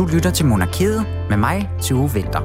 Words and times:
Du 0.00 0.06
lytter 0.06 0.30
til 0.30 0.46
Monarkiet 0.46 1.06
med 1.28 1.36
mig, 1.36 1.70
Tue 1.82 2.12
Vinter. 2.12 2.40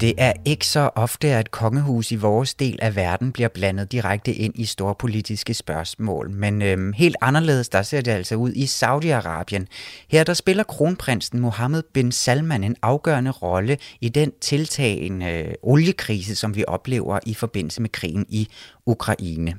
Det 0.00 0.14
er 0.18 0.32
ikke 0.44 0.66
så 0.66 0.90
ofte, 0.94 1.28
at 1.28 1.50
kongehus 1.50 2.12
i 2.12 2.16
vores 2.16 2.54
del 2.54 2.78
af 2.82 2.96
verden 2.96 3.32
bliver 3.32 3.48
blandet 3.48 3.92
direkte 3.92 4.34
ind 4.34 4.52
i 4.56 4.64
store 4.64 4.94
politiske 4.94 5.54
spørgsmål, 5.54 6.30
men 6.30 6.62
øhm, 6.62 6.92
helt 6.92 7.16
anderledes 7.20 7.68
der 7.68 7.82
ser 7.82 8.00
det 8.00 8.10
altså 8.10 8.34
ud 8.34 8.52
i 8.52 8.64
Saudi-Arabien. 8.64 9.64
Her 10.08 10.24
der 10.24 10.34
spiller 10.34 10.62
kronprinsen 10.62 11.40
Mohammed 11.40 11.82
bin 11.94 12.12
Salman 12.12 12.64
en 12.64 12.76
afgørende 12.82 13.30
rolle 13.30 13.78
i 14.00 14.08
den 14.08 14.32
tiltagende 14.40 15.26
øh, 15.26 15.54
oliekrise, 15.62 16.34
som 16.34 16.56
vi 16.56 16.64
oplever 16.68 17.18
i 17.26 17.34
forbindelse 17.34 17.82
med 17.82 17.90
krigen 17.90 18.26
i 18.28 18.48
Ukraine. 18.86 19.54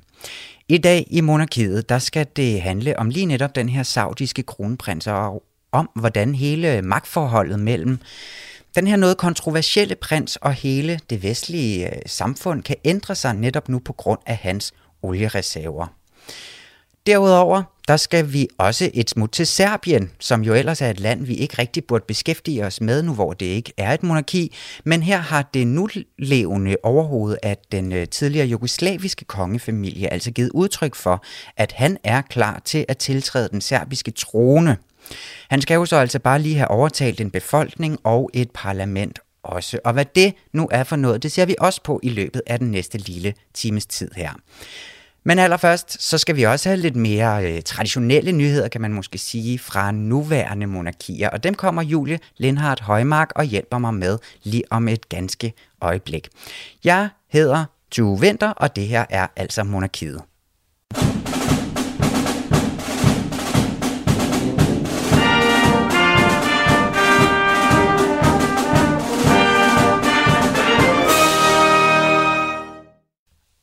I 0.69 0.77
dag 0.77 1.07
i 1.11 1.21
monarkiet, 1.21 1.89
der 1.89 1.99
skal 1.99 2.27
det 2.35 2.61
handle 2.61 2.99
om 2.99 3.09
lige 3.09 3.25
netop 3.25 3.55
den 3.55 3.69
her 3.69 3.83
saudiske 3.83 4.43
kronprins 4.43 5.07
og 5.07 5.43
om, 5.71 5.89
hvordan 5.95 6.35
hele 6.35 6.81
magtforholdet 6.81 7.59
mellem 7.59 7.99
den 8.75 8.87
her 8.87 8.95
noget 8.95 9.17
kontroversielle 9.17 9.95
prins 9.95 10.35
og 10.35 10.53
hele 10.53 10.99
det 11.09 11.23
vestlige 11.23 11.95
øh, 11.95 12.01
samfund 12.05 12.63
kan 12.63 12.75
ændre 12.85 13.15
sig 13.15 13.33
netop 13.33 13.69
nu 13.69 13.79
på 13.79 13.93
grund 13.93 14.19
af 14.25 14.37
hans 14.37 14.73
oliereserver. 15.01 15.87
Derudover, 17.07 17.63
der 17.87 17.97
skal 17.97 18.33
vi 18.33 18.47
også 18.57 18.91
et 18.93 19.09
smut 19.09 19.31
til 19.31 19.47
Serbien, 19.47 20.11
som 20.19 20.41
jo 20.41 20.53
ellers 20.53 20.81
er 20.81 20.89
et 20.89 20.99
land, 20.99 21.25
vi 21.25 21.33
ikke 21.33 21.55
rigtig 21.59 21.85
burde 21.85 22.05
beskæftige 22.07 22.65
os 22.65 22.81
med 22.81 23.03
nu, 23.03 23.13
hvor 23.13 23.33
det 23.33 23.45
ikke 23.45 23.73
er 23.77 23.93
et 23.93 24.03
monarki. 24.03 24.55
Men 24.85 25.03
her 25.03 25.17
har 25.17 25.49
det 25.53 25.67
nu 25.67 25.89
levende 26.19 26.75
overhoved 26.83 27.37
af 27.43 27.57
den 27.71 27.93
øh, 27.93 28.07
tidligere 28.07 28.47
jugoslaviske 28.47 29.25
kongefamilie 29.25 30.13
altså 30.13 30.31
givet 30.31 30.51
udtryk 30.53 30.95
for, 30.95 31.23
at 31.57 31.71
han 31.71 31.97
er 32.03 32.21
klar 32.21 32.61
til 32.65 32.85
at 32.87 32.97
tiltræde 32.97 33.49
den 33.49 33.61
serbiske 33.61 34.11
trone. 34.11 34.77
Han 35.49 35.61
skal 35.61 35.75
jo 35.75 35.85
så 35.85 35.95
altså 35.95 36.19
bare 36.19 36.39
lige 36.39 36.55
have 36.55 36.71
overtalt 36.71 37.21
en 37.21 37.31
befolkning 37.31 37.99
og 38.03 38.29
et 38.33 38.51
parlament 38.51 39.19
også. 39.43 39.79
Og 39.83 39.93
hvad 39.93 40.05
det 40.05 40.33
nu 40.53 40.69
er 40.71 40.83
for 40.83 40.95
noget, 40.95 41.23
det 41.23 41.31
ser 41.31 41.45
vi 41.45 41.55
også 41.59 41.83
på 41.83 41.99
i 42.03 42.09
løbet 42.09 42.41
af 42.47 42.59
den 42.59 42.71
næste 42.71 42.97
lille 42.97 43.33
times 43.53 43.85
tid 43.85 44.11
her. 44.15 44.33
Men 45.25 45.39
allerførst, 45.39 46.03
så 46.03 46.17
skal 46.17 46.35
vi 46.35 46.43
også 46.43 46.69
have 46.69 46.79
lidt 46.79 46.95
mere 46.95 47.51
øh, 47.51 47.61
traditionelle 47.61 48.31
nyheder, 48.31 48.67
kan 48.67 48.81
man 48.81 48.93
måske 48.93 49.17
sige, 49.17 49.59
fra 49.59 49.91
nuværende 49.91 50.67
monarkier. 50.67 51.29
Og 51.29 51.43
dem 51.43 51.53
kommer 51.53 51.81
Julie 51.81 52.19
Lindhardt 52.37 52.81
Højmark 52.81 53.31
og 53.35 53.43
hjælper 53.43 53.77
mig 53.77 53.93
med 53.93 54.17
lige 54.43 54.63
om 54.69 54.87
et 54.87 55.09
ganske 55.09 55.53
øjeblik. 55.81 56.29
Jeg 56.83 57.09
hedder 57.29 57.65
Tue 57.91 58.19
Vinter, 58.19 58.49
og 58.49 58.75
det 58.75 58.87
her 58.87 59.05
er 59.09 59.27
altså 59.35 59.63
Monarkiet. 59.63 60.21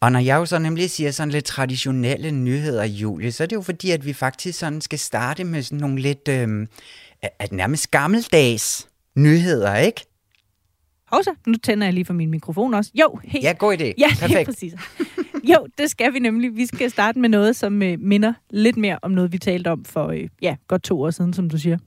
Og 0.01 0.13
når 0.13 0.19
jeg 0.19 0.37
jo 0.37 0.47
så 0.47 0.59
nemlig 0.59 0.91
siger 0.91 1.11
sådan 1.11 1.31
lidt 1.31 1.45
traditionelle 1.45 2.31
nyheder, 2.31 2.85
Julie, 2.85 3.33
så 3.33 3.43
er 3.43 3.47
det 3.47 3.57
jo 3.57 3.61
fordi, 3.61 3.91
at 3.91 4.07
vi 4.07 4.13
faktisk 4.13 4.59
sådan 4.59 4.81
skal 4.81 4.99
starte 4.99 5.45
med 5.45 5.63
sådan 5.63 5.79
nogle 5.79 6.01
lidt, 6.01 6.29
øh, 6.29 6.67
at 7.39 7.53
nærmest 7.53 7.91
gammeldags 7.91 8.89
nyheder, 9.17 9.77
ikke? 9.77 10.01
Hovsa, 11.07 11.31
nu 11.47 11.55
tænder 11.55 11.87
jeg 11.87 11.95
lige 11.95 12.05
for 12.05 12.13
min 12.15 12.31
mikrofon 12.31 12.75
også. 12.75 12.91
Jo, 12.95 13.19
helt. 13.25 13.45
Ja, 13.45 13.53
god 13.59 13.77
idé. 13.77 13.93
Ja, 13.99 14.09
Perfekt. 14.21 14.47
præcis. 14.47 14.75
Jo, 15.45 15.67
det 15.79 15.91
skal 15.91 16.13
vi 16.13 16.19
nemlig. 16.19 16.57
Vi 16.57 16.67
skal 16.67 16.91
starte 16.91 17.19
med 17.19 17.29
noget, 17.29 17.57
som 17.57 17.83
øh, 17.83 18.01
minder 18.01 18.33
lidt 18.51 18.77
mere 18.77 18.99
om 19.03 19.11
noget, 19.11 19.33
vi 19.33 19.39
talte 19.39 19.69
om 19.69 19.85
for 19.85 20.07
øh, 20.07 20.29
ja, 20.43 20.57
godt 20.69 20.83
to 20.83 21.03
år 21.03 21.11
siden, 21.11 21.33
som 21.33 21.51
du 21.51 21.59
siger. 21.59 21.79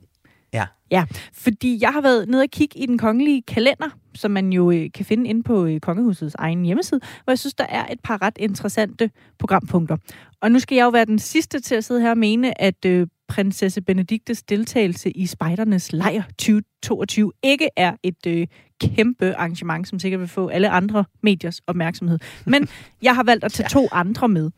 Ja. 0.53 0.65
Ja, 0.91 1.05
fordi 1.33 1.77
jeg 1.81 1.89
har 1.89 2.01
været 2.01 2.29
nede 2.29 2.41
og 2.41 2.49
kigge 2.51 2.79
i 2.79 2.85
den 2.85 2.97
kongelige 2.97 3.41
kalender, 3.41 3.89
som 4.15 4.31
man 4.31 4.53
jo 4.53 4.71
øh, 4.71 4.89
kan 4.93 5.05
finde 5.05 5.29
inde 5.29 5.43
på 5.43 5.65
øh, 5.65 5.79
Kongehusets 5.79 6.35
egen 6.39 6.65
hjemmeside, 6.65 7.01
hvor 7.23 7.31
jeg 7.31 7.39
synes, 7.39 7.53
der 7.53 7.65
er 7.69 7.85
et 7.91 7.99
par 8.03 8.21
ret 8.21 8.37
interessante 8.39 9.11
programpunkter. 9.39 9.97
Og 10.41 10.51
nu 10.51 10.59
skal 10.59 10.75
jeg 10.75 10.83
jo 10.83 10.89
være 10.89 11.05
den 11.05 11.19
sidste 11.19 11.59
til 11.59 11.75
at 11.75 11.83
sidde 11.83 12.01
her 12.01 12.09
og 12.09 12.17
mene, 12.17 12.61
at 12.61 12.85
øh, 12.85 13.07
prinsesse 13.27 13.81
Benediktes 13.81 14.43
deltagelse 14.43 15.11
i 15.11 15.25
Spejdernes 15.25 15.93
Lejr 15.93 16.23
2022 16.37 17.31
ikke 17.43 17.69
er 17.77 17.95
et 18.03 18.27
øh, 18.27 18.47
kæmpe 18.81 19.35
arrangement, 19.35 19.87
som 19.87 19.99
sikkert 19.99 20.19
vil 20.19 20.29
få 20.29 20.47
alle 20.47 20.69
andre 20.69 21.05
mediers 21.23 21.61
opmærksomhed. 21.67 22.19
Men 22.45 22.67
jeg 23.01 23.15
har 23.15 23.23
valgt 23.23 23.43
at 23.43 23.51
tage 23.51 23.69
to 23.69 23.87
andre 23.91 24.29
med. 24.29 24.51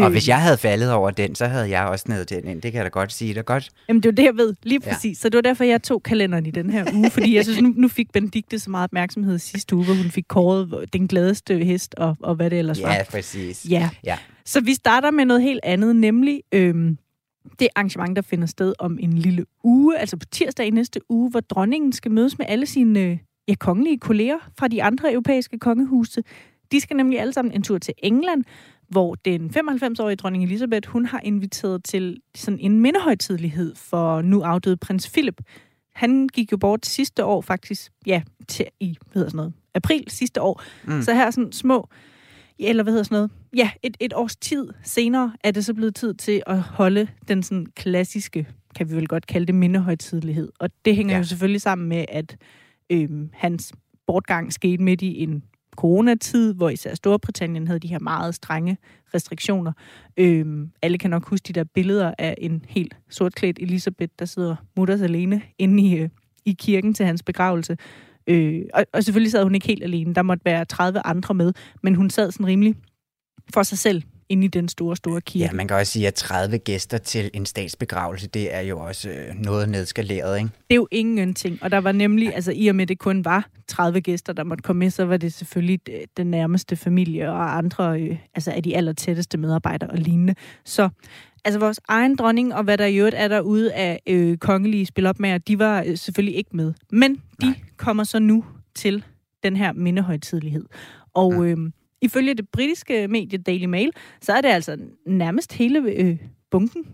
Og 0.00 0.10
hvis 0.10 0.28
jeg 0.28 0.42
havde 0.42 0.56
faldet 0.56 0.92
over 0.92 1.10
den, 1.10 1.34
så 1.34 1.46
havde 1.46 1.70
jeg 1.70 1.86
også 1.86 2.04
ned 2.08 2.24
den 2.24 2.48
ind. 2.48 2.62
Det 2.62 2.72
kan 2.72 2.76
jeg 2.78 2.84
da 2.84 2.88
godt 2.88 3.12
sige. 3.12 3.28
Det 3.28 3.38
er 3.38 3.42
godt. 3.42 3.70
Jamen, 3.88 4.02
det 4.02 4.08
er 4.08 4.12
det, 4.12 4.24
jeg 4.24 4.36
ved. 4.36 4.54
Lige 4.62 4.80
præcis. 4.80 5.18
Ja. 5.18 5.22
Så 5.22 5.28
det 5.28 5.36
var 5.36 5.42
derfor, 5.42 5.64
jeg 5.64 5.82
tog 5.82 6.02
kalenderen 6.02 6.46
i 6.46 6.50
den 6.50 6.70
her 6.70 6.84
uge. 6.94 7.10
fordi 7.10 7.36
jeg 7.36 7.44
synes, 7.44 7.60
nu, 7.60 7.72
nu 7.76 7.88
fik 7.88 8.12
Benedikte 8.12 8.58
så 8.58 8.70
meget 8.70 8.84
opmærksomhed 8.84 9.38
sidste 9.38 9.76
uge, 9.76 9.84
hvor 9.84 9.94
hun 9.94 10.10
fik 10.10 10.24
kåret 10.28 10.92
den 10.92 11.08
gladeste 11.08 11.64
hest, 11.64 11.94
og, 11.94 12.16
og 12.20 12.34
hvad 12.34 12.50
det 12.50 12.58
ellers 12.58 12.80
ja, 12.80 12.86
var. 12.86 12.94
Ja, 12.94 13.02
præcis. 13.10 13.66
Ja. 13.70 13.90
ja. 14.04 14.18
Så 14.44 14.60
vi 14.60 14.74
starter 14.74 15.10
med 15.10 15.24
noget 15.24 15.42
helt 15.42 15.60
andet, 15.62 15.96
nemlig 15.96 16.42
øhm, 16.52 16.98
det 17.58 17.68
arrangement, 17.76 18.16
der 18.16 18.22
finder 18.22 18.46
sted 18.46 18.74
om 18.78 18.98
en 19.00 19.12
lille 19.12 19.46
uge, 19.64 19.98
altså 19.98 20.16
på 20.16 20.26
tirsdag 20.30 20.66
i 20.66 20.70
næste 20.70 21.00
uge, 21.08 21.30
hvor 21.30 21.40
dronningen 21.40 21.92
skal 21.92 22.10
mødes 22.10 22.38
med 22.38 22.46
alle 22.48 22.66
sine 22.66 23.18
ja, 23.48 23.54
kongelige 23.54 23.98
kolleger 23.98 24.38
fra 24.58 24.68
de 24.68 24.82
andre 24.82 25.12
europæiske 25.12 25.58
kongehuse. 25.58 26.22
De 26.72 26.80
skal 26.80 26.96
nemlig 26.96 27.20
alle 27.20 27.32
sammen 27.32 27.54
en 27.54 27.62
tur 27.62 27.78
til 27.78 27.94
England, 27.98 28.44
hvor 28.92 29.14
den 29.14 29.50
95-årige 29.56 30.16
dronning 30.16 30.44
Elisabeth, 30.44 30.88
hun 30.88 31.06
har 31.06 31.20
inviteret 31.24 31.84
til 31.84 32.20
sådan 32.34 32.58
en 32.60 32.80
mindehøjtidlighed 32.80 33.74
for 33.74 34.22
nu 34.22 34.42
afdøde 34.42 34.76
prins 34.76 35.10
Philip. 35.10 35.40
Han 35.94 36.28
gik 36.28 36.52
jo 36.52 36.56
bort 36.56 36.86
sidste 36.86 37.24
år 37.24 37.40
faktisk, 37.40 37.92
ja, 38.06 38.22
til, 38.48 38.66
i 38.80 38.96
hvad 39.00 39.14
hedder 39.14 39.28
sådan 39.28 39.36
noget, 39.36 39.52
april 39.74 40.04
sidste 40.08 40.42
år. 40.42 40.62
Mm. 40.84 41.02
Så 41.02 41.14
her 41.14 41.26
er 41.26 41.30
sådan 41.30 41.52
små, 41.52 41.88
eller 42.58 42.82
hvad 42.82 42.92
hedder 42.92 43.04
sådan 43.04 43.16
noget, 43.16 43.30
ja, 43.56 43.70
et, 43.82 43.96
et 44.00 44.12
års 44.14 44.36
tid 44.36 44.68
senere 44.82 45.32
er 45.44 45.50
det 45.50 45.64
så 45.64 45.74
blevet 45.74 45.94
tid 45.94 46.14
til 46.14 46.42
at 46.46 46.60
holde 46.60 47.08
den 47.28 47.42
sådan 47.42 47.66
klassiske, 47.76 48.48
kan 48.76 48.90
vi 48.90 48.96
vel 48.96 49.08
godt 49.08 49.26
kalde 49.26 49.46
det, 49.46 49.54
mindehøjtidlighed. 49.54 50.52
Og 50.58 50.70
det 50.84 50.96
hænger 50.96 51.14
ja. 51.14 51.18
jo 51.18 51.24
selvfølgelig 51.24 51.60
sammen 51.60 51.88
med, 51.88 52.04
at 52.08 52.36
øhm, 52.90 53.30
hans 53.32 53.72
bortgang 54.06 54.52
skete 54.52 54.82
midt 54.82 55.02
i 55.02 55.22
en 55.22 55.42
coronatid, 55.82 56.54
hvor 56.54 56.70
især 56.70 56.94
Storbritannien 56.94 57.66
havde 57.66 57.78
de 57.78 57.88
her 57.88 57.98
meget 57.98 58.34
strenge 58.34 58.76
restriktioner. 59.14 59.72
Øhm, 60.16 60.70
alle 60.82 60.98
kan 60.98 61.10
nok 61.10 61.28
huske 61.28 61.44
de 61.48 61.52
der 61.52 61.64
billeder 61.64 62.14
af 62.18 62.34
en 62.38 62.64
helt 62.68 62.96
sortklædt 63.10 63.58
Elisabeth, 63.60 64.12
der 64.18 64.24
sidder 64.24 64.56
mutters 64.76 65.02
alene 65.02 65.42
inde 65.58 65.82
i, 65.82 65.98
øh, 65.98 66.08
i 66.44 66.52
kirken 66.52 66.94
til 66.94 67.06
hans 67.06 67.22
begravelse. 67.22 67.76
Øh, 68.26 68.62
og, 68.74 68.84
og 68.92 69.04
selvfølgelig 69.04 69.32
sad 69.32 69.42
hun 69.42 69.54
ikke 69.54 69.66
helt 69.66 69.82
alene. 69.82 70.14
Der 70.14 70.22
måtte 70.22 70.44
være 70.44 70.64
30 70.64 71.06
andre 71.06 71.34
med, 71.34 71.52
men 71.82 71.94
hun 71.94 72.10
sad 72.10 72.30
sådan 72.30 72.46
rimelig 72.46 72.74
for 73.54 73.62
sig 73.62 73.78
selv 73.78 74.02
inde 74.32 74.44
i 74.44 74.48
den 74.48 74.68
store, 74.68 74.96
store 74.96 75.20
kirke. 75.20 75.44
Ja, 75.44 75.52
man 75.52 75.68
kan 75.68 75.76
også 75.76 75.92
sige, 75.92 76.06
at 76.06 76.14
30 76.14 76.58
gæster 76.58 76.98
til 76.98 77.30
en 77.34 77.46
statsbegravelse, 77.46 78.28
det 78.28 78.54
er 78.54 78.60
jo 78.60 78.78
også 78.78 79.10
øh, 79.10 79.34
noget 79.34 79.68
nedskaleret, 79.68 80.38
ikke? 80.38 80.48
Det 80.48 80.70
er 80.70 80.74
jo 80.74 80.88
ingenting. 80.90 81.58
Og 81.62 81.70
der 81.70 81.78
var 81.78 81.92
nemlig, 81.92 82.34
altså 82.34 82.52
i 82.54 82.68
og 82.68 82.76
med 82.76 82.86
det 82.86 82.98
kun 82.98 83.24
var 83.24 83.48
30 83.68 84.00
gæster, 84.00 84.32
der 84.32 84.44
måtte 84.44 84.62
komme 84.62 84.78
med, 84.78 84.90
så 84.90 85.04
var 85.04 85.16
det 85.16 85.32
selvfølgelig 85.32 85.80
øh, 85.90 86.00
den 86.16 86.26
nærmeste 86.26 86.76
familie 86.76 87.30
og 87.30 87.58
andre, 87.58 88.00
øh, 88.00 88.16
altså 88.34 88.50
af 88.50 88.62
de 88.62 88.76
allertætteste 88.76 89.38
medarbejdere 89.38 89.90
og 89.90 89.98
lignende. 89.98 90.34
Så 90.64 90.88
altså 91.44 91.58
vores 91.58 91.80
egen 91.88 92.16
dronning, 92.16 92.54
og 92.54 92.64
hvad 92.64 92.78
der 92.78 92.86
i 92.86 92.96
øvrigt 92.96 93.16
er 93.18 93.28
derude 93.28 93.72
af 93.72 94.00
øh, 94.06 94.38
kongelige 94.38 94.86
spilopmager, 94.86 95.38
de 95.38 95.58
var 95.58 95.84
øh, 95.86 95.98
selvfølgelig 95.98 96.36
ikke 96.36 96.56
med. 96.56 96.72
Men 96.90 97.14
de 97.14 97.46
Nej. 97.46 97.54
kommer 97.76 98.04
så 98.04 98.18
nu 98.18 98.44
til 98.74 99.04
den 99.42 99.56
her 99.56 99.72
mindehøjtidlighed. 99.72 100.64
Og 101.14 101.46
øh, 101.46 101.56
Ifølge 102.02 102.34
det 102.34 102.48
britiske 102.48 103.08
medie 103.08 103.38
Daily 103.38 103.64
Mail, 103.64 103.90
så 104.20 104.32
er 104.32 104.40
det 104.40 104.48
altså 104.48 104.76
nærmest 105.06 105.52
hele 105.52 105.78
øh, 105.78 106.16
bunken, 106.50 106.86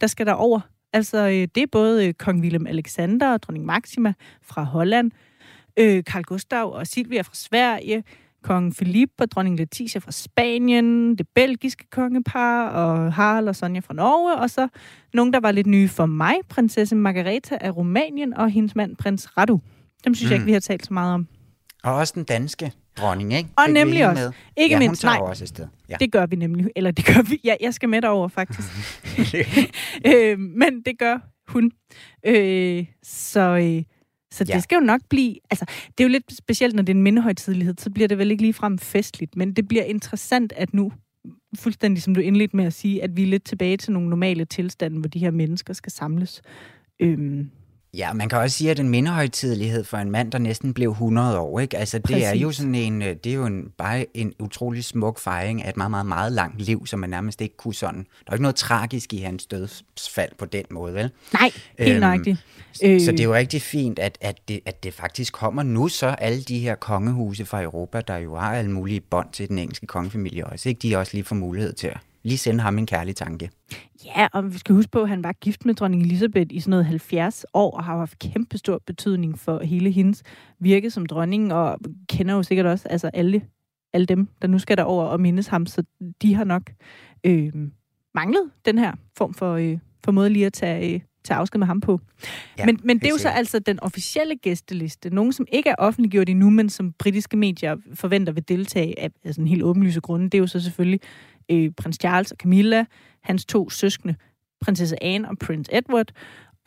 der 0.00 0.06
skal 0.06 0.26
der 0.26 0.32
over. 0.32 0.60
Altså, 0.92 1.18
øh, 1.18 1.48
det 1.54 1.56
er 1.56 1.66
både 1.72 2.06
øh, 2.06 2.14
kong 2.14 2.40
Willem 2.40 2.66
Alexander 2.66 3.32
og 3.32 3.42
dronning 3.42 3.66
Maxima 3.66 4.12
fra 4.42 4.62
Holland, 4.62 5.10
øh, 5.78 6.02
Carl 6.02 6.22
Gustav 6.22 6.72
og 6.72 6.86
Silvia 6.86 7.22
fra 7.22 7.34
Sverige, 7.34 8.04
kong 8.42 8.74
Philip 8.74 9.10
og 9.18 9.30
dronning 9.30 9.58
Letizia 9.58 9.98
fra 9.98 10.12
Spanien, 10.12 11.16
det 11.16 11.28
belgiske 11.34 11.84
kongepar 11.90 12.68
og 12.68 13.12
Harald 13.12 13.48
og 13.48 13.56
Sonja 13.56 13.80
fra 13.80 13.94
Norge, 13.94 14.36
og 14.36 14.50
så 14.50 14.68
nogen, 15.14 15.32
der 15.32 15.40
var 15.40 15.52
lidt 15.52 15.66
nye 15.66 15.88
for 15.88 16.06
mig, 16.06 16.34
prinsesse 16.48 16.96
Margareta 16.96 17.58
af 17.60 17.76
Rumænien 17.76 18.34
og 18.34 18.50
hendes 18.50 18.76
mand, 18.76 18.96
prins 18.96 19.38
Radu. 19.38 19.60
Dem 20.04 20.14
synes 20.14 20.30
mm. 20.30 20.30
jeg 20.30 20.36
ikke, 20.36 20.46
vi 20.46 20.52
har 20.52 20.60
talt 20.60 20.86
så 20.86 20.92
meget 20.92 21.14
om. 21.14 21.28
Og 21.84 21.94
også 21.94 22.12
den 22.16 22.24
danske 22.24 22.72
dronning, 22.96 23.32
ikke? 23.32 23.48
Og 23.56 23.64
Fik 23.66 23.74
nemlig 23.74 24.08
også. 24.08 24.22
Med. 24.22 24.32
Ikke 24.56 24.74
ja, 24.74 24.78
mindst, 24.78 25.02
hun 25.02 25.08
tager 25.08 25.20
nej. 25.20 25.28
også 25.28 25.44
et 25.44 25.48
sted. 25.48 25.66
Ja. 25.88 25.96
Det 26.00 26.12
gør 26.12 26.26
vi 26.26 26.36
nemlig. 26.36 26.66
Eller 26.76 26.90
det 26.90 27.04
gør 27.04 27.22
vi. 27.22 27.40
Ja, 27.44 27.54
jeg 27.60 27.74
skal 27.74 27.88
med 27.88 28.02
derover 28.02 28.28
faktisk. 28.28 28.68
øh, 30.14 30.38
men 30.38 30.82
det 30.86 30.98
gør 30.98 31.18
hun. 31.48 31.70
Øh, 32.26 32.86
så 33.02 33.40
øh, 33.40 33.82
så 34.34 34.44
ja. 34.48 34.54
det 34.54 34.62
skal 34.62 34.76
jo 34.76 34.80
nok 34.80 35.00
blive... 35.08 35.34
Altså, 35.50 35.64
det 35.64 36.04
er 36.04 36.04
jo 36.04 36.08
lidt 36.08 36.36
specielt, 36.36 36.74
når 36.74 36.82
det 36.82 36.92
er 36.92 36.96
en 36.96 37.02
mindehøjtidlighed, 37.02 37.74
så 37.78 37.90
bliver 37.90 38.08
det 38.08 38.18
vel 38.18 38.30
ikke 38.30 38.42
ligefrem 38.42 38.78
festligt, 38.78 39.36
men 39.36 39.52
det 39.52 39.68
bliver 39.68 39.84
interessant, 39.84 40.52
at 40.56 40.74
nu 40.74 40.92
fuldstændig 41.58 42.02
som 42.02 42.14
du 42.14 42.20
indledte 42.20 42.56
med 42.56 42.64
at 42.64 42.72
sige, 42.72 43.02
at 43.02 43.16
vi 43.16 43.22
er 43.22 43.26
lidt 43.26 43.44
tilbage 43.44 43.76
til 43.76 43.92
nogle 43.92 44.08
normale 44.08 44.44
tilstande, 44.44 45.00
hvor 45.00 45.08
de 45.08 45.18
her 45.18 45.30
mennesker 45.30 45.74
skal 45.74 45.92
samles. 45.92 46.42
Øhm, 47.00 47.50
Ja, 47.96 48.12
man 48.12 48.28
kan 48.28 48.38
også 48.38 48.56
sige, 48.56 48.70
at 48.70 48.80
en 48.80 48.88
mindehøjtidlighed 48.88 49.84
for 49.84 49.96
en 49.96 50.10
mand, 50.10 50.32
der 50.32 50.38
næsten 50.38 50.74
blev 50.74 50.90
100 50.90 51.38
år, 51.38 51.60
ikke? 51.60 51.78
Altså, 51.78 51.98
det 51.98 52.06
Præcis. 52.06 52.24
er 52.24 52.34
jo 52.34 52.52
sådan 52.52 52.74
en, 52.74 53.02
øh, 53.02 53.16
det 53.24 53.26
er 53.32 53.34
jo 53.34 53.46
en, 53.46 53.72
bare 53.78 54.06
en 54.14 54.32
utrolig 54.38 54.84
smuk 54.84 55.18
fejring 55.18 55.62
af 55.62 55.68
et 55.68 55.76
meget, 55.76 55.90
meget, 55.90 56.06
meget 56.06 56.32
langt 56.32 56.60
liv, 56.62 56.86
som 56.86 57.00
man 57.00 57.10
nærmest 57.10 57.40
ikke 57.40 57.56
kunne 57.56 57.74
sådan. 57.74 57.98
Der 57.98 58.30
er 58.30 58.32
ikke 58.32 58.42
noget 58.42 58.56
tragisk 58.56 59.12
i 59.12 59.18
hans 59.18 59.46
dødsfald 59.46 60.30
på 60.38 60.44
den 60.44 60.64
måde, 60.70 60.94
vel? 60.94 61.10
Nej, 61.32 61.50
helt 61.78 61.90
øhm, 61.90 62.00
nøjagtigt. 62.00 62.44
Øh. 62.84 63.00
Så 63.00 63.10
det 63.10 63.20
er 63.20 63.24
jo 63.24 63.34
rigtig 63.34 63.62
fint, 63.62 63.98
at, 63.98 64.18
at, 64.20 64.48
det, 64.48 64.60
at 64.66 64.84
det 64.84 64.94
faktisk 64.94 65.32
kommer 65.32 65.62
nu 65.62 65.88
så, 65.88 66.06
alle 66.06 66.42
de 66.42 66.58
her 66.58 66.74
kongehuse 66.74 67.44
fra 67.44 67.62
Europa, 67.62 68.00
der 68.00 68.16
jo 68.16 68.36
har 68.36 68.54
alle 68.54 68.70
mulige 68.70 69.00
bånd 69.00 69.28
til 69.32 69.48
den 69.48 69.58
engelske 69.58 69.86
kongefamilie 69.86 70.46
også, 70.46 70.68
ikke? 70.68 70.78
De 70.78 70.96
også 70.96 71.12
lige 71.14 71.24
får 71.24 71.36
mulighed 71.36 71.72
til 71.72 71.86
at 71.86 71.98
lige 72.24 72.38
sende 72.38 72.60
ham 72.60 72.78
en 72.78 72.86
kærlig 72.86 73.16
tanke. 73.16 73.50
Ja, 74.04 74.28
og 74.32 74.52
vi 74.52 74.58
skal 74.58 74.74
huske 74.74 74.90
på, 74.90 75.02
at 75.02 75.08
han 75.08 75.24
var 75.24 75.32
gift 75.32 75.64
med 75.64 75.74
dronning 75.74 76.02
Elisabeth 76.02 76.46
i 76.50 76.60
sådan 76.60 76.70
noget 76.70 76.86
70 76.86 77.44
år, 77.54 77.70
og 77.70 77.84
har 77.84 77.98
haft 77.98 78.18
kæmpe 78.18 78.58
stor 78.58 78.82
betydning 78.86 79.38
for 79.38 79.62
hele 79.62 79.90
hendes 79.90 80.22
virke 80.60 80.90
som 80.90 81.06
dronning, 81.06 81.52
og 81.52 81.78
kender 82.08 82.34
jo 82.34 82.42
sikkert 82.42 82.66
også 82.66 82.88
altså 82.88 83.10
alle, 83.14 83.42
alle 83.92 84.06
dem, 84.06 84.28
der 84.42 84.48
nu 84.48 84.58
skal 84.58 84.76
derover 84.76 85.04
og 85.04 85.20
mindes 85.20 85.46
ham, 85.46 85.66
så 85.66 85.82
de 86.22 86.34
har 86.34 86.44
nok 86.44 86.72
øh, 87.24 87.52
manglet 88.14 88.50
den 88.64 88.78
her 88.78 88.92
form 89.16 89.34
for, 89.34 89.54
øh, 89.54 89.78
for 90.04 90.12
måde 90.12 90.30
lige 90.30 90.46
at 90.46 90.52
tage, 90.52 90.94
øh, 90.94 91.00
tage 91.24 91.38
afsked 91.38 91.58
med 91.58 91.66
ham 91.66 91.80
på. 91.80 92.00
Ja, 92.58 92.66
men, 92.66 92.80
men 92.84 92.98
det 92.98 93.06
er 93.06 93.10
jo 93.10 93.18
så 93.18 93.28
altså 93.28 93.58
den 93.58 93.80
officielle 93.80 94.36
gæsteliste. 94.36 95.10
Nogen, 95.10 95.32
som 95.32 95.46
ikke 95.52 95.70
er 95.70 95.74
offentliggjort 95.78 96.28
endnu, 96.28 96.50
men 96.50 96.68
som 96.68 96.92
britiske 96.92 97.36
medier 97.36 97.76
forventer 97.94 98.32
vil 98.32 98.48
deltage 98.48 98.98
af 99.00 99.10
altså 99.24 99.40
en 99.40 99.48
helt 99.48 99.62
åbenlyse 99.62 100.00
grunde, 100.00 100.24
det 100.24 100.34
er 100.34 100.38
jo 100.38 100.46
så 100.46 100.60
selvfølgelig 100.60 101.00
øh, 101.50 101.70
prins 101.76 101.96
Charles 102.00 102.32
og 102.32 102.36
Camilla, 102.36 102.84
hans 103.22 103.44
to 103.44 103.70
søskende, 103.70 104.14
prinsesse 104.60 105.02
Anne 105.02 105.28
og 105.28 105.38
prins 105.38 105.68
Edward, 105.72 106.12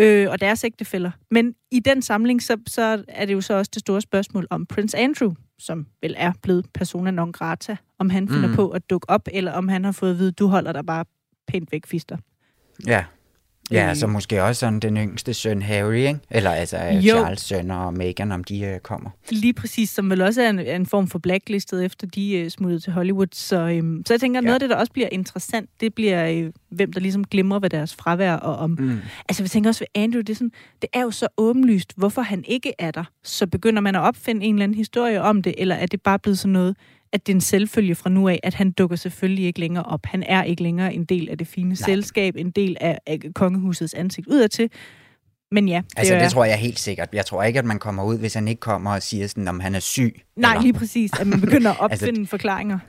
øh, 0.02 0.30
og 0.32 0.42
deres 0.42 0.64
ægtefæller. 0.64 1.12
Men 1.32 1.56
i 1.72 1.80
den 1.80 2.02
samling, 2.02 2.44
så, 2.44 2.58
så 2.68 3.04
er 3.08 3.26
det 3.26 3.34
jo 3.34 3.42
så 3.42 3.54
også 3.54 3.72
det 3.74 3.80
store 3.80 4.02
spørgsmål 4.02 4.48
om 4.50 4.66
prins 4.66 4.94
Andrew, 4.94 5.34
som 5.60 5.88
vel 6.02 6.16
er 6.18 6.32
blevet 6.42 6.66
persona 6.74 7.12
non 7.12 7.32
grata, 7.32 7.78
om 8.00 8.10
han 8.10 8.30
finder 8.30 8.48
mm. 8.48 8.56
på 8.56 8.70
at 8.70 8.90
dukke 8.90 9.10
op, 9.10 9.28
eller 9.32 9.52
om 9.52 9.68
han 9.68 9.84
har 9.84 9.92
fået 9.92 10.12
at 10.12 10.18
vide, 10.18 10.32
du 10.32 10.48
holder 10.48 10.72
dig 10.72 10.86
bare 10.86 11.06
pænt 11.48 11.72
væk, 11.72 11.86
fister. 11.86 12.18
Ja, 12.88 13.06
Ja, 13.72 13.90
øh. 13.90 13.96
så 13.96 14.08
måske 14.08 14.44
også 14.44 14.60
sådan 14.60 14.80
den 14.80 14.98
yngste 14.98 15.34
søn 15.34 15.62
Harry, 15.62 15.96
ikke? 15.96 16.20
Eller 16.32 16.52
altså 16.52 16.78
jo. 16.78 17.02
Charles 17.02 17.42
søn 17.42 17.72
og 17.72 17.94
Meghan, 17.94 18.32
om 18.32 18.44
de 18.44 18.72
uh, 18.74 18.80
kommer. 18.80 19.10
Lige 19.30 19.54
præcis, 19.54 19.90
som 19.90 20.10
vel 20.10 20.22
også 20.22 20.42
er 20.42 20.50
en, 20.50 20.60
en 20.60 20.86
form 20.86 21.08
for 21.08 21.20
blacklistet, 21.20 21.86
efter 21.86 22.08
de 22.08 22.42
uh, 22.46 22.50
smuttede 22.50 22.80
til 22.80 22.94
Hollywood. 22.94 23.28
Så, 23.34 23.80
um, 23.82 24.04
så 24.06 24.14
jeg 24.14 24.20
tænker, 24.22 24.38
ja. 24.38 24.42
noget 24.42 24.54
af 24.54 24.60
det, 24.60 24.70
der 24.70 24.76
også 24.76 24.94
bliver 24.94 25.10
interessant, 25.12 25.70
det 25.82 25.94
bliver, 25.94 26.46
uh, 26.46 26.52
hvem 26.70 26.94
der 26.94 27.00
ligesom 27.00 27.24
glemmer 27.24 27.60
ved 27.60 27.70
deres 27.70 27.96
fravær. 27.96 28.34
Og 28.34 28.56
om, 28.56 28.70
mm. 28.70 29.00
Altså, 29.30 29.44
vi 29.44 29.50
tænker 29.50 29.70
også 29.70 29.80
ved 29.82 30.02
Andrew, 30.04 30.22
det 30.22 30.30
er, 30.30 30.36
sådan, 30.36 30.52
det 30.82 30.90
er 30.94 31.02
jo 31.02 31.12
så 31.12 31.28
åbenlyst, 31.38 31.94
hvorfor 31.98 32.22
han 32.22 32.44
ikke 32.48 32.74
er 32.80 32.92
der. 32.92 33.04
Så 33.24 33.48
begynder 33.48 33.82
man 33.82 33.96
at 33.96 34.02
opfinde 34.02 34.46
en 34.46 34.56
eller 34.56 34.64
anden 34.64 34.78
historie 34.78 35.22
om 35.22 35.42
det, 35.42 35.56
eller 35.58 35.76
er 35.76 35.86
det 35.86 36.02
bare 36.02 36.20
blevet 36.20 36.40
sådan 36.40 36.54
noget, 36.54 36.76
at 37.14 37.28
det 37.28 37.34
er 37.34 37.36
en 37.36 37.42
selvfølge 37.42 37.96
fra 37.96 38.10
nu 38.10 38.28
af, 38.28 38.40
at 38.44 38.54
han 38.54 38.72
dukker 38.72 38.96
selvfølgelig 38.96 39.46
ikke 39.46 39.60
længere 39.60 39.84
op. 39.84 40.06
Han 40.06 40.24
er 40.24 40.44
ikke 40.44 40.64
længere 40.64 40.94
en 40.94 41.06
del 41.06 41.30
af 41.30 41.38
det 41.38 41.48
fine 41.48 41.70
Nej. 41.70 41.76
selskab, 41.76 42.36
en 42.36 42.52
del 42.52 42.78
af, 42.82 43.00
af 43.08 43.20
kongehusets 43.36 43.94
ansigt 43.94 44.28
udadtil. 44.28 44.70
Men 45.52 45.68
ja. 45.68 45.82
Det 45.90 46.00
altså, 46.00 46.16
det 46.16 46.32
tror 46.32 46.46
jeg 46.46 46.58
helt 46.58 46.80
sikkert. 46.80 47.10
Jeg 47.14 47.26
tror 47.26 47.44
ikke, 47.44 47.60
at 47.60 47.66
man 47.66 47.80
kommer 47.80 48.04
ud, 48.04 48.18
hvis 48.18 48.34
han 48.34 48.48
ikke 48.48 48.60
kommer 48.60 48.94
og 48.94 49.04
siger 49.04 49.28
sådan, 49.28 49.48
om 49.48 49.60
han 49.60 49.76
er 49.76 49.80
syg. 49.80 50.22
Nej, 50.36 50.52
eller... 50.52 50.62
lige 50.62 50.74
præcis. 50.74 51.12
At 51.20 51.28
man 51.28 51.42
begynder 51.42 51.72
at 51.72 51.78
altså, 51.92 52.06
opfinde 52.06 52.20
altså, 52.20 52.30
forklaringer. 52.30 52.80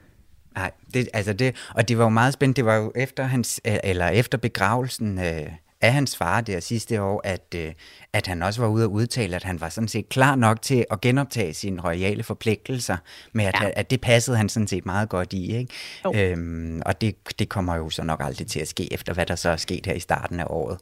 Nej, 0.54 0.70
det, 0.94 1.08
altså 1.12 1.32
det, 1.32 1.56
og 1.74 1.88
det 1.88 1.98
var 1.98 2.04
jo 2.04 2.10
meget 2.10 2.32
spændende. 2.32 2.56
Det 2.56 2.64
var 2.64 2.76
jo 2.76 2.92
efter, 2.96 3.24
hans, 3.24 3.60
eller 3.64 4.08
efter 4.08 4.38
begravelsen 4.38 5.18
øh, 5.18 5.46
af 5.80 5.92
hans 5.92 6.16
far 6.16 6.40
der 6.40 6.60
sidste 6.60 7.02
år, 7.02 7.20
at, 7.24 7.54
øh, 7.56 7.72
at 8.12 8.26
han 8.26 8.42
også 8.42 8.60
var 8.60 8.68
ude 8.68 8.84
og 8.84 8.92
udtale, 8.92 9.36
at 9.36 9.44
han 9.44 9.60
var 9.60 9.68
sådan 9.68 9.88
set 9.88 10.08
klar 10.08 10.34
nok 10.34 10.62
til 10.62 10.84
at 10.90 11.00
genoptage 11.00 11.54
sine 11.54 11.82
royale 11.82 12.22
forpligtelser, 12.22 12.96
med 13.32 13.44
at, 13.44 13.54
ja. 13.62 13.70
at 13.76 13.90
det 13.90 14.00
passede 14.00 14.36
han 14.36 14.48
sådan 14.48 14.66
set 14.66 14.86
meget 14.86 15.08
godt 15.08 15.32
i. 15.32 15.56
Ikke? 15.56 16.32
Øhm, 16.32 16.82
og 16.86 17.00
det, 17.00 17.38
det 17.38 17.48
kommer 17.48 17.76
jo 17.76 17.90
så 17.90 18.04
nok 18.04 18.20
aldrig 18.24 18.46
til 18.46 18.60
at 18.60 18.68
ske, 18.68 18.92
efter 18.92 19.14
hvad 19.14 19.26
der 19.26 19.34
så 19.34 19.50
er 19.50 19.56
sket 19.56 19.86
her 19.86 19.94
i 19.94 20.00
starten 20.00 20.40
af 20.40 20.46
året, 20.50 20.78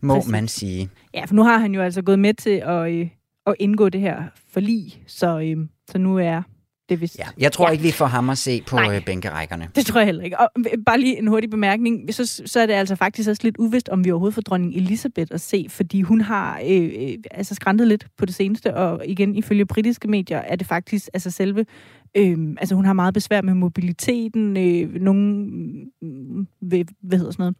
må 0.00 0.14
Præcis. 0.14 0.30
man 0.30 0.48
sige. 0.48 0.90
Ja, 1.14 1.24
for 1.24 1.34
nu 1.34 1.42
har 1.42 1.58
han 1.58 1.74
jo 1.74 1.82
altså 1.82 2.02
gået 2.02 2.18
med 2.18 2.34
til 2.34 2.62
at, 2.66 2.92
øh, 2.92 3.08
at 3.46 3.54
indgå 3.58 3.88
det 3.88 4.00
her 4.00 4.22
forlig, 4.52 5.02
så, 5.06 5.40
øh, 5.40 5.56
så 5.90 5.98
nu 5.98 6.18
er 6.18 6.42
det 6.88 7.00
vist... 7.00 7.18
Ja, 7.18 7.24
jeg 7.38 7.52
tror 7.52 7.66
ja. 7.66 7.72
ikke, 7.72 7.84
vi 7.84 7.90
får 7.90 8.06
ham 8.06 8.30
at 8.30 8.38
se 8.38 8.62
på 8.66 8.76
Nej, 8.76 8.96
øh, 8.96 9.04
bænkerækkerne. 9.04 9.68
Det 9.74 9.86
tror 9.86 10.00
jeg 10.00 10.06
heller 10.06 10.24
ikke. 10.24 10.40
Og 10.40 10.48
bare 10.86 11.00
lige 11.00 11.18
en 11.18 11.26
hurtig 11.26 11.50
bemærkning. 11.50 12.14
Så, 12.14 12.42
så 12.46 12.60
er 12.60 12.66
det 12.66 12.74
altså 12.74 12.96
faktisk 12.96 13.28
også 13.28 13.40
lidt 13.44 13.56
uvist, 13.58 13.88
om 13.88 14.04
vi 14.04 14.10
overhovedet 14.10 14.34
får 14.34 14.42
dronning 14.42 14.74
Elisabeth 14.74 15.34
at 15.34 15.40
se, 15.40 15.66
fordi 15.70 16.02
hun 16.02 16.20
har 16.20 16.60
øh, 16.68 16.90
øh, 16.98 17.14
altså 17.30 17.54
skræntet 17.54 17.88
lidt 17.88 18.06
på 18.18 18.26
det 18.26 18.34
seneste, 18.34 18.76
og 18.76 19.06
igen, 19.06 19.34
ifølge 19.34 19.66
britiske 19.66 20.08
medier, 20.08 20.38
er 20.38 20.56
det 20.56 20.66
faktisk 20.66 21.08
altså 21.14 21.30
selve... 21.30 21.66
Øh, 22.14 22.38
altså 22.58 22.74
hun 22.74 22.84
har 22.84 22.92
meget 22.92 23.14
besvær 23.14 23.42
med 23.42 23.54
mobiliteten. 23.54 24.56
Øh, 24.56 24.94
nogle... 24.94 25.46
Øh, 26.02 26.46
hvad, 26.60 26.84
hvad 27.02 27.18
hedder 27.18 27.32
sådan 27.32 27.42
noget? 27.42 27.56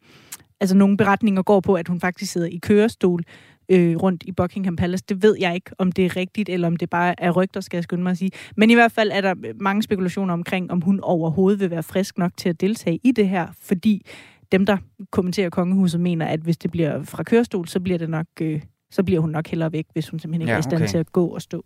Altså 0.60 0.76
nogle 0.76 0.96
beretninger 0.96 1.42
går 1.42 1.60
på, 1.60 1.74
at 1.74 1.88
hun 1.88 2.00
faktisk 2.00 2.32
sidder 2.32 2.46
i 2.46 2.58
kørestol, 2.62 3.22
øh, 3.68 3.96
rundt 3.96 4.22
i 4.26 4.32
Buckingham 4.32 4.76
Palace. 4.76 5.04
Det 5.08 5.22
ved 5.22 5.36
jeg 5.40 5.54
ikke, 5.54 5.70
om 5.78 5.92
det 5.92 6.06
er 6.06 6.16
rigtigt, 6.16 6.48
eller 6.48 6.66
om 6.66 6.76
det 6.76 6.90
bare 6.90 7.20
er 7.20 7.30
rygter, 7.30 7.60
skal 7.60 7.76
jeg 7.76 7.84
skynde 7.84 8.02
mig 8.02 8.10
at 8.10 8.18
sige. 8.18 8.30
Men 8.56 8.70
i 8.70 8.74
hvert 8.74 8.92
fald 8.92 9.10
er 9.12 9.20
der 9.20 9.34
mange 9.60 9.82
spekulationer 9.82 10.34
omkring, 10.34 10.70
om 10.70 10.80
hun 10.80 11.00
overhovedet 11.00 11.60
vil 11.60 11.70
være 11.70 11.82
frisk 11.82 12.18
nok 12.18 12.32
til 12.36 12.48
at 12.48 12.60
deltage 12.60 13.00
i 13.04 13.12
det 13.12 13.28
her, 13.28 13.46
fordi 13.60 14.06
dem, 14.52 14.66
der 14.66 14.76
kommenterer 15.10 15.50
kongehuset, 15.50 16.00
mener, 16.00 16.26
at 16.26 16.40
hvis 16.40 16.56
det 16.56 16.70
bliver 16.70 17.02
fra 17.02 17.22
kørestol, 17.22 17.68
så 17.68 17.80
bliver 17.80 17.98
det 17.98 18.10
nok... 18.10 18.26
Øh, 18.40 18.62
så 18.90 19.02
bliver 19.02 19.20
hun 19.20 19.30
nok 19.30 19.46
hellere 19.46 19.72
væk, 19.72 19.86
hvis 19.92 20.08
hun 20.08 20.20
simpelthen 20.20 20.42
ikke 20.42 20.50
ja, 20.50 20.56
er 20.56 20.60
i 20.60 20.62
stand 20.62 20.88
til 20.88 20.98
at 20.98 21.12
gå 21.12 21.26
og 21.26 21.42
stå. 21.42 21.64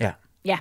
Ja. 0.00 0.12
Ja. 0.44 0.58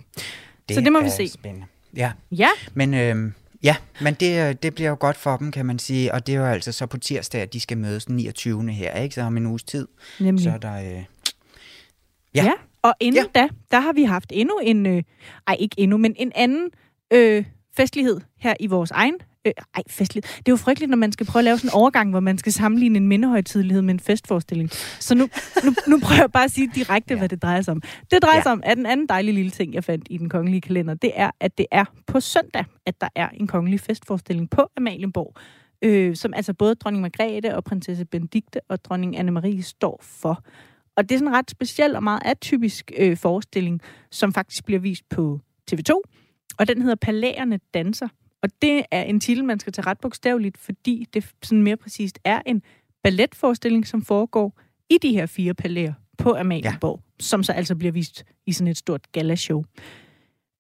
Det 0.70 0.76
så 0.76 0.82
det 0.82 0.92
må 0.92 1.02
vi 1.02 1.10
se. 1.10 1.28
Spændende. 1.28 1.68
Ja. 1.96 2.12
Ja. 2.32 2.50
Men 2.74 2.94
øh, 2.94 3.32
Ja, 3.64 3.76
men 4.02 4.14
det, 4.14 4.50
øh, 4.50 4.56
det 4.64 4.76
bliver 4.76 4.90
jo 4.90 4.98
godt 5.00 5.18
for 5.18 5.38
dem, 5.38 5.52
kan 5.52 5.66
man 5.66 5.80
sige. 5.80 6.14
Og 6.14 6.28
det 6.28 6.36
er 6.36 6.40
jo 6.40 6.46
altså 6.46 6.72
så 6.72 6.86
på 6.86 6.98
tirsdag, 6.98 7.42
at 7.42 7.54
de 7.54 7.60
skal 7.60 7.78
mødes 7.78 8.06
den 8.06 8.16
29. 8.16 8.70
her, 8.72 8.94
ikke? 9.00 9.16
Så 9.16 9.22
om 9.22 9.38
en 9.38 9.46
uges 9.46 9.64
tid. 9.64 9.88
Nemlig. 10.20 10.44
Så 10.44 10.50
er 10.50 10.58
der... 10.58 10.76
Øh... 10.76 11.04
Ja. 12.36 12.44
ja, 12.44 12.52
og 12.82 12.94
inden 13.00 13.26
ja. 13.36 13.42
da, 13.42 13.48
der 13.72 13.80
har 13.80 13.94
vi 13.94 14.04
haft 14.04 14.32
endnu 14.34 14.60
en... 14.64 14.86
Øh... 14.86 15.04
Ej, 15.48 15.56
ikke 15.60 15.76
endnu, 15.80 15.98
men 15.98 16.16
en 16.18 16.32
anden 16.36 16.70
øh, 17.14 17.46
festlighed 17.78 18.22
her 18.40 18.54
i 18.60 18.68
vores 18.68 18.92
egen 18.92 19.16
Øh, 19.46 19.54
ej, 19.76 19.84
festligt. 19.90 20.28
Det 20.38 20.48
er 20.48 20.52
jo 20.52 20.56
frygteligt, 20.56 20.90
når 20.90 20.98
man 20.98 21.12
skal 21.12 21.26
prøve 21.26 21.42
at 21.42 21.44
lave 21.44 21.58
sådan 21.58 21.70
en 21.70 21.74
overgang, 21.74 22.10
hvor 22.10 22.20
man 22.20 22.38
skal 22.38 22.52
sammenligne 22.52 22.98
en 22.98 23.08
mindehøjtidlighed 23.08 23.82
med 23.82 23.94
en 23.94 24.00
festforestilling. 24.00 24.70
Så 25.00 25.16
nu, 25.16 25.30
nu, 25.64 25.74
nu 25.88 26.00
prøver 26.00 26.22
jeg 26.22 26.32
bare 26.32 26.44
at 26.44 26.52
sige 26.52 26.72
direkte, 26.76 27.14
ja. 27.14 27.18
hvad 27.20 27.30
det 27.30 27.42
drejer 27.42 27.62
sig 27.62 27.72
om. 27.72 27.82
Det 28.12 28.24
drejer 28.24 28.38
ja. 28.38 28.42
sig 28.42 28.52
om, 28.52 28.62
at 28.66 28.78
den 28.78 28.86
anden 28.86 29.08
dejlige 29.08 29.36
lille 29.36 29.52
ting, 29.52 29.74
jeg 29.74 29.84
fandt 29.84 30.08
i 30.10 30.18
den 30.18 30.30
kongelige 30.30 30.62
kalender, 30.62 30.94
det 30.94 31.12
er, 31.16 31.32
at 31.40 31.58
det 31.58 31.66
er 31.72 31.86
på 32.08 32.20
søndag, 32.20 32.66
at 32.86 33.02
der 33.02 33.08
er 33.16 33.30
en 33.30 33.48
kongelig 33.48 33.80
festforestilling 33.80 34.50
på 34.50 34.68
Amalienborg, 34.78 35.36
øh, 35.82 36.16
som 36.16 36.34
altså 36.34 36.54
både 36.54 36.76
dronning 36.76 37.02
Margrethe 37.02 37.56
og 37.56 37.64
prinsesse 37.64 38.06
Benedikte 38.06 38.60
og 38.70 38.86
dronning 38.86 39.18
Anne-Marie 39.20 39.62
står 39.62 40.00
for. 40.04 40.44
Og 40.98 41.10
det 41.10 41.16
er 41.16 41.20
sådan 41.20 41.28
en 41.28 41.38
ret 41.38 41.52
speciel 41.52 41.96
og 41.96 42.04
meget 42.04 42.22
atypisk 42.26 42.92
øh, 42.98 43.18
forestilling, 43.18 43.82
som 44.12 44.34
faktisk 44.34 44.66
bliver 44.66 44.80
vist 44.80 45.10
på 45.10 45.40
TV2. 45.72 46.02
Og 46.60 46.68
den 46.68 46.82
hedder 46.82 46.96
Palæerne 46.96 47.60
danser. 47.74 48.08
Og 48.44 48.50
det 48.62 48.84
er 48.92 49.04
en 49.04 49.20
titel, 49.20 49.46
man 49.46 49.60
skal 49.60 49.74
tage 49.74 49.86
ret 49.86 50.00
bogstaveligt, 50.00 50.58
fordi 50.58 51.08
det 51.14 51.34
sådan 51.44 51.64
mere 51.64 51.78
præcist 51.78 52.20
er 52.24 52.42
en 52.46 52.62
balletforestilling, 53.04 53.88
som 53.88 54.02
foregår 54.02 54.60
i 54.90 54.98
de 55.02 55.14
her 55.14 55.26
fire 55.26 55.54
palæer 55.54 55.94
på 56.18 56.36
Amalienborg, 56.36 57.00
ja. 57.04 57.24
som 57.24 57.44
så 57.44 57.52
altså 57.52 57.76
bliver 57.76 57.92
vist 57.92 58.26
i 58.46 58.52
sådan 58.52 58.72
et 58.72 58.78
stort 58.78 59.12
galashow. 59.12 59.64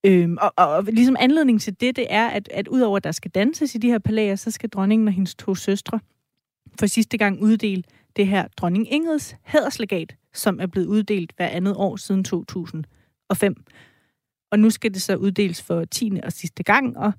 Øhm, 0.05 0.37
og, 0.41 0.53
og, 0.57 0.67
og 0.67 0.83
ligesom 0.83 1.15
anledning 1.19 1.61
til 1.61 1.81
det, 1.81 1.95
det 1.95 2.07
er, 2.09 2.27
at, 2.27 2.49
at 2.51 2.67
udover 2.67 2.97
at 2.97 3.03
der 3.03 3.11
skal 3.11 3.31
danses 3.31 3.75
i 3.75 3.77
de 3.77 3.87
her 3.87 3.99
palæer, 3.99 4.35
så 4.35 4.51
skal 4.51 4.69
dronningen 4.69 5.07
og 5.07 5.13
hendes 5.13 5.35
to 5.35 5.55
søstre 5.55 5.99
for 6.79 6.85
sidste 6.85 7.17
gang 7.17 7.41
uddele 7.41 7.83
det 8.15 8.27
her 8.27 8.47
dronning 8.57 8.93
Ingrids 8.93 9.35
hæderslegat, 9.43 10.15
som 10.33 10.59
er 10.59 10.67
blevet 10.67 10.87
uddelt 10.87 11.33
hver 11.35 11.47
andet 11.47 11.75
år 11.77 11.95
siden 11.95 12.23
2005. 12.23 13.63
Og 14.51 14.59
nu 14.59 14.69
skal 14.69 14.93
det 14.93 15.01
så 15.01 15.15
uddeles 15.15 15.61
for 15.61 15.85
10. 15.85 16.11
og 16.23 16.31
sidste 16.31 16.63
gang, 16.63 16.97
og 16.97 17.13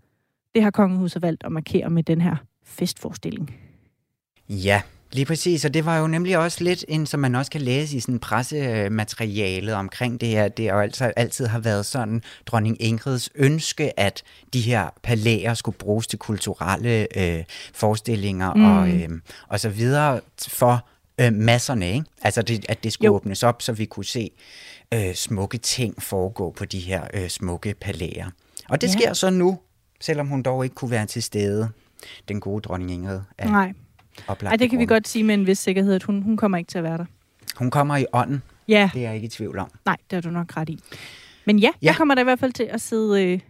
det 0.54 0.62
har 0.62 0.70
kongehuset 0.70 1.22
valgt 1.22 1.44
at 1.44 1.52
markere 1.52 1.90
med 1.90 2.02
den 2.02 2.20
her 2.20 2.36
festforestilling. 2.64 3.56
Ja, 4.48 4.82
Lige 5.14 5.26
præcis, 5.26 5.64
og 5.64 5.74
det 5.74 5.84
var 5.84 5.98
jo 5.98 6.06
nemlig 6.06 6.38
også 6.38 6.64
lidt 6.64 6.84
en, 6.88 7.06
som 7.06 7.20
man 7.20 7.34
også 7.34 7.50
kan 7.50 7.60
læse 7.60 7.96
i 7.96 8.00
sådan 8.00 8.18
pressematerialet 8.18 9.74
omkring 9.74 10.20
det 10.20 10.28
her. 10.28 10.48
Det 10.48 10.68
har 10.68 10.74
jo 10.74 10.80
altid, 10.80 11.10
altid 11.16 11.46
har 11.46 11.58
været 11.58 11.86
sådan 11.86 12.22
dronning 12.46 12.82
Ingrids 12.82 13.30
ønske, 13.34 14.00
at 14.00 14.22
de 14.52 14.60
her 14.60 14.88
palæer 15.02 15.54
skulle 15.54 15.78
bruges 15.78 16.06
til 16.06 16.18
kulturelle 16.18 17.18
øh, 17.18 17.44
forestillinger 17.74 18.54
mm. 18.54 18.64
og, 18.64 18.88
øh, 18.88 19.08
og 19.48 19.60
så 19.60 19.68
videre 19.68 20.20
for 20.48 20.88
øh, 21.20 21.32
masserne. 21.32 21.92
Ikke? 21.92 22.04
Altså 22.22 22.42
det, 22.42 22.66
at 22.68 22.84
det 22.84 22.92
skulle 22.92 23.06
jo. 23.06 23.14
åbnes 23.14 23.42
op, 23.42 23.62
så 23.62 23.72
vi 23.72 23.84
kunne 23.84 24.04
se 24.04 24.30
øh, 24.94 25.14
smukke 25.14 25.58
ting 25.58 26.02
foregå 26.02 26.50
på 26.50 26.64
de 26.64 26.80
her 26.80 27.02
øh, 27.14 27.28
smukke 27.28 27.74
palæer. 27.80 28.30
Og 28.68 28.80
det 28.80 28.86
ja. 28.86 28.92
sker 28.92 29.12
så 29.12 29.30
nu 29.30 29.58
selvom 30.04 30.26
hun 30.26 30.42
dog 30.42 30.64
ikke 30.64 30.74
kunne 30.74 30.90
være 30.90 31.06
til 31.06 31.22
stede. 31.22 31.70
den 32.28 32.40
gode 32.40 32.60
dronning 32.62 32.90
Ingrid 32.90 33.20
er 33.38 33.48
Nej. 33.48 33.72
Ej, 34.28 34.56
det 34.56 34.70
kan 34.70 34.78
vi 34.78 34.86
godt 34.86 35.08
sige 35.08 35.22
med 35.24 35.34
en 35.34 35.46
vis 35.46 35.58
sikkerhed, 35.58 35.94
at 35.94 36.02
hun, 36.02 36.22
hun 36.22 36.36
kommer 36.36 36.58
ikke 36.58 36.68
til 36.68 36.78
at 36.78 36.84
være 36.84 36.98
der. 36.98 37.04
Hun 37.56 37.70
kommer 37.70 37.96
i 37.96 38.06
ånden, 38.12 38.42
Ja, 38.68 38.90
det 38.94 39.00
er 39.00 39.06
jeg 39.06 39.14
ikke 39.14 39.26
i 39.26 39.28
tvivl 39.28 39.58
om. 39.58 39.70
nej, 39.84 39.96
det 40.10 40.16
har 40.16 40.20
du 40.20 40.30
nok 40.30 40.56
ret 40.56 40.68
i. 40.68 40.78
Men 41.46 41.58
ja, 41.58 41.62
ja. 41.66 41.70
Ja. 41.82 41.86
jeg 41.86 41.96
kommer 41.96 42.14
da 42.14 42.20
i 42.20 42.24
hvert 42.24 42.38
fald 42.38 42.52
til 42.52 42.62
at 42.64 42.80
sidde 42.80 43.24
øh, 43.32 43.40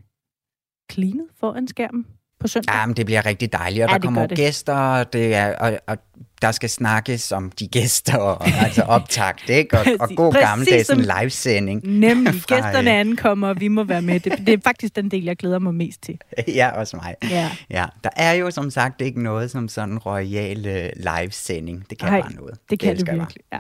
cleanet 0.92 1.26
foran 1.40 1.68
skærmen 1.68 2.06
på 2.44 2.48
søndag. 2.48 2.74
Ja, 2.74 2.86
men 2.86 2.96
det 2.96 3.06
bliver 3.06 3.26
rigtig 3.26 3.52
dejligt, 3.52 3.82
og 3.84 3.88
Ja, 3.88 3.92
der 3.94 3.98
det 3.98 4.04
kommer 4.04 4.26
det. 4.26 4.36
gæster, 4.36 4.74
og, 4.74 5.12
det 5.12 5.34
er, 5.34 5.56
og, 5.56 5.78
og 5.86 5.98
der 6.42 6.52
skal 6.52 6.70
snakkes 6.70 7.32
om 7.32 7.50
de 7.50 7.68
gæster, 7.68 8.16
og 8.18 8.46
altså 8.48 8.82
optagt, 8.82 9.50
ikke? 9.50 9.78
Og, 9.78 9.86
og 10.00 10.08
god 10.16 10.32
gammeldags 10.32 10.90
en 10.90 11.00
livesending. 11.20 11.80
Nemlig, 11.98 12.34
Fra, 12.42 12.54
gæsterne 12.54 12.90
øh, 12.94 13.00
ankommer, 13.00 13.48
og 13.48 13.60
vi 13.60 13.68
må 13.68 13.84
være 13.84 14.02
med. 14.02 14.20
Det, 14.20 14.32
det 14.46 14.48
er 14.48 14.58
faktisk 14.64 14.96
den 14.96 15.10
del, 15.10 15.24
jeg 15.24 15.36
glæder 15.36 15.58
mig 15.58 15.74
mest 15.74 16.02
til. 16.02 16.18
ja, 16.48 16.70
også 16.70 16.96
mig. 16.96 17.14
Ja. 17.30 17.50
Ja, 17.70 17.86
der 18.04 18.10
er 18.16 18.32
jo 18.32 18.50
som 18.50 18.70
sagt 18.70 19.00
ikke 19.00 19.22
noget 19.22 19.50
som 19.50 19.68
sådan 19.68 19.88
en 19.92 19.98
royal 19.98 20.66
øh, 20.66 20.90
livesending. 20.96 21.84
Det 21.90 21.98
kan 21.98 22.08
Nej, 22.08 22.20
bare 22.20 22.32
noget. 22.32 22.58
Det 22.70 22.78
kan 22.80 22.96
det, 22.96 23.06
bare. 23.06 23.16
virkelig. 23.16 23.42
Ja, 23.52 23.58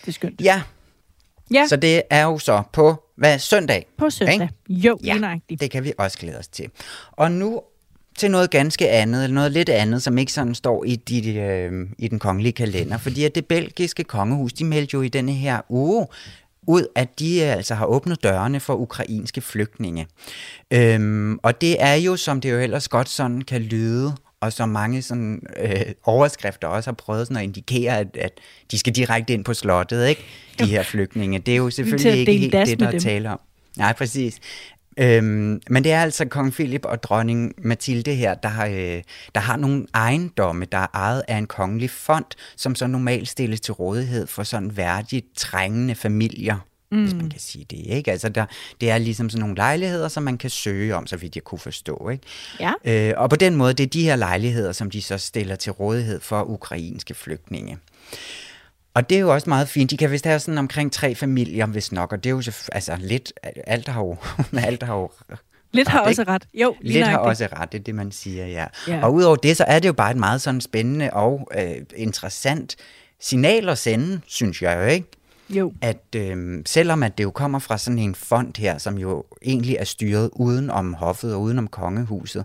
det 0.00 0.08
er 0.08 0.12
skønt. 0.12 0.40
Ja, 0.40 0.62
Ja, 1.54 1.66
så 1.68 1.76
det 1.76 2.02
er 2.10 2.22
jo 2.24 2.38
så 2.38 2.62
på 2.72 3.04
hvad 3.16 3.38
søndag. 3.38 3.86
på 3.98 4.10
søndag. 4.10 4.48
Jo, 4.68 4.98
Ja, 5.04 5.34
det 5.60 5.70
kan 5.70 5.84
vi 5.84 5.92
også 5.98 6.18
glæde 6.18 6.38
os 6.38 6.48
til. 6.48 6.70
Og 7.12 7.32
nu 7.32 7.60
til 8.18 8.30
noget 8.30 8.50
ganske 8.50 8.90
andet, 8.90 9.24
eller 9.24 9.34
noget 9.34 9.52
lidt 9.52 9.68
andet, 9.68 10.02
som 10.02 10.18
ikke 10.18 10.32
sådan 10.32 10.54
står 10.54 10.84
i, 10.84 10.96
de, 10.96 11.34
øh, 11.34 11.72
i 11.98 12.08
den 12.08 12.18
kongelige 12.18 12.52
kalender, 12.52 12.98
fordi 12.98 13.24
at 13.24 13.34
det 13.34 13.46
belgiske 13.46 14.04
kongehus, 14.04 14.52
de 14.52 14.64
meldte 14.64 14.94
jo 14.94 15.02
i 15.02 15.08
denne 15.08 15.32
her 15.32 15.60
uge 15.68 16.06
ud, 16.66 16.86
at 16.94 17.18
de 17.18 17.42
øh, 17.42 17.52
altså 17.52 17.74
har 17.74 17.86
åbnet 17.86 18.22
dørene 18.22 18.60
for 18.60 18.74
ukrainske 18.74 19.40
flygtninge. 19.40 20.06
Øhm, 20.70 21.38
og 21.42 21.60
det 21.60 21.76
er 21.82 21.94
jo, 21.94 22.16
som 22.16 22.40
det 22.40 22.50
jo 22.50 22.58
ellers 22.58 22.88
godt 22.88 23.08
sådan 23.08 23.42
kan 23.42 23.62
lyde, 23.62 24.12
og 24.40 24.52
som 24.52 24.68
mange 24.68 25.02
sådan, 25.02 25.42
øh, 25.56 25.80
overskrifter 26.04 26.68
også 26.68 26.90
har 26.90 26.94
prøvet 26.94 27.26
sådan 27.26 27.36
at 27.36 27.42
indikere, 27.42 27.98
at, 27.98 28.16
at 28.16 28.32
de 28.70 28.78
skal 28.78 28.92
direkte 28.92 29.32
ind 29.32 29.44
på 29.44 29.54
slottet, 29.54 30.08
ikke? 30.08 30.24
De 30.58 30.66
her 30.66 30.82
flygtninge. 30.82 31.38
Det 31.38 31.52
er 31.52 31.56
jo 31.56 31.70
selvfølgelig 31.70 32.20
ikke 32.20 32.32
helt 32.32 32.52
det, 32.52 32.80
der 32.80 32.86
er 32.86 32.90
dem. 32.90 33.00
tale 33.00 33.30
om. 33.30 33.40
Nej, 33.76 33.92
præcis. 33.92 34.38
Øhm, 34.98 35.60
men 35.70 35.84
det 35.84 35.92
er 35.92 36.02
altså 36.02 36.24
kong 36.24 36.52
Philip 36.52 36.84
og 36.84 37.02
dronning 37.02 37.54
Mathilde 37.58 38.14
her, 38.14 38.34
der 38.34 38.48
har, 38.48 38.66
øh, 38.66 39.02
der 39.34 39.40
har 39.40 39.56
nogle 39.56 39.86
ejendomme, 39.94 40.64
der 40.64 40.78
er 40.78 40.86
ejet 40.94 41.22
af 41.28 41.36
en 41.36 41.46
kongelig 41.46 41.90
fond, 41.90 42.24
som 42.56 42.74
så 42.74 42.86
normalt 42.86 43.28
stilles 43.28 43.60
til 43.60 43.74
rådighed 43.74 44.26
for 44.26 44.42
sådan 44.42 44.76
værdigt 44.76 45.26
trængende 45.36 45.94
familier, 45.94 46.56
mm. 46.90 47.02
hvis 47.02 47.14
man 47.14 47.30
kan 47.30 47.40
sige 47.40 47.66
det. 47.70 47.82
Ikke? 47.86 48.12
Altså 48.12 48.28
der, 48.28 48.46
det 48.80 48.90
er 48.90 48.98
ligesom 48.98 49.30
sådan 49.30 49.40
nogle 49.40 49.56
lejligheder, 49.56 50.08
som 50.08 50.22
man 50.22 50.38
kan 50.38 50.50
søge 50.50 50.94
om, 50.94 51.06
så 51.06 51.16
vidt 51.16 51.34
jeg 51.34 51.44
kunne 51.44 51.58
forstå. 51.58 52.08
Ikke? 52.08 52.24
Ja. 52.60 52.72
Øh, 52.84 53.14
og 53.16 53.30
på 53.30 53.36
den 53.36 53.56
måde, 53.56 53.74
det 53.74 53.84
er 53.84 53.90
de 53.90 54.02
her 54.02 54.16
lejligheder, 54.16 54.72
som 54.72 54.90
de 54.90 55.02
så 55.02 55.18
stiller 55.18 55.56
til 55.56 55.72
rådighed 55.72 56.20
for 56.20 56.42
ukrainske 56.42 57.14
flygtninge. 57.14 57.78
Og 58.96 59.10
det 59.10 59.16
er 59.16 59.20
jo 59.20 59.34
også 59.34 59.50
meget 59.50 59.68
fint. 59.68 59.90
De 59.90 59.96
kan 59.96 60.10
vist 60.10 60.24
have 60.24 60.38
sådan 60.38 60.58
omkring 60.58 60.92
tre 60.92 61.14
familier, 61.14 61.66
hvis 61.66 61.92
nok. 61.92 62.12
Og 62.12 62.24
det 62.24 62.30
er 62.30 62.34
jo 62.34 62.42
så, 62.42 62.68
altså 62.72 62.96
lidt, 62.98 63.32
alt 63.66 63.88
har 63.88 64.00
jo, 64.00 64.16
alt 64.68 64.82
har 64.82 64.94
jo 64.94 65.10
Lidt 65.72 65.88
har 65.88 66.00
også 66.00 66.24
ret. 66.28 66.48
Jo, 66.54 66.76
Lidt 66.80 67.06
har 67.06 67.18
også 67.18 67.48
ret, 67.52 67.72
det 67.72 67.78
er 67.78 67.82
det, 67.82 67.94
man 67.94 68.12
siger, 68.12 68.46
ja. 68.46 68.66
Ja. 68.88 69.04
Og 69.04 69.14
udover 69.14 69.36
det, 69.36 69.56
så 69.56 69.64
er 69.64 69.78
det 69.78 69.88
jo 69.88 69.92
bare 69.92 70.10
et 70.10 70.16
meget 70.16 70.40
sådan 70.40 70.60
spændende 70.60 71.10
og 71.12 71.48
øh, 71.58 71.76
interessant 71.96 72.76
signal 73.20 73.68
at 73.68 73.78
sende, 73.78 74.20
synes 74.26 74.62
jeg 74.62 74.78
jo, 74.78 74.82
ikke? 74.82 75.06
Jo. 75.50 75.72
At 75.80 76.04
øh, 76.16 76.62
selvom 76.66 77.02
at 77.02 77.18
det 77.18 77.24
jo 77.24 77.30
kommer 77.30 77.58
fra 77.58 77.78
sådan 77.78 77.98
en 77.98 78.14
fond 78.14 78.58
her, 78.58 78.78
som 78.78 78.98
jo 78.98 79.24
egentlig 79.42 79.76
er 79.76 79.84
styret 79.84 80.30
uden 80.32 80.70
om 80.70 80.94
hoffet 80.94 81.34
og 81.34 81.40
uden 81.40 81.58
om 81.58 81.68
kongehuset, 81.68 82.44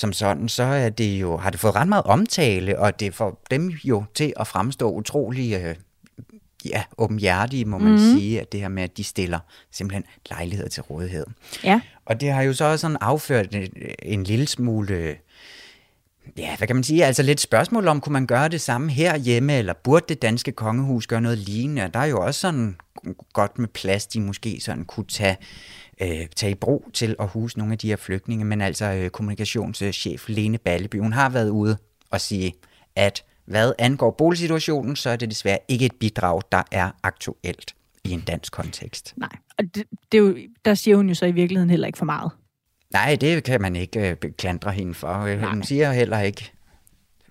som 0.00 0.12
sådan, 0.12 0.48
så 0.48 0.62
er 0.62 0.88
det 0.88 1.20
jo, 1.20 1.36
har 1.36 1.50
det 1.50 1.60
fået 1.60 1.74
ret 1.74 1.88
meget 1.88 2.04
omtale, 2.04 2.78
og 2.78 3.00
det 3.00 3.14
får 3.14 3.42
dem 3.50 3.68
jo 3.68 4.04
til 4.14 4.32
at 4.36 4.46
fremstå 4.46 4.90
utrolig 4.90 5.54
øh, 5.54 5.74
ja, 6.64 6.82
åbenhjertige, 6.98 7.64
må 7.64 7.78
man 7.78 7.92
mm. 7.92 7.98
sige, 7.98 8.40
at 8.40 8.52
det 8.52 8.60
her 8.60 8.68
med, 8.68 8.82
at 8.82 8.96
de 8.96 9.04
stiller 9.04 9.38
simpelthen 9.70 10.04
lejligheder 10.30 10.68
til 10.68 10.82
rådighed. 10.82 11.26
Ja. 11.64 11.80
Og 12.04 12.20
det 12.20 12.30
har 12.30 12.42
jo 12.42 12.52
så 12.52 12.64
også 12.64 12.80
sådan 12.80 12.96
afført 13.00 13.54
en, 13.54 13.72
en 14.02 14.24
lille 14.24 14.46
smule, 14.46 15.16
ja, 16.38 16.56
hvad 16.56 16.66
kan 16.66 16.76
man 16.76 16.84
sige, 16.84 17.04
altså 17.04 17.22
lidt 17.22 17.40
spørgsmål 17.40 17.88
om, 17.88 18.00
kunne 18.00 18.12
man 18.12 18.26
gøre 18.26 18.48
det 18.48 18.60
samme 18.60 18.90
herhjemme, 18.92 19.52
eller 19.52 19.72
burde 19.84 20.04
det 20.08 20.22
danske 20.22 20.52
kongehus 20.52 21.06
gøre 21.06 21.20
noget 21.20 21.38
lignende? 21.38 21.90
Der 21.94 22.00
er 22.00 22.06
jo 22.06 22.20
også 22.20 22.40
sådan 22.40 22.76
godt 23.32 23.58
med 23.58 23.68
plads, 23.68 24.06
de 24.06 24.20
måske 24.20 24.60
sådan 24.60 24.84
kunne 24.84 25.06
tage, 25.06 25.36
øh, 26.02 26.26
tage 26.36 26.52
i 26.52 26.54
brug 26.54 26.90
til 26.92 27.16
at 27.20 27.28
huse 27.28 27.58
nogle 27.58 27.72
af 27.72 27.78
de 27.78 27.88
her 27.88 27.96
flygtninge, 27.96 28.44
men 28.44 28.60
altså 28.60 28.84
øh, 28.84 29.10
kommunikationschef 29.10 30.28
Lene 30.28 30.58
Balleby, 30.58 31.00
hun 31.00 31.12
har 31.12 31.28
været 31.28 31.48
ude 31.48 31.76
og 32.10 32.20
sige, 32.20 32.52
at 32.96 33.24
hvad 33.44 33.72
angår 33.78 34.10
boligsituationen, 34.10 34.96
så 34.96 35.10
er 35.10 35.16
det 35.16 35.30
desværre 35.30 35.58
ikke 35.68 35.86
et 35.86 35.94
bidrag, 36.00 36.40
der 36.52 36.62
er 36.70 36.90
aktuelt 37.02 37.74
i 38.04 38.10
en 38.10 38.20
dansk 38.20 38.52
kontekst. 38.52 39.14
Nej, 39.16 39.36
og 39.58 39.64
det, 39.74 39.84
det 40.12 40.18
er 40.18 40.22
jo, 40.22 40.36
der 40.64 40.74
siger 40.74 40.96
hun 40.96 41.08
jo 41.08 41.14
så 41.14 41.26
i 41.26 41.32
virkeligheden 41.32 41.70
heller 41.70 41.86
ikke 41.86 41.98
for 41.98 42.04
meget. 42.04 42.30
Nej, 42.92 43.16
det 43.20 43.44
kan 43.44 43.60
man 43.60 43.76
ikke 43.76 44.10
øh, 44.10 44.16
klandre 44.38 44.72
hende 44.72 44.94
for. 44.94 45.18
Øh, 45.18 45.40
Nej. 45.40 45.50
Hun 45.50 45.62
siger 45.62 45.92
heller 45.92 46.20
ikke 46.20 46.52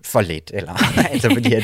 for 0.04 0.20
lidt, 0.20 0.50
eller 0.54 0.72
altså 1.12 1.30
fordi 1.34 1.52
at, 1.54 1.62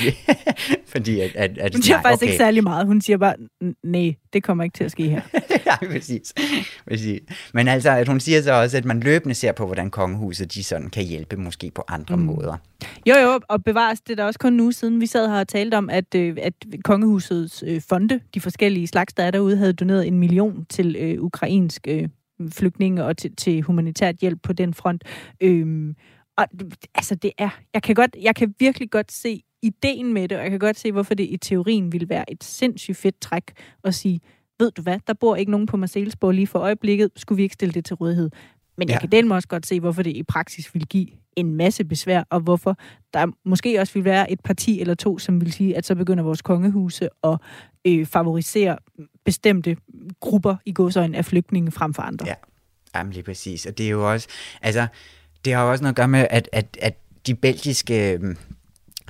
fordi 0.94 1.20
at, 1.20 1.30
at, 1.36 1.58
at 1.58 1.74
Hun 1.74 1.82
siger 1.82 1.96
nej, 1.96 2.02
faktisk 2.02 2.22
okay. 2.22 2.26
ikke 2.32 2.36
særlig 2.36 2.62
meget. 2.62 2.86
Hun 2.86 3.00
siger 3.00 3.16
bare, 3.16 3.34
"N- 3.64 3.80
nej, 3.84 4.14
det 4.32 4.42
kommer 4.42 4.64
ikke 4.64 4.74
til 4.74 4.84
at 4.84 4.90
ske 4.90 5.08
her. 5.08 5.20
ja, 5.66 5.76
præcis. 5.76 6.34
præcis. 6.88 7.20
Men 7.54 7.68
altså, 7.68 7.90
at 7.90 8.08
hun 8.08 8.20
siger 8.20 8.42
så 8.42 8.52
også, 8.52 8.76
at 8.76 8.84
man 8.84 9.00
løbende 9.00 9.34
ser 9.34 9.52
på, 9.52 9.66
hvordan 9.66 9.90
kongehuset 9.90 10.54
de 10.54 10.64
sådan 10.64 10.90
kan 10.90 11.04
hjælpe 11.04 11.36
måske 11.36 11.70
på 11.74 11.84
andre 11.88 12.16
mm. 12.16 12.22
måder. 12.22 12.56
Jo, 13.06 13.14
jo, 13.14 13.40
og 13.48 13.64
bevares, 13.64 14.00
det 14.00 14.12
er 14.12 14.16
da 14.16 14.24
også 14.24 14.38
kun 14.38 14.60
uge 14.60 14.72
siden, 14.72 15.00
vi 15.00 15.06
sad 15.06 15.28
her 15.28 15.40
og 15.40 15.48
talte 15.48 15.74
om, 15.74 15.90
at, 15.90 16.14
øh, 16.14 16.36
at 16.42 16.52
kongehusets 16.84 17.64
øh, 17.66 17.82
fonde, 17.88 18.20
de 18.34 18.40
forskellige 18.40 18.86
slags, 18.86 19.14
der 19.14 19.22
er 19.22 19.30
derude, 19.30 19.56
havde 19.56 19.72
doneret 19.72 20.06
en 20.06 20.18
million 20.18 20.66
til 20.68 20.96
øh, 20.98 21.22
ukrainsk 21.22 21.86
øh, 21.88 22.08
flygtninge 22.52 23.04
og 23.04 23.16
til, 23.16 23.36
til 23.36 23.62
humanitært 23.62 24.16
hjælp 24.20 24.38
på 24.42 24.52
den 24.52 24.74
front. 24.74 25.04
Øhm, 25.40 25.94
og 26.36 26.46
altså, 26.94 27.14
det 27.14 27.32
er, 27.38 27.48
jeg 27.74 27.82
kan, 27.82 27.94
godt, 27.94 28.16
jeg 28.22 28.34
kan 28.34 28.54
virkelig 28.58 28.90
godt 28.90 29.12
se 29.12 29.42
ideen 29.62 30.12
med 30.14 30.28
det, 30.28 30.36
og 30.38 30.42
jeg 30.42 30.50
kan 30.50 30.58
godt 30.60 30.78
se, 30.78 30.92
hvorfor 30.92 31.14
det 31.14 31.24
i 31.30 31.36
teorien 31.36 31.92
ville 31.92 32.08
være 32.08 32.32
et 32.32 32.44
sindssygt 32.44 32.96
fedt 32.96 33.20
træk 33.20 33.42
at 33.84 33.94
sige, 33.94 34.20
ved 34.58 34.70
du 34.70 34.82
hvad, 34.82 34.98
der 35.06 35.12
bor 35.14 35.36
ikke 35.36 35.50
nogen 35.50 35.66
på 35.66 35.76
Marcellesborg 35.76 36.32
lige 36.34 36.46
for 36.46 36.58
øjeblikket, 36.58 37.10
skulle 37.16 37.36
vi 37.36 37.42
ikke 37.42 37.52
stille 37.52 37.72
det 37.72 37.84
til 37.84 37.96
rådighed? 37.96 38.30
Men 38.78 38.88
jeg 38.88 38.94
Ja. 38.94 39.00
kan 39.00 39.12
den 39.12 39.32
også 39.32 39.48
godt 39.48 39.66
se, 39.66 39.80
hvorfor 39.80 40.02
det 40.02 40.16
i 40.16 40.22
praksis 40.22 40.74
vil 40.74 40.86
give 40.86 41.06
en 41.36 41.56
masse 41.56 41.84
besvær, 41.84 42.22
og 42.30 42.40
hvorfor 42.40 42.76
der 43.14 43.26
måske 43.44 43.80
også 43.80 43.94
vil 43.94 44.04
være 44.04 44.30
et 44.32 44.40
parti 44.40 44.80
eller 44.80 44.94
to, 44.94 45.18
som 45.18 45.40
vil 45.40 45.52
sige, 45.52 45.76
at 45.76 45.86
så 45.86 45.94
begynder 45.94 46.24
vores 46.24 46.42
kongehuse 46.42 47.08
at 47.24 47.38
øh, 47.86 48.06
favorisere 48.06 48.78
bestemte 49.24 49.76
grupper 50.20 50.56
i 50.66 50.72
godsøjne 50.72 51.16
af 51.18 51.24
flygtninge 51.24 51.70
frem 51.70 51.94
for 51.94 52.02
andre. 52.02 52.26
Ja, 52.26 52.34
jamen 52.94 53.12
lige 53.12 53.22
præcis. 53.22 53.66
Og 53.66 53.78
det 53.78 53.86
er 53.86 53.90
jo 53.90 54.12
også, 54.12 54.28
altså, 54.62 54.86
det 55.46 55.54
har 55.54 55.64
jo 55.64 55.70
også 55.70 55.82
noget 55.82 55.92
at 55.92 55.96
gøre 55.96 56.08
med, 56.08 56.26
at, 56.30 56.48
at, 56.52 56.78
at 56.80 56.94
de 57.26 57.34
belgiske 57.34 58.12
øhm, 58.12 58.36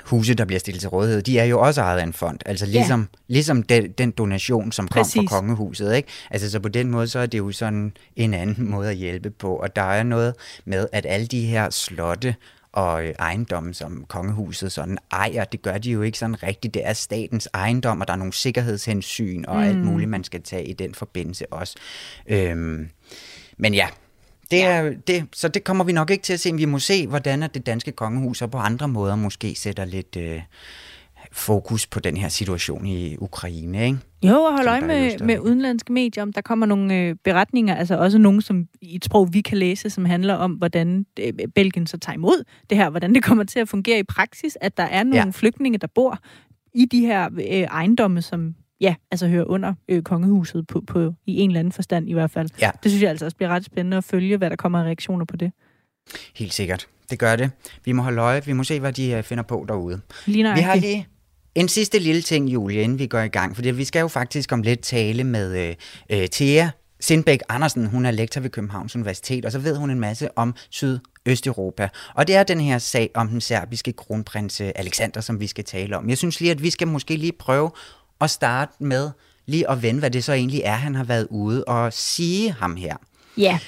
huse, 0.05 0.35
der 0.35 0.45
bliver 0.45 0.61
stillet 0.61 0.81
til 0.81 0.91
rådighed, 0.91 1.23
de 1.23 1.39
er 1.39 1.45
jo 1.45 1.61
også 1.61 1.81
ejet 1.81 1.99
af 1.99 2.03
en 2.03 2.13
fond. 2.13 2.39
Altså 2.47 2.67
ligesom, 2.67 3.01
ja. 3.01 3.33
ligesom 3.33 3.63
den, 3.63 3.91
den 3.91 4.11
donation, 4.11 4.73
som 4.73 4.89
kom 4.89 5.03
Præcis. 5.03 5.15
fra 5.15 5.23
kongehuset. 5.23 5.97
Ikke? 5.97 6.09
Altså 6.31 6.51
så 6.51 6.61
på 6.61 6.69
den 6.69 6.91
måde, 6.91 7.09
så 7.09 7.19
er 7.19 7.27
det 7.27 7.39
jo 7.39 7.53
sådan 7.53 7.93
en 8.17 8.35
anden 8.35 8.71
måde 8.71 8.91
at 8.91 8.97
hjælpe 8.97 9.31
på. 9.31 9.57
Og 9.57 9.77
der 9.77 9.83
er 9.83 10.03
noget 10.03 10.35
med, 10.65 10.87
at 10.93 11.07
alle 11.09 11.27
de 11.27 11.47
her 11.47 11.71
slotte 11.71 12.35
og 12.73 13.05
øh, 13.05 13.15
ejendomme, 13.19 13.75
som 13.75 14.05
kongehuset 14.09 14.73
sådan 14.73 14.99
ejer, 15.13 15.45
det 15.45 15.63
gør 15.63 15.79
de 15.79 15.91
jo 15.91 16.03
ikke 16.03 16.19
sådan 16.19 16.43
rigtigt. 16.43 16.75
Det 16.75 16.87
er 16.87 16.93
statens 16.93 17.49
ejendom, 17.55 18.01
og 18.01 18.09
der 18.09 18.13
er 18.13 18.19
nogle 18.19 18.33
sikkerhedshensyn 18.33 19.45
og 19.49 19.57
mm. 19.57 19.63
alt 19.63 19.79
muligt, 19.85 20.11
man 20.11 20.25
skal 20.25 20.43
tage 20.43 20.65
i 20.65 20.73
den 20.73 20.95
forbindelse 20.95 21.53
også. 21.53 21.77
Øhm, 22.27 22.89
men 23.57 23.75
ja, 23.75 23.89
det 24.51 24.65
er, 24.65 24.91
det, 25.07 25.25
så 25.33 25.49
det 25.49 25.65
kommer 25.65 25.85
vi 25.85 25.93
nok 25.93 26.11
ikke 26.11 26.23
til 26.23 26.33
at 26.33 26.41
se. 26.41 26.53
Men 26.53 26.59
vi 26.59 26.65
må 26.65 26.79
se, 26.79 27.07
hvordan 27.07 27.43
at 27.43 27.55
det 27.55 27.67
danske 27.67 27.93
kongehus 27.93 28.43
og 28.43 28.51
på 28.51 28.59
andre 28.59 28.89
måder 28.89 29.17
måske 29.17 29.55
sætter 29.55 29.85
lidt 29.85 30.17
øh, 30.17 30.43
fokus 31.33 31.87
på 31.87 32.01
den 32.01 32.17
her 32.17 32.29
situation 32.29 32.87
i 32.87 33.17
Ukraine. 33.19 33.85
Ikke? 33.85 33.99
Jo, 34.23 34.37
og 34.37 34.53
hold 34.53 34.67
øje 34.69 34.81
med, 34.81 35.19
med 35.19 35.39
udenlandske 35.39 35.93
medier, 35.93 36.23
om 36.23 36.33
der 36.33 36.41
kommer 36.41 36.67
nogle 36.67 36.95
øh, 36.95 37.15
beretninger, 37.25 37.75
altså 37.75 37.97
også 37.99 38.19
nogle, 38.19 38.43
som 38.43 38.67
i 38.83 38.97
et 38.97 39.05
sprog, 39.05 39.33
vi 39.35 39.41
kan 39.41 39.59
læse, 39.59 39.91
som 39.91 40.05
handler 40.05 40.35
om, 40.35 40.53
hvordan 40.53 41.07
øh, 41.21 41.33
Belgien 41.55 41.87
så 41.87 41.99
tager 41.99 42.15
imod 42.15 42.45
det 42.71 42.79
her, 42.79 42.91
hvordan 42.91 43.15
det 43.15 43.23
kommer 43.25 43.45
til 43.45 43.59
at 43.59 43.69
fungere 43.69 43.99
i 43.99 44.03
praksis, 44.03 44.59
at 44.61 44.77
der 44.77 44.83
er 44.83 45.03
nogle 45.03 45.17
Ja. 45.25 45.31
flygtninge, 45.35 45.79
der 45.79 45.87
bor 45.95 46.19
i 46.75 46.85
de 46.85 47.01
her 47.01 47.29
øh, 47.33 47.41
ejendomme, 47.63 48.23
som 48.23 48.55
ja, 48.81 48.95
altså 49.11 49.29
hører 49.29 49.45
under 49.45 49.75
øh, 49.89 50.03
kongehuset 50.03 50.67
på, 50.67 50.83
på, 50.87 51.15
i 51.27 51.41
en 51.41 51.51
eller 51.51 51.61
anden 51.61 51.73
forstand 51.73 52.09
i 52.09 52.13
hvert 52.13 52.31
fald. 52.31 52.49
Ja. 52.61 52.71
Det 52.83 52.91
synes 52.91 53.03
jeg 53.03 53.11
altså 53.11 53.25
også 53.25 53.37
bliver 53.37 53.51
ret 53.51 53.65
spændende 53.65 53.97
at 53.97 54.05
følge, 54.05 54.37
hvad 54.37 54.51
der 54.51 54.57
kommer 54.57 54.81
af 54.81 54.85
reaktioner 54.85 55.25
på 55.25 55.37
det. 55.37 55.53
Helt 56.35 56.55
sikkert. 56.55 56.87
Det 57.11 57.19
gør 57.19 57.37
det. 57.37 57.51
Vi 57.85 57.93
må 57.93 58.03
holde 58.03 58.23
øje. 58.23 58.45
Vi 58.45 58.53
må 58.53 58.65
se, 58.65 58.81
hvad 58.81 58.93
de 58.93 59.11
øh, 59.11 59.23
finder 59.23 59.45
på 59.45 59.65
derude. 59.69 60.01
Lige 60.27 60.55
Vi 60.55 60.61
har 60.61 60.75
lige 60.75 61.07
en 61.55 61.69
sidste 61.69 61.99
lille 61.99 62.23
ting, 62.23 62.49
Julie, 62.49 62.83
inden 62.83 62.99
vi 62.99 63.07
går 63.07 63.21
i 63.21 63.29
gang. 63.29 63.55
Fordi 63.55 63.71
vi 63.71 63.85
skal 63.85 64.01
jo 64.01 64.09
faktisk 64.09 64.53
om 64.53 64.63
lidt 64.63 64.81
tale 64.81 65.25
med 65.25 65.69
øh, 65.69 65.75
øh, 66.11 66.29
Thea 66.29 66.69
Sindbæk 67.01 67.41
Andersen. 67.49 67.87
Hun 67.87 68.07
er 68.07 68.11
lektor 68.11 68.41
ved 68.41 68.51
Københavns 68.51 68.97
Universitet, 68.97 69.45
og 69.45 69.53
så 69.53 69.59
ved 69.59 69.77
hun 69.77 69.91
en 69.91 70.01
masse 70.01 70.39
om 70.39 70.55
syd 70.71 70.99
Østeuropa. 71.27 71.89
Og 72.15 72.27
det 72.27 72.37
er 72.37 72.43
den 72.43 72.61
her 72.61 72.79
sag 72.79 73.11
om 73.15 73.29
den 73.29 73.41
serbiske 73.41 73.93
kronprins 73.93 74.61
Alexander, 74.61 75.21
som 75.21 75.41
vi 75.41 75.47
skal 75.47 75.65
tale 75.65 75.97
om. 75.97 76.09
Jeg 76.09 76.19
synes 76.19 76.41
lige, 76.41 76.51
at 76.51 76.63
vi 76.63 76.71
skal 76.71 76.89
måske 76.89 77.17
lige 77.17 77.33
prøve 77.33 77.71
at 78.21 78.31
starte 78.31 78.73
med 78.85 79.11
lige 79.47 79.71
at 79.71 79.83
vende, 79.83 80.01
hvad 80.01 80.11
det 80.11 80.25
så 80.25 80.33
egentlig 80.33 80.61
er, 80.65 80.75
han 80.75 80.95
har 80.95 81.05
været 81.05 81.27
ude 81.31 81.65
og 81.65 81.93
sige 81.93 82.53
ham 82.53 82.77
her. 82.77 82.97
Ja. 83.37 83.59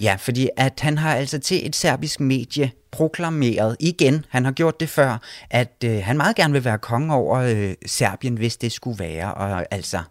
Ja, 0.00 0.16
fordi 0.18 0.48
at 0.56 0.80
han 0.80 0.98
har 0.98 1.14
altså 1.14 1.38
til 1.38 1.66
et 1.66 1.76
serbisk 1.76 2.20
medie 2.20 2.70
proklameret 2.90 3.76
igen, 3.80 4.24
han 4.28 4.44
har 4.44 4.52
gjort 4.52 4.80
det 4.80 4.88
før, 4.88 5.18
at 5.50 5.84
øh, 5.84 6.02
han 6.04 6.16
meget 6.16 6.36
gerne 6.36 6.52
vil 6.52 6.64
være 6.64 6.78
konge 6.78 7.14
over 7.14 7.38
øh, 7.38 7.74
Serbien, 7.86 8.34
hvis 8.34 8.56
det 8.56 8.72
skulle 8.72 8.98
være. 8.98 9.34
Og 9.34 9.66
altså, 9.70 10.02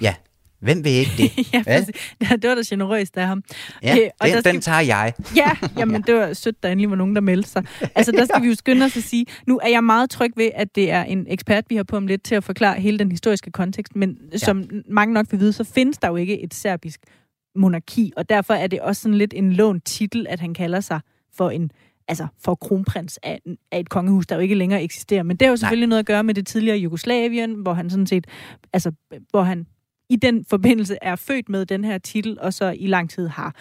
ja, 0.00 0.14
Hvem 0.60 0.84
vil 0.84 0.92
ikke 0.92 1.12
det? 1.16 1.30
ja, 1.54 1.62
ja, 1.66 2.36
det 2.36 2.48
var 2.48 2.54
da 2.54 2.62
generøst 2.66 3.16
af 3.16 3.26
ham. 3.26 3.42
Ja, 3.82 3.96
øh, 3.96 4.10
og 4.20 4.26
den, 4.26 4.34
der 4.34 4.40
skal... 4.40 4.52
den 4.52 4.60
tager 4.60 4.80
jeg. 4.80 5.12
ja, 5.36 5.50
jamen 5.78 6.02
det 6.06 6.14
var 6.14 6.32
sødt, 6.32 6.62
der 6.62 6.68
endelig 6.68 6.90
var 6.90 6.96
nogen, 6.96 7.14
der 7.14 7.20
meldte 7.20 7.50
sig. 7.50 7.64
Altså 7.94 8.12
der 8.12 8.24
skal 8.24 8.42
vi 8.44 8.48
jo 8.48 8.54
skynde 8.54 8.84
os 8.84 8.96
at 8.96 9.02
sige, 9.02 9.26
nu 9.46 9.60
er 9.62 9.68
jeg 9.68 9.84
meget 9.84 10.10
tryg 10.10 10.32
ved, 10.36 10.50
at 10.54 10.74
det 10.74 10.90
er 10.90 11.02
en 11.02 11.26
ekspert, 11.28 11.64
vi 11.68 11.76
har 11.76 11.82
på 11.82 11.96
om 11.96 12.06
lidt 12.06 12.22
til 12.22 12.34
at 12.34 12.44
forklare 12.44 12.80
hele 12.80 12.98
den 12.98 13.10
historiske 13.10 13.50
kontekst, 13.50 13.96
men 13.96 14.18
ja. 14.32 14.38
som 14.38 14.64
mange 14.88 15.14
nok 15.14 15.26
vil 15.30 15.40
vide, 15.40 15.52
så 15.52 15.64
findes 15.64 15.98
der 15.98 16.08
jo 16.08 16.16
ikke 16.16 16.42
et 16.42 16.54
serbisk 16.54 17.00
monarki, 17.56 18.12
og 18.16 18.28
derfor 18.28 18.54
er 18.54 18.66
det 18.66 18.80
også 18.80 19.02
sådan 19.02 19.18
lidt 19.18 19.34
en 19.36 19.52
lånt 19.52 19.84
titel, 19.84 20.26
at 20.28 20.40
han 20.40 20.54
kalder 20.54 20.80
sig 20.80 21.00
for 21.36 21.50
en 21.50 21.70
altså 22.08 22.26
for 22.38 22.54
kronprins 22.54 23.18
af, 23.22 23.40
af 23.72 23.80
et 23.80 23.88
kongehus, 23.88 24.26
der 24.26 24.34
jo 24.34 24.40
ikke 24.40 24.54
længere 24.54 24.82
eksisterer. 24.82 25.22
Men 25.22 25.36
det 25.36 25.46
har 25.46 25.50
jo 25.50 25.56
selvfølgelig 25.56 25.86
Nej. 25.86 25.90
noget 25.90 25.98
at 25.98 26.06
gøre 26.06 26.24
med 26.24 26.34
det 26.34 26.46
tidligere 26.46 26.76
Jugoslavien, 26.76 27.54
hvor 27.54 27.74
han 27.74 27.90
sådan 27.90 28.06
set, 28.06 28.26
altså, 28.72 28.92
hvor 29.30 29.42
han 29.42 29.66
i 30.10 30.16
den 30.16 30.44
forbindelse 30.44 30.96
er 31.02 31.16
født 31.16 31.48
med 31.48 31.66
den 31.66 31.84
her 31.84 31.98
titel, 31.98 32.40
og 32.40 32.52
så 32.52 32.74
i 32.78 32.86
lang 32.86 33.10
tid 33.10 33.28
har 33.28 33.54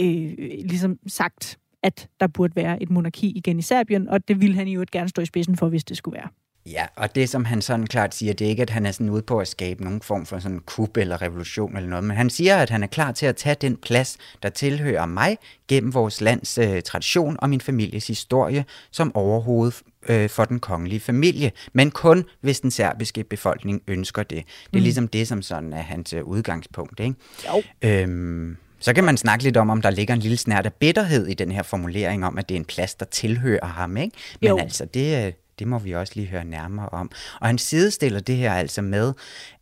øh, 0.00 0.34
ligesom 0.64 0.98
sagt, 1.06 1.58
at 1.82 2.08
der 2.20 2.26
burde 2.26 2.56
være 2.56 2.82
et 2.82 2.90
monarki 2.90 3.30
igen 3.30 3.58
i 3.58 3.62
Serbien, 3.62 4.08
og 4.08 4.28
det 4.28 4.40
ville 4.40 4.54
han 4.54 4.68
jo 4.68 4.84
gerne 4.92 5.08
stå 5.08 5.22
i 5.22 5.26
spidsen 5.26 5.56
for, 5.56 5.68
hvis 5.68 5.84
det 5.84 5.96
skulle 5.96 6.14
være. 6.14 6.28
Ja, 6.72 6.86
og 6.96 7.14
det 7.14 7.28
som 7.28 7.44
han 7.44 7.62
sådan 7.62 7.86
klart 7.86 8.14
siger, 8.14 8.32
det 8.32 8.44
er 8.44 8.48
ikke, 8.48 8.62
at 8.62 8.70
han 8.70 8.86
er 8.86 8.92
sådan 8.92 9.10
ude 9.10 9.22
på 9.22 9.38
at 9.38 9.48
skabe 9.48 9.84
nogen 9.84 10.02
form 10.02 10.26
for 10.26 10.38
sådan 10.38 10.58
kup 10.58 10.96
eller 10.96 11.22
revolution 11.22 11.76
eller 11.76 11.88
noget, 11.88 12.04
men 12.04 12.16
han 12.16 12.30
siger, 12.30 12.56
at 12.56 12.70
han 12.70 12.82
er 12.82 12.86
klar 12.86 13.12
til 13.12 13.26
at 13.26 13.36
tage 13.36 13.56
den 13.60 13.76
plads, 13.76 14.16
der 14.42 14.48
tilhører 14.48 15.06
mig 15.06 15.38
gennem 15.68 15.94
vores 15.94 16.20
lands 16.20 16.58
øh, 16.58 16.82
tradition 16.82 17.36
og 17.38 17.50
min 17.50 17.60
families 17.60 18.06
historie 18.06 18.64
som 18.90 19.16
overhoved 19.16 19.72
øh, 20.08 20.30
for 20.30 20.44
den 20.44 20.60
kongelige 20.60 21.00
familie, 21.00 21.52
men 21.72 21.90
kun 21.90 22.24
hvis 22.40 22.60
den 22.60 22.70
serbiske 22.70 23.24
befolkning 23.24 23.82
ønsker 23.86 24.22
det. 24.22 24.44
Det 24.46 24.76
er 24.76 24.78
mm. 24.78 24.82
ligesom 24.82 25.08
det, 25.08 25.28
som 25.28 25.42
sådan 25.42 25.72
er 25.72 25.82
hans 25.82 26.12
øh, 26.12 26.24
udgangspunkt. 26.24 27.00
Ikke? 27.00 27.14
Jo. 27.48 27.62
Øhm, 27.88 28.56
så 28.80 28.92
kan 28.92 29.04
man 29.04 29.16
snakke 29.16 29.44
lidt 29.44 29.56
om, 29.56 29.70
om 29.70 29.82
der 29.82 29.90
ligger 29.90 30.14
en 30.14 30.20
lille 30.20 30.36
snært 30.36 30.66
af 30.66 30.72
bitterhed 30.72 31.26
i 31.26 31.34
den 31.34 31.52
her 31.52 31.62
formulering 31.62 32.26
om, 32.26 32.38
at 32.38 32.48
det 32.48 32.54
er 32.54 32.58
en 32.58 32.64
plads, 32.64 32.94
der 32.94 33.06
tilhører 33.06 33.66
ham. 33.66 33.96
Ikke? 33.96 34.16
Men 34.40 34.48
jo. 34.48 34.58
altså, 34.58 34.84
det, 34.84 35.26
øh, 35.26 35.32
det 35.58 35.68
må 35.68 35.78
vi 35.78 35.94
også 35.94 36.12
lige 36.16 36.28
høre 36.28 36.44
nærmere 36.44 36.88
om. 36.88 37.10
Og 37.40 37.46
han 37.46 37.58
sidestiller 37.58 38.20
det 38.20 38.36
her 38.36 38.52
altså 38.52 38.82
med, 38.82 39.12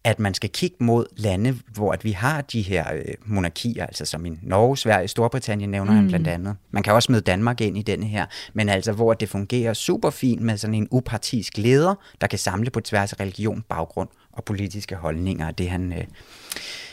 at 0.04 0.18
man 0.18 0.34
skal 0.34 0.50
kigge 0.50 0.76
mod 0.80 1.06
lande, 1.16 1.58
hvor 1.74 1.92
at 1.92 2.04
vi 2.04 2.12
har 2.12 2.40
de 2.40 2.62
her 2.62 2.94
øh, 2.94 3.14
monarkier, 3.24 3.86
altså 3.86 4.04
som 4.04 4.26
i 4.26 4.32
Norge, 4.42 4.76
Sverige, 4.76 5.08
Storbritannien 5.08 5.70
nævner 5.70 5.92
mm. 5.92 5.98
han 5.98 6.08
blandt 6.08 6.28
andet. 6.28 6.56
Man 6.70 6.82
kan 6.82 6.92
også 6.92 7.12
møde 7.12 7.22
Danmark 7.22 7.60
ind 7.60 7.78
i 7.78 7.82
denne 7.82 8.06
her, 8.06 8.26
men 8.54 8.68
altså 8.68 8.92
hvor 8.92 9.14
det 9.14 9.28
fungerer 9.28 9.74
super 9.74 10.10
fint 10.10 10.42
med 10.42 10.56
sådan 10.56 10.74
en 10.74 10.88
upartisk 10.90 11.58
leder, 11.58 11.94
der 12.20 12.26
kan 12.26 12.38
samle 12.38 12.70
på 12.70 12.80
tværs 12.80 13.12
af 13.12 13.20
religion, 13.20 13.64
baggrund 13.68 14.08
og 14.32 14.44
politiske 14.44 14.94
holdninger, 14.94 15.50
det 15.50 15.70
han 15.70 15.92
øh, 15.92 16.04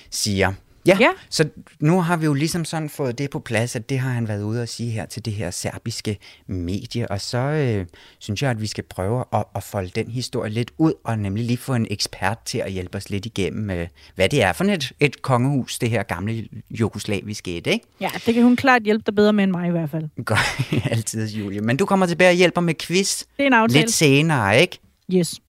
siger. 0.10 0.54
Ja, 0.88 0.98
ja, 1.00 1.10
så 1.30 1.50
nu 1.80 2.02
har 2.02 2.18
vi 2.18 2.25
jo 2.25 2.34
ligesom 2.34 2.66
sådan 2.66 2.90
fået 2.90 3.18
det 3.18 3.30
på 3.30 3.40
plads, 3.40 3.75
at 3.75 3.90
det 3.90 4.00
har 4.00 4.10
han 4.10 4.28
været 4.28 4.44
ude 4.44 4.62
at 4.62 4.70
sige 4.70 4.92
her 4.92 5.06
til 5.06 5.25
det 5.25 5.34
her 5.34 5.52
serbiske 5.52 6.18
medie, 6.48 7.12
og 7.12 7.22
så 7.22 7.38
øh, 7.38 7.86
synes 8.20 8.42
jeg, 8.42 8.52
at 8.52 8.62
vi 8.62 8.68
skal 8.68 8.84
prøve 8.84 9.24
at, 9.34 9.44
at 9.56 9.63
folde 9.63 9.90
den 9.96 10.12
historie 10.12 10.52
lidt 10.52 10.72
ud, 10.78 10.94
og 11.04 11.20
nemlig 11.20 11.46
lige 11.46 11.58
få 11.58 11.74
en 11.74 11.88
ekspert 11.90 12.39
til 12.46 12.58
at 12.58 12.72
hjælpe 12.72 12.98
os 12.98 13.10
lidt 13.10 13.26
igennem, 13.26 13.69
øh, 13.69 13.88
hvad 14.15 14.30
det 14.30 14.43
er 14.43 14.54
for 14.54 14.63
et, 14.63 14.91
et 15.00 15.22
kongehus, 15.22 15.80
det 15.80 15.89
her 15.89 16.04
gamle 16.04 16.48
jugoslaviske 16.69 17.58
et, 17.58 17.67
ikke? 17.67 17.86
Ja, 18.02 18.10
det 18.26 18.34
kan 18.34 18.43
hun 18.43 18.56
klart 18.56 18.82
hjælpe 18.84 19.04
dig 19.06 19.15
bedre 19.15 19.34
med 19.34 19.43
end 19.43 19.52
mig 19.52 19.67
i 19.67 19.72
hvert 19.72 19.89
fald. 19.89 20.26
Godt, 20.26 20.74
altid, 20.91 21.28
Julie. 21.30 21.62
Men 21.62 21.78
du 21.78 21.86
kommer 21.86 22.06
tilbage 22.06 22.30
og 22.30 22.36
hjælper 22.36 22.62
med 22.62 22.74
quiz 22.74 23.24
det 23.38 23.43
er 23.43 23.48
en 23.48 23.54
aftale. 23.54 23.82
lidt 23.82 23.91
senere, 23.91 24.62
ikke? 24.62 24.80
Yes. 25.13 25.39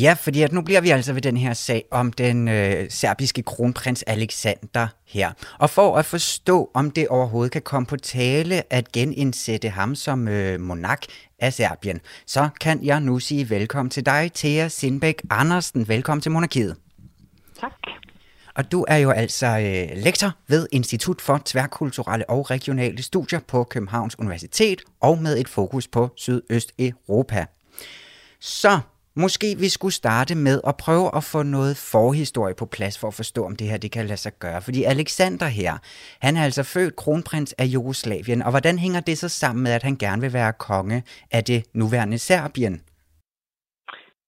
Ja, 0.00 0.12
fordi 0.12 0.42
at 0.42 0.52
nu 0.52 0.62
bliver 0.62 0.80
vi 0.80 0.90
altså 0.90 1.12
ved 1.12 1.22
den 1.22 1.36
her 1.36 1.54
sag 1.54 1.84
om 1.90 2.12
den 2.12 2.48
øh, 2.48 2.90
serbiske 2.90 3.42
kronprins 3.42 4.02
Alexander 4.02 4.88
her. 5.06 5.32
Og 5.58 5.70
for 5.70 5.96
at 5.96 6.04
forstå, 6.04 6.70
om 6.74 6.90
det 6.90 7.08
overhovedet 7.08 7.52
kan 7.52 7.62
komme 7.62 7.86
på 7.86 7.96
tale 7.96 8.72
at 8.72 8.92
genindsætte 8.92 9.68
ham 9.68 9.94
som 9.94 10.28
øh, 10.28 10.60
monark 10.60 11.06
af 11.38 11.52
Serbien, 11.52 12.00
så 12.26 12.48
kan 12.60 12.84
jeg 12.84 13.00
nu 13.00 13.18
sige 13.18 13.50
velkommen 13.50 13.90
til 13.90 14.06
dig, 14.06 14.30
Thea 14.34 14.68
Sindbæk 14.68 15.22
Andersen. 15.30 15.88
Velkommen 15.88 16.22
til 16.22 16.32
Monarkiet. 16.32 16.76
Tak. 17.60 17.72
Og 18.54 18.72
du 18.72 18.84
er 18.88 18.96
jo 18.96 19.10
altså 19.10 19.46
øh, 19.46 20.02
lektor 20.02 20.32
ved 20.48 20.66
Institut 20.72 21.20
for 21.20 21.42
Tværkulturelle 21.44 22.30
og 22.30 22.50
Regionale 22.50 23.02
Studier 23.02 23.40
på 23.48 23.64
Københavns 23.64 24.18
Universitet 24.18 24.82
og 25.00 25.18
med 25.18 25.38
et 25.38 25.48
fokus 25.48 25.88
på 25.88 26.08
Sydøsteuropa. 26.16 27.46
Så 28.40 28.80
Måske 29.16 29.46
vi 29.58 29.68
skulle 29.68 29.92
starte 29.92 30.34
med 30.34 30.60
at 30.66 30.74
prøve 30.84 31.06
at 31.16 31.24
få 31.32 31.42
noget 31.42 31.74
forhistorie 31.92 32.54
på 32.58 32.66
plads 32.66 32.98
for 33.00 33.08
at 33.08 33.14
forstå, 33.14 33.44
om 33.44 33.56
det 33.56 33.66
her 33.70 33.78
det 33.78 33.92
kan 33.92 34.06
lade 34.06 34.16
sig 34.16 34.32
gøre. 34.40 34.60
Fordi 34.62 34.84
Alexander 34.84 35.46
her, 35.46 35.72
han 36.26 36.36
er 36.36 36.44
altså 36.44 36.62
født 36.74 36.96
kronprins 36.96 37.52
af 37.52 37.64
Jugoslavien, 37.64 38.42
og 38.42 38.50
hvordan 38.50 38.78
hænger 38.78 39.00
det 39.00 39.18
så 39.18 39.28
sammen 39.28 39.62
med, 39.62 39.72
at 39.72 39.82
han 39.82 39.96
gerne 39.96 40.20
vil 40.22 40.32
være 40.32 40.52
konge 40.52 41.02
af 41.32 41.44
det 41.44 41.60
nuværende 41.74 42.18
Serbien? 42.18 42.76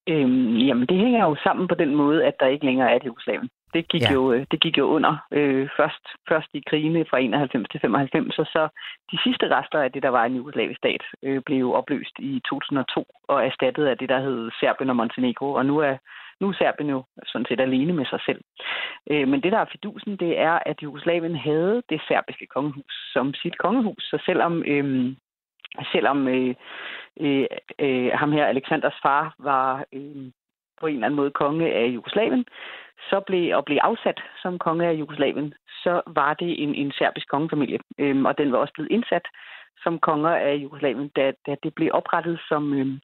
Øhm, 0.08 0.56
jamen, 0.68 0.86
det 0.86 0.98
hænger 1.04 1.20
jo 1.28 1.34
sammen 1.44 1.68
på 1.68 1.74
den 1.74 1.94
måde, 1.94 2.24
at 2.24 2.34
der 2.40 2.46
ikke 2.46 2.66
længere 2.66 2.90
er 2.90 2.96
et 2.96 3.06
Jugoslavien. 3.06 3.48
Det 3.74 3.88
gik, 3.88 4.02
ja. 4.02 4.12
jo, 4.12 4.32
øh, 4.32 4.46
det 4.50 4.60
gik 4.60 4.78
jo 4.78 4.86
under 4.86 5.16
øh, 5.30 5.68
først, 5.76 6.04
først 6.28 6.48
i 6.54 6.62
krigene 6.70 7.04
fra 7.10 7.18
91 7.18 7.68
til 7.68 7.80
95, 7.80 8.38
og 8.38 8.46
så 8.46 8.68
de 9.12 9.18
sidste 9.24 9.56
rester 9.56 9.78
af 9.78 9.92
det, 9.92 10.02
der 10.02 10.08
var 10.08 10.24
en 10.24 10.36
jugoslavisk 10.36 10.78
stat, 10.78 11.02
øh, 11.22 11.42
blev 11.46 11.74
opløst 11.74 12.16
i 12.18 12.40
2002 12.50 13.06
og 13.28 13.46
erstattet 13.46 13.86
af 13.86 13.98
det, 13.98 14.08
der 14.08 14.20
hed 14.20 14.50
Serbien 14.60 14.90
og 14.90 14.96
Montenegro. 14.96 15.52
Og 15.52 15.66
nu 15.66 15.78
er, 15.78 15.96
nu 16.40 16.48
er 16.48 16.52
Serbien 16.52 16.90
jo 16.90 17.04
sådan 17.26 17.46
set 17.48 17.60
alene 17.60 17.92
med 17.92 18.06
sig 18.06 18.20
selv. 18.26 18.40
Øh, 19.10 19.28
men 19.28 19.42
det, 19.42 19.52
der 19.52 19.58
er 19.58 19.72
fidusen, 19.72 20.16
det 20.16 20.38
er, 20.38 20.58
at 20.66 20.82
Jugoslavien 20.82 21.36
havde 21.36 21.82
det 21.88 22.00
serbiske 22.08 22.46
kongehus 22.46 22.94
som 23.12 23.34
sit 23.34 23.58
kongehus. 23.58 24.02
Så 24.02 24.18
selvom, 24.26 24.62
øh, 24.66 25.16
selvom 25.92 26.28
øh, 26.28 26.54
øh, 27.20 27.46
øh, 27.78 28.10
ham 28.14 28.32
her, 28.32 28.46
Alexanders 28.46 28.98
far, 29.02 29.34
var... 29.38 29.84
Øh, 29.92 30.30
på 30.82 30.86
en 30.86 30.94
eller 30.94 31.06
anden 31.06 31.20
måde 31.20 31.38
konge 31.42 31.72
af 31.72 31.86
Jugoslavien, 31.86 32.44
så 33.10 33.20
blev, 33.26 33.56
og 33.56 33.64
blev 33.64 33.78
afsat 33.82 34.20
som 34.42 34.58
konge 34.58 34.86
af 34.86 34.94
Jugoslavien, 34.94 35.54
så 35.84 36.00
var 36.06 36.34
det 36.34 36.62
en, 36.62 36.74
en 36.74 36.92
serbisk 36.98 37.28
kongefamilie. 37.28 37.78
Øhm, 37.98 38.24
og 38.24 38.38
den 38.38 38.52
var 38.52 38.58
også 38.58 38.72
blevet 38.74 38.90
indsat 38.90 39.26
som 39.84 39.98
konger 39.98 40.34
af 40.48 40.54
Jugoslavien, 40.54 41.08
da, 41.16 41.32
da 41.46 41.52
det 41.62 41.74
blev 41.74 41.90
oprettet 41.92 42.40
som, 42.48 42.62
øhm, 42.78 43.00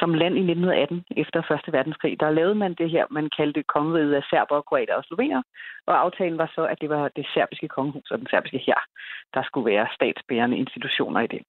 som 0.00 0.14
land 0.14 0.34
i 0.36 0.44
1918 0.44 1.04
efter 1.16 1.42
Første 1.48 1.72
Verdenskrig. 1.72 2.20
Der 2.20 2.30
lavede 2.30 2.54
man 2.54 2.74
det 2.74 2.90
her, 2.90 3.04
man 3.10 3.30
kaldte 3.36 3.62
kongeriget 3.62 4.14
af 4.14 4.24
serber, 4.30 4.60
kroater 4.68 4.94
og 4.94 5.04
slovener, 5.04 5.42
og 5.86 5.94
aftalen 6.04 6.38
var 6.38 6.50
så, 6.54 6.62
at 6.72 6.78
det 6.80 6.88
var 6.88 7.04
det 7.16 7.26
serbiske 7.34 7.68
kongehus 7.68 8.10
og 8.10 8.18
den 8.18 8.26
serbiske 8.30 8.60
her, 8.66 8.78
der 9.34 9.42
skulle 9.42 9.70
være 9.72 9.86
statsbærende 9.94 10.56
institutioner 10.56 11.20
i 11.20 11.26
det. 11.26 11.42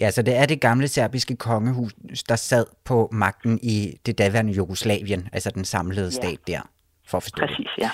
Ja, 0.00 0.10
så 0.10 0.22
det 0.22 0.34
er 0.36 0.46
det 0.46 0.60
gamle 0.60 0.88
serbiske 0.88 1.36
kongehus, 1.36 2.22
der 2.28 2.36
sad 2.36 2.66
på 2.88 3.08
magten 3.12 3.58
i 3.62 3.76
det 4.06 4.18
daværende 4.18 4.52
Jugoslavien, 4.52 5.28
altså 5.32 5.50
den 5.54 5.64
samlede 5.64 6.10
ja. 6.12 6.18
stat 6.20 6.40
der 6.46 6.75
for 7.08 7.16
at 7.18 7.22
forstå 7.22 7.46
Præcis, 7.46 7.70
ja. 7.78 7.90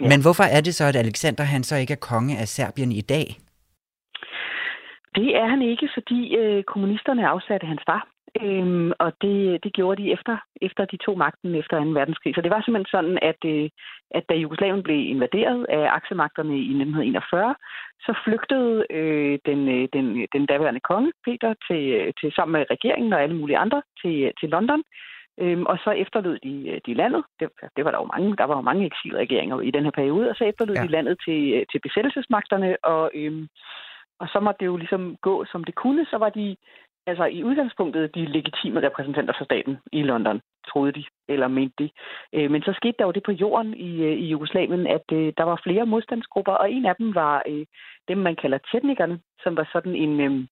ja. 0.00 0.08
Men 0.10 0.22
hvorfor 0.24 0.46
er 0.56 0.60
det 0.60 0.74
så, 0.74 0.84
at 0.84 0.96
Alexander 0.96 1.44
han 1.44 1.62
så 1.62 1.76
ikke 1.76 1.92
er 1.92 2.02
konge 2.10 2.38
af 2.38 2.48
Serbien 2.48 2.92
i 2.92 3.00
dag? 3.00 3.26
Det 5.14 5.28
er 5.36 5.46
han 5.48 5.62
ikke, 5.62 5.88
fordi 5.94 6.36
øh, 6.36 6.64
kommunisterne 6.64 7.28
afsatte 7.28 7.66
hans 7.66 7.82
far. 7.86 8.02
Øhm, 8.42 8.92
og 8.98 9.10
det, 9.22 9.64
det 9.64 9.72
gjorde 9.72 10.02
de 10.02 10.12
efter, 10.12 10.36
efter 10.62 10.84
de 10.84 10.96
to 10.96 11.14
magten 11.14 11.54
efter 11.54 11.84
2. 11.84 11.90
verdenskrig. 11.90 12.34
Så 12.34 12.40
det 12.40 12.50
var 12.50 12.60
simpelthen 12.62 12.94
sådan, 12.96 13.18
at, 13.30 13.40
øh, 13.52 13.68
at 14.10 14.24
da 14.28 14.34
Jugoslavien 14.34 14.82
blev 14.82 15.00
invaderet 15.14 15.66
af 15.68 15.84
aksemagterne 15.98 16.54
i 16.56 16.74
1941, 16.82 17.54
så 18.00 18.12
flygtede 18.24 18.86
øh, 18.90 19.38
den, 19.48 19.60
øh, 19.76 19.88
den, 19.92 20.06
den 20.34 20.46
daværende 20.46 20.84
konge, 20.90 21.12
Peter, 21.24 21.54
til, 21.66 21.82
øh, 21.98 22.12
til 22.20 22.32
sammen 22.32 22.52
med 22.52 22.70
regeringen 22.70 23.12
og 23.12 23.22
alle 23.22 23.36
mulige 23.36 23.58
andre 23.64 23.82
til, 24.02 24.32
til 24.40 24.48
London. 24.48 24.82
Øhm, 25.40 25.66
og 25.66 25.78
så 25.84 25.90
efterlod 25.90 26.38
de, 26.38 26.68
øh, 26.70 26.80
de 26.86 26.94
landet. 26.94 27.24
Det, 27.40 27.48
det 27.76 27.84
var 27.84 27.90
der 27.90 27.98
jo 27.98 28.10
mange, 28.14 28.36
der 28.36 28.44
var 28.44 28.56
jo 28.56 28.60
mange 28.70 28.86
eksilregeringer 28.86 29.60
i 29.60 29.70
den 29.70 29.84
her 29.84 29.90
periode, 29.90 30.30
og 30.30 30.36
så 30.36 30.44
efterlod 30.44 30.76
ja. 30.76 30.82
de 30.82 30.88
landet 30.88 31.16
til, 31.24 31.52
øh, 31.54 31.66
til 31.70 31.80
besættelsesmagterne, 31.80 32.76
og, 32.84 33.10
øhm, 33.14 33.48
Og 34.20 34.28
så 34.28 34.40
måtte 34.40 34.58
det 34.60 34.66
jo 34.66 34.76
ligesom 34.76 35.16
gå, 35.16 35.44
som 35.44 35.64
det 35.64 35.74
kunne. 35.74 36.06
Så 36.10 36.16
var 36.18 36.30
de 36.30 36.56
altså 37.06 37.24
i 37.24 37.44
udgangspunktet 37.44 38.14
de 38.14 38.24
legitime 38.26 38.82
repræsentanter 38.82 39.34
for 39.38 39.44
staten 39.44 39.78
i 39.92 40.02
London, 40.02 40.40
troede 40.68 40.92
de, 40.92 41.04
eller 41.28 41.48
mente 41.48 41.74
de. 41.78 41.90
Øh, 42.32 42.50
men 42.50 42.62
så 42.62 42.72
skete 42.76 42.94
der 42.98 43.04
jo 43.04 43.10
det 43.10 43.22
på 43.22 43.32
jorden 43.32 43.74
i, 43.74 44.02
øh, 44.02 44.12
i 44.12 44.26
Jugoslavien, 44.26 44.86
at 44.86 45.06
øh, 45.12 45.32
der 45.38 45.44
var 45.44 45.60
flere 45.62 45.86
modstandsgrupper, 45.86 46.52
og 46.52 46.70
en 46.70 46.86
af 46.86 46.96
dem 46.96 47.14
var 47.14 47.42
dem, 48.08 48.18
man 48.18 48.36
kalder 48.36 48.58
tjetnikerne, 48.70 49.20
som 49.42 49.56
var 49.56 49.68
sådan 49.72 49.94
en, 49.94 50.48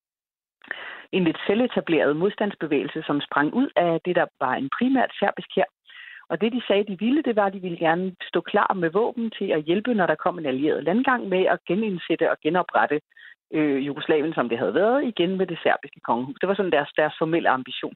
en 1.11 1.23
lidt 1.23 1.37
selvetableret 1.47 2.17
modstandsbevægelse, 2.17 3.03
som 3.07 3.21
sprang 3.21 3.53
ud 3.53 3.69
af 3.75 3.99
det, 4.05 4.15
der 4.15 4.25
var 4.39 4.53
en 4.53 4.69
primært 4.77 5.11
serbisk 5.19 5.47
her. 5.55 5.63
Og 6.29 6.41
det, 6.41 6.53
de 6.53 6.61
sagde, 6.67 6.83
de 6.83 6.99
ville, 6.99 7.21
det 7.23 7.35
var, 7.35 7.45
at 7.45 7.53
de 7.53 7.59
ville 7.59 7.77
gerne 7.77 8.15
stå 8.21 8.41
klar 8.41 8.73
med 8.73 8.89
våben 8.89 9.31
til 9.37 9.51
at 9.51 9.63
hjælpe, 9.63 9.93
når 9.93 10.05
der 10.07 10.15
kom 10.15 10.39
en 10.39 10.45
allieret 10.45 10.83
landgang 10.83 11.29
med 11.29 11.45
at 11.45 11.59
genindsætte 11.67 12.31
og 12.31 12.37
genoprette 12.43 13.01
øh, 13.53 13.87
Jugoslavien, 13.87 14.33
som 14.33 14.49
det 14.49 14.57
havde 14.57 14.73
været, 14.73 15.03
igen 15.03 15.37
med 15.37 15.47
det 15.47 15.59
serbiske 15.63 15.99
kongehus. 15.99 16.37
Det 16.41 16.49
var 16.49 16.55
sådan 16.55 16.71
deres, 16.71 16.91
deres 16.97 17.15
formelle 17.19 17.49
ambition. 17.49 17.95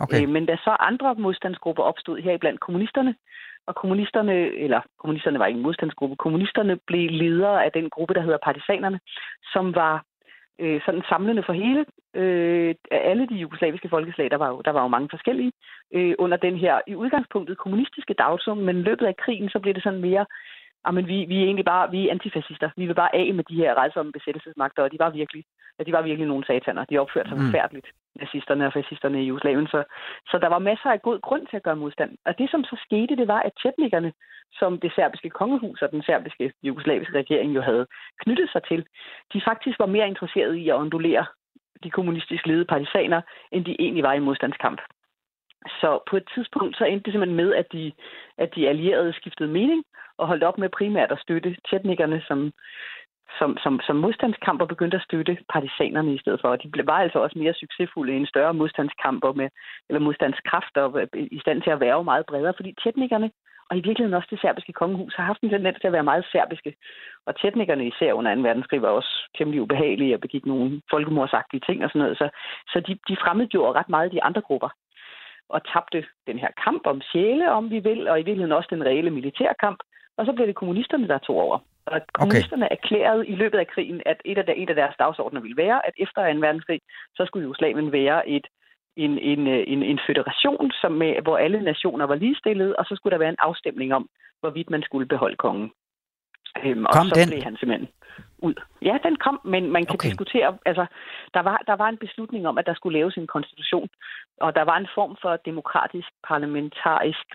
Okay. 0.00 0.22
Øh, 0.22 0.28
men 0.28 0.46
da 0.46 0.56
så 0.56 0.76
andre 0.80 1.14
modstandsgrupper 1.14 1.82
opstod 1.82 2.18
her 2.18 2.38
blandt 2.38 2.60
kommunisterne, 2.60 3.14
og 3.66 3.74
kommunisterne, 3.74 4.34
eller 4.64 4.80
kommunisterne 4.98 5.38
var 5.38 5.46
ikke 5.46 5.58
en 5.58 5.62
modstandsgruppe, 5.62 6.16
kommunisterne 6.16 6.76
blev 6.86 7.10
ledere 7.10 7.64
af 7.64 7.72
den 7.72 7.90
gruppe, 7.90 8.14
der 8.14 8.20
hedder 8.20 8.38
partisanerne, 8.48 9.00
som 9.52 9.74
var 9.74 10.04
øh, 10.60 10.80
sådan 10.86 11.02
samlende 11.08 11.42
for 11.46 11.52
hele 11.52 11.84
øh, 12.14 12.74
alle 12.90 13.26
de 13.26 13.34
jugoslaviske 13.34 13.88
folkeslag. 13.88 14.30
Der 14.30 14.36
var 14.36 14.48
jo, 14.48 14.62
der 14.64 14.70
var 14.70 14.82
jo 14.82 14.88
mange 14.88 15.08
forskellige 15.10 15.52
øh, 15.94 16.14
under 16.18 16.36
den 16.36 16.56
her 16.56 16.80
i 16.86 16.94
udgangspunktet 16.94 17.58
kommunistiske 17.58 18.14
dagsorden, 18.14 18.64
men 18.64 18.76
i 18.78 18.82
løbet 18.82 19.06
af 19.06 19.16
krigen, 19.16 19.48
så 19.48 19.58
blev 19.58 19.74
det 19.74 19.82
sådan 19.82 20.00
mere 20.00 20.26
men 20.92 21.06
vi, 21.06 21.24
vi 21.28 21.36
er 21.40 21.44
egentlig 21.44 21.64
bare 21.64 21.90
vi 21.90 22.08
er 22.08 22.10
antifascister. 22.10 22.70
Vi 22.76 22.86
vil 22.86 22.94
bare 22.94 23.14
af 23.14 23.34
med 23.34 23.44
de 23.44 23.54
her 23.54 23.74
rejsomme 23.74 24.12
besættelsesmagter, 24.12 24.82
og 24.82 24.92
de 24.92 24.98
var 24.98 25.10
virkelig, 25.10 25.44
ja, 25.78 25.84
de 25.84 25.92
var 25.92 26.02
virkelig 26.02 26.28
nogle 26.28 26.46
sataner. 26.46 26.84
De 26.84 26.98
opførte 26.98 27.28
sig 27.28 27.38
mm. 27.38 27.44
forfærdeligt, 27.44 27.86
nazisterne 28.14 28.66
og 28.66 28.72
fascisterne 28.72 29.22
i 29.22 29.26
Jugoslavien. 29.26 29.66
Så, 29.66 29.84
så 30.30 30.38
der 30.38 30.48
var 30.48 30.58
masser 30.58 30.90
af 30.90 31.02
god 31.02 31.20
grund 31.20 31.46
til 31.46 31.56
at 31.56 31.62
gøre 31.62 31.76
modstand. 31.76 32.18
Og 32.26 32.38
det, 32.38 32.50
som 32.50 32.64
så 32.64 32.76
skete, 32.84 33.16
det 33.16 33.28
var, 33.28 33.40
at 33.40 33.52
tjetnikerne, 33.62 34.12
som 34.52 34.80
det 34.80 34.92
serbiske 34.94 35.30
kongehus 35.30 35.82
og 35.82 35.90
den 35.90 36.02
serbiske 36.02 36.52
jugoslaviske 36.62 37.18
regering 37.18 37.54
jo 37.54 37.60
havde 37.60 37.86
knyttet 38.22 38.50
sig 38.52 38.62
til, 38.68 38.86
de 39.32 39.42
faktisk 39.48 39.78
var 39.78 39.86
mere 39.86 40.08
interesserede 40.08 40.60
i 40.60 40.68
at 40.68 40.76
ondulere 40.76 41.26
de 41.84 41.90
kommunistisk 41.90 42.46
ledede 42.46 42.64
partisaner, 42.64 43.20
end 43.52 43.64
de 43.64 43.76
egentlig 43.78 44.04
var 44.04 44.12
i 44.12 44.18
modstandskamp. 44.18 44.80
Så 45.80 45.98
på 46.10 46.16
et 46.16 46.28
tidspunkt 46.34 46.76
så 46.76 46.84
endte 46.84 47.04
det 47.04 47.12
simpelthen 47.12 47.36
med, 47.36 47.54
at 47.54 47.66
de, 47.72 47.92
at 48.38 48.54
de 48.54 48.68
allierede 48.68 49.12
skiftede 49.12 49.48
mening 49.48 49.84
og 50.18 50.26
holdt 50.26 50.44
op 50.44 50.58
med 50.58 50.68
primært 50.68 51.12
at 51.12 51.20
støtte 51.20 51.56
tjetnikerne 51.68 52.22
som, 52.28 52.52
som, 53.38 53.56
som, 53.62 53.80
som 53.86 53.96
modstandskamper 53.96 54.66
begyndte 54.66 54.96
at 54.96 55.02
støtte 55.08 55.38
partisanerne 55.48 56.14
i 56.14 56.18
stedet 56.18 56.40
for. 56.40 56.48
Og 56.48 56.62
de 56.62 56.86
var 56.86 56.98
altså 57.04 57.18
også 57.18 57.38
mere 57.38 57.54
succesfulde 57.54 58.12
end 58.12 58.26
større 58.26 58.54
modstandskamper 58.54 59.32
med, 59.32 59.48
eller 59.88 60.00
modstandskræfter 60.00 60.96
øh, 60.96 61.06
i 61.30 61.40
stand 61.40 61.62
til 61.62 61.70
at 61.70 61.80
være 61.80 62.04
meget 62.04 62.26
bredere, 62.26 62.54
fordi 62.56 62.74
tjetnikerne 62.82 63.30
og 63.70 63.76
i 63.76 63.80
virkeligheden 63.86 64.14
også 64.14 64.28
det 64.30 64.40
serbiske 64.40 64.72
kongehus 64.72 65.14
har 65.14 65.24
haft 65.24 65.40
en 65.40 65.50
tendens 65.50 65.78
til 65.80 65.86
at 65.86 65.92
være 65.92 66.10
meget 66.10 66.24
serbiske. 66.32 66.76
Og 67.26 67.36
tjetnikerne 67.40 67.86
især 67.86 68.12
under 68.12 68.34
2. 68.34 68.40
verdenskrig 68.40 68.82
var 68.82 68.88
også 68.88 69.12
temmelig 69.38 69.62
ubehagelige 69.62 70.14
og 70.14 70.20
begik 70.20 70.46
nogle 70.46 70.82
folkemordsagtige 70.90 71.62
ting 71.66 71.84
og 71.84 71.90
sådan 71.90 72.02
noget. 72.02 72.18
Så, 72.18 72.28
så 72.72 72.80
de, 72.80 72.98
de 73.08 73.16
fremmedgjorde 73.22 73.78
ret 73.78 73.88
meget 73.88 74.12
de 74.12 74.22
andre 74.22 74.40
grupper 74.40 74.68
og 75.48 75.60
tabte 75.72 76.04
den 76.26 76.38
her 76.38 76.50
kamp 76.64 76.86
om 76.86 77.00
sjæle, 77.00 77.52
om 77.52 77.70
vi 77.70 77.78
vil, 77.78 78.08
og 78.08 78.20
i 78.20 78.22
virkeligheden 78.22 78.58
også 78.58 78.68
den 78.70 78.84
reelle 78.84 79.10
militærkamp. 79.10 79.80
Og 80.16 80.26
så 80.26 80.32
blev 80.32 80.46
det 80.46 80.54
kommunisterne, 80.54 81.08
der 81.08 81.18
tog 81.18 81.36
over. 81.36 81.58
Og 81.86 82.00
kommunisterne 82.12 82.66
okay. 82.66 82.76
erklærede 82.76 83.26
i 83.26 83.34
løbet 83.34 83.58
af 83.58 83.66
krigen, 83.66 84.02
at 84.06 84.16
et 84.24 84.38
af, 84.38 84.46
der, 84.46 84.54
et 84.56 84.70
af 84.70 84.74
deres 84.74 84.94
dagsordner 84.98 85.40
ville 85.40 85.56
være, 85.56 85.86
at 85.86 85.94
efter 85.98 86.32
2. 86.32 86.38
verdenskrig, 86.40 86.80
så 87.16 87.24
skulle 87.26 87.42
Jugoslavien 87.42 87.92
være 87.92 88.28
et, 88.28 88.46
en, 88.96 89.18
en, 89.18 89.46
en, 89.46 89.82
en 89.82 90.00
federation, 90.06 90.70
som 90.80 90.92
med, 90.92 91.22
hvor 91.22 91.36
alle 91.38 91.62
nationer 91.62 92.06
var 92.06 92.14
ligestillede, 92.14 92.76
og 92.76 92.84
så 92.84 92.96
skulle 92.96 93.12
der 93.12 93.18
være 93.18 93.28
en 93.28 93.44
afstemning 93.48 93.94
om, 93.94 94.08
hvorvidt 94.40 94.70
man 94.70 94.82
skulle 94.82 95.06
beholde 95.06 95.36
kongen. 95.36 95.70
Øhm, 96.64 96.84
og 96.84 96.92
Kom 96.92 97.08
så 97.08 97.14
den? 97.14 97.28
blev 97.28 97.42
han 97.42 97.56
simpelthen 97.56 97.88
ud. 98.38 98.54
Ja, 98.82 98.98
den 99.02 99.16
kom, 99.16 99.40
men 99.44 99.72
man 99.72 99.86
kan 99.86 99.94
okay. 99.94 100.08
diskutere, 100.08 100.58
altså, 100.66 100.86
der 101.34 101.40
var, 101.40 101.62
der 101.66 101.76
var 101.76 101.88
en 101.88 101.98
beslutning 101.98 102.48
om, 102.48 102.58
at 102.58 102.66
der 102.66 102.74
skulle 102.74 102.98
laves 102.98 103.16
en 103.16 103.26
konstitution, 103.26 103.88
og 104.40 104.54
der 104.54 104.62
var 104.62 104.76
en 104.78 104.88
form 104.94 105.16
for 105.22 105.36
demokratisk 105.36 106.08
parlamentarisk 106.28 107.26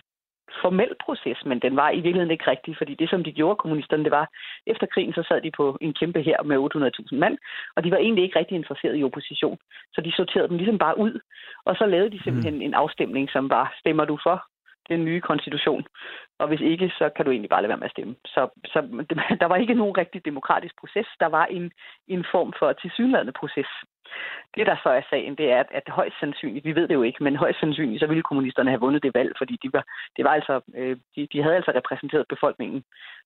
formel 0.62 0.92
proces, 1.04 1.38
men 1.44 1.58
den 1.58 1.76
var 1.76 1.90
i 1.90 2.00
virkeligheden 2.04 2.30
ikke 2.30 2.50
rigtig, 2.50 2.76
fordi 2.78 2.94
det, 2.94 3.10
som 3.10 3.24
de 3.24 3.32
gjorde, 3.32 3.56
kommunisterne, 3.56 4.04
det 4.04 4.10
var, 4.10 4.26
efter 4.66 4.86
krigen, 4.86 5.12
så 5.12 5.22
sad 5.28 5.40
de 5.40 5.50
på 5.56 5.78
en 5.80 5.94
kæmpe 5.94 6.22
her 6.22 6.42
med 6.42 6.56
800.000 6.56 7.18
mand, 7.18 7.38
og 7.76 7.84
de 7.84 7.90
var 7.90 7.96
egentlig 7.96 8.24
ikke 8.24 8.38
rigtig 8.38 8.56
interesseret 8.56 8.98
i 8.98 9.04
opposition. 9.04 9.58
Så 9.94 10.00
de 10.00 10.12
sorterede 10.12 10.48
dem 10.48 10.56
ligesom 10.56 10.78
bare 10.78 10.98
ud, 10.98 11.20
og 11.64 11.76
så 11.76 11.86
lavede 11.86 12.10
de 12.10 12.22
simpelthen 12.22 12.54
mm. 12.54 12.60
en 12.60 12.74
afstemning, 12.74 13.30
som 13.30 13.50
var, 13.50 13.74
stemmer 13.80 14.04
du 14.04 14.18
for 14.22 14.44
den 14.88 15.04
nye 15.04 15.20
konstitution. 15.20 15.84
Og 16.38 16.48
hvis 16.48 16.60
ikke, 16.60 16.88
så 16.98 17.10
kan 17.16 17.24
du 17.24 17.30
egentlig 17.30 17.50
bare 17.50 17.62
lade 17.62 17.68
være 17.68 17.82
med 17.82 17.90
at 17.90 17.90
stemme. 17.96 18.14
Så, 18.26 18.48
så 18.64 18.80
der 19.40 19.46
var 19.46 19.56
ikke 19.56 19.74
nogen 19.74 19.96
rigtig 19.98 20.24
demokratisk 20.24 20.74
proces. 20.80 21.06
Der 21.20 21.26
var 21.26 21.44
en, 21.46 21.72
en 22.08 22.24
form 22.32 22.52
for 22.58 22.72
tilsyneladende 22.72 23.32
proces. 23.32 23.70
Det, 24.56 24.66
der 24.66 24.76
så 24.82 24.88
er 24.88 25.02
sagen, 25.10 25.36
det 25.40 25.52
er, 25.52 25.60
at, 25.60 25.70
at 25.78 25.82
højst 25.88 26.16
sandsynligt, 26.20 26.64
vi 26.64 26.74
ved 26.74 26.88
det 26.88 26.94
jo 26.94 27.02
ikke, 27.02 27.24
men 27.24 27.36
højst 27.36 27.60
sandsynligt, 27.60 28.00
så 28.00 28.06
ville 28.06 28.22
kommunisterne 28.22 28.70
have 28.70 28.80
vundet 28.80 29.02
det 29.02 29.14
valg, 29.14 29.32
fordi 29.38 29.58
de, 29.62 29.68
var, 29.72 29.84
det 30.16 30.24
var 30.24 30.30
altså, 30.30 30.60
øh, 30.74 30.96
de, 31.16 31.28
de 31.32 31.42
havde 31.42 31.56
altså 31.56 31.72
repræsenteret 31.74 32.24
befolkningen 32.28 32.84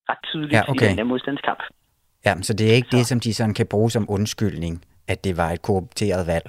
ret 0.09 0.23
tydeligt 0.25 0.53
ja, 0.53 0.62
okay. 0.71 0.87
i 0.87 0.88
den 0.88 0.99
der 0.99 1.05
modstandskamp. 1.05 1.62
Ja, 2.27 2.35
så 2.43 2.53
det 2.55 2.71
er 2.71 2.75
ikke 2.75 2.88
så. 2.90 2.97
det, 2.97 3.07
som 3.07 3.21
de 3.21 3.35
sådan 3.35 3.55
kan 3.55 3.66
bruge 3.66 3.90
som 3.90 4.07
undskyldning, 4.09 4.85
at 5.09 5.25
det 5.25 5.37
var 5.37 5.51
et 5.51 5.62
korrupteret 5.62 6.27
valg? 6.27 6.47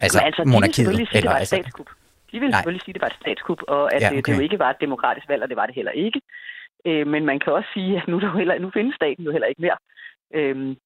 Altså, 0.00 0.18
altså 0.20 0.42
monarkiet? 0.44 0.96
Sige, 0.96 1.08
eller, 1.12 1.20
det 1.20 1.24
var 1.24 1.36
et 1.36 1.38
altså, 1.38 1.56
statskup. 1.56 1.88
De 2.30 2.36
ville 2.40 2.50
Nej. 2.50 2.58
selvfølgelig 2.58 2.84
sige, 2.84 2.92
at 2.92 2.94
det 2.94 3.02
var 3.02 3.12
et 3.14 3.20
statskup, 3.22 3.60
og 3.68 3.94
at 3.94 4.02
ja, 4.02 4.08
okay. 4.08 4.22
det 4.32 4.36
jo 4.38 4.42
ikke 4.42 4.58
var 4.58 4.70
et 4.70 4.80
demokratisk 4.80 5.28
valg, 5.28 5.42
og 5.42 5.48
det 5.48 5.56
var 5.56 5.66
det 5.66 5.74
heller 5.74 5.92
ikke. 5.92 6.20
Øh, 6.88 7.06
men 7.06 7.22
man 7.30 7.38
kan 7.40 7.52
også 7.52 7.68
sige, 7.74 7.96
at 7.96 8.08
nu, 8.08 8.20
der 8.20 8.38
heller, 8.38 8.58
nu 8.58 8.70
findes 8.70 8.94
staten 8.94 9.24
jo 9.24 9.32
heller 9.32 9.46
ikke 9.46 9.62
mere. 9.62 9.78
Øh, 10.34 10.76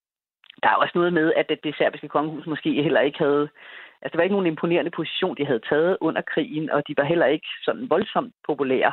der 0.63 0.69
er 0.69 0.75
også 0.75 0.93
noget 0.95 1.13
med, 1.13 1.33
at 1.37 1.49
det, 1.49 1.59
det 1.65 1.75
serbiske 1.79 2.09
kongehus 2.09 2.47
måske 2.47 2.83
heller 2.83 3.01
ikke 3.01 3.19
havde... 3.19 3.49
Altså, 4.03 4.13
det 4.13 4.19
var 4.19 4.23
ikke 4.23 4.35
nogen 4.35 4.53
imponerende 4.53 4.91
position, 4.91 5.37
de 5.37 5.47
havde 5.47 5.67
taget 5.69 5.99
under 6.01 6.23
krigen, 6.23 6.71
og 6.71 6.83
de 6.89 6.95
var 6.97 7.05
heller 7.05 7.27
ikke 7.27 7.49
sådan 7.65 7.91
voldsomt 7.91 8.35
populære 8.47 8.93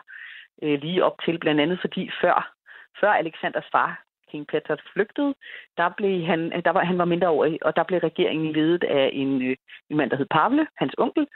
øh, 0.64 0.82
lige 0.82 1.04
op 1.04 1.18
til, 1.26 1.40
blandt 1.40 1.62
andet 1.62 1.80
fordi 1.82 2.10
før, 2.22 2.54
før 3.00 3.12
Alexanders 3.12 3.66
far, 3.72 4.06
King 4.32 4.48
Peter, 4.48 4.76
flygtede, 4.94 5.34
der, 5.78 5.90
blev 5.98 6.26
han, 6.26 6.62
der 6.66 6.72
var, 6.72 6.84
han 6.84 6.98
var 6.98 7.06
mindreårig, 7.06 7.66
og 7.66 7.76
der 7.76 7.84
blev 7.84 8.00
regeringen 8.00 8.52
ledet 8.54 8.84
af 8.84 9.10
en, 9.14 9.42
øh, 9.50 9.56
en 9.90 9.98
mand, 9.98 10.10
der 10.10 10.18
hed 10.18 10.26
Pavle, 10.32 10.68
hans 10.78 10.96
onkel, 10.98 11.28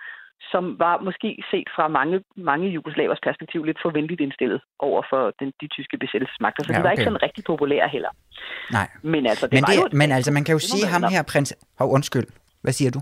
som 0.51 0.63
var 0.79 0.95
måske 1.07 1.29
set 1.51 1.67
fra 1.75 1.87
mange, 1.87 2.23
mange 2.35 2.67
jugoslavers 2.77 3.19
perspektiv 3.23 3.63
lidt 3.63 3.79
forventeligt 3.81 4.21
indstillet 4.21 4.61
over 4.79 5.01
for 5.09 5.21
den, 5.39 5.53
de 5.61 5.67
tyske 5.67 5.97
besættelsesmagter. 5.97 6.63
Så 6.63 6.71
ja, 6.71 6.73
okay. 6.73 6.79
de 6.79 6.83
var 6.83 6.91
ikke 6.91 7.03
sådan 7.03 7.23
rigtig 7.23 7.43
populære 7.43 7.87
heller. 7.95 8.11
Nej. 8.71 8.87
Men 9.03 9.25
altså, 9.25 9.45
det 9.45 9.53
men, 9.53 9.63
det, 9.63 9.77
var 9.77 9.89
jo 9.91 9.97
men 10.01 10.11
altså, 10.11 10.31
man 10.31 10.43
kan 10.43 10.53
jo 10.53 10.59
sige 10.59 10.85
ham 10.93 11.03
her, 11.13 11.23
prins... 11.31 11.53
Hov, 11.79 11.89
undskyld. 11.97 12.27
Hvad 12.63 12.73
siger 12.73 12.91
du? 12.91 13.01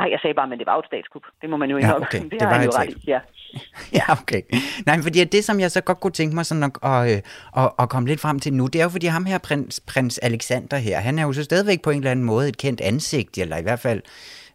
Nej, 0.00 0.08
jeg 0.12 0.18
sagde 0.22 0.34
bare, 0.34 0.48
men 0.48 0.58
det 0.58 0.66
var 0.66 0.74
jo 0.74 0.78
et 0.78 0.86
statskup. 0.86 1.22
Det 1.42 1.50
må 1.50 1.56
man 1.56 1.70
jo 1.70 1.76
indrømme. 1.76 2.06
Ja, 2.12 2.18
okay. 2.18 2.22
Det, 2.30 2.40
det 2.40 2.42
har 2.42 2.54
han 2.54 2.64
jo 2.64 2.70
ret 2.70 2.90
i, 2.90 3.04
ja. 3.06 3.20
ja, 3.98 4.04
okay. 4.20 4.42
Nej, 4.86 4.96
fordi 5.02 5.24
det, 5.24 5.44
som 5.44 5.60
jeg 5.60 5.70
så 5.70 5.80
godt 5.80 6.00
kunne 6.00 6.12
tænke 6.20 6.34
mig 6.34 6.46
sådan 6.46 6.64
at, 6.64 6.72
at, 6.82 7.22
at, 7.56 7.70
at 7.78 7.88
komme 7.88 8.08
lidt 8.08 8.20
frem 8.20 8.38
til 8.40 8.52
nu, 8.54 8.66
det 8.66 8.78
er 8.80 8.84
jo, 8.84 8.88
fordi 8.88 9.06
ham 9.06 9.24
her, 9.24 9.38
prins, 9.38 9.80
prins 9.80 10.18
Alexander 10.18 10.76
her, 10.76 11.00
han 11.00 11.18
er 11.18 11.22
jo 11.22 11.32
så 11.32 11.44
stadigvæk 11.44 11.82
på 11.82 11.90
en 11.90 11.96
eller 11.96 12.10
anden 12.10 12.26
måde 12.26 12.48
et 12.48 12.58
kendt 12.58 12.80
ansigt, 12.80 13.38
eller 13.38 13.56
i 13.56 13.62
hvert 13.62 13.80
fald 13.80 14.02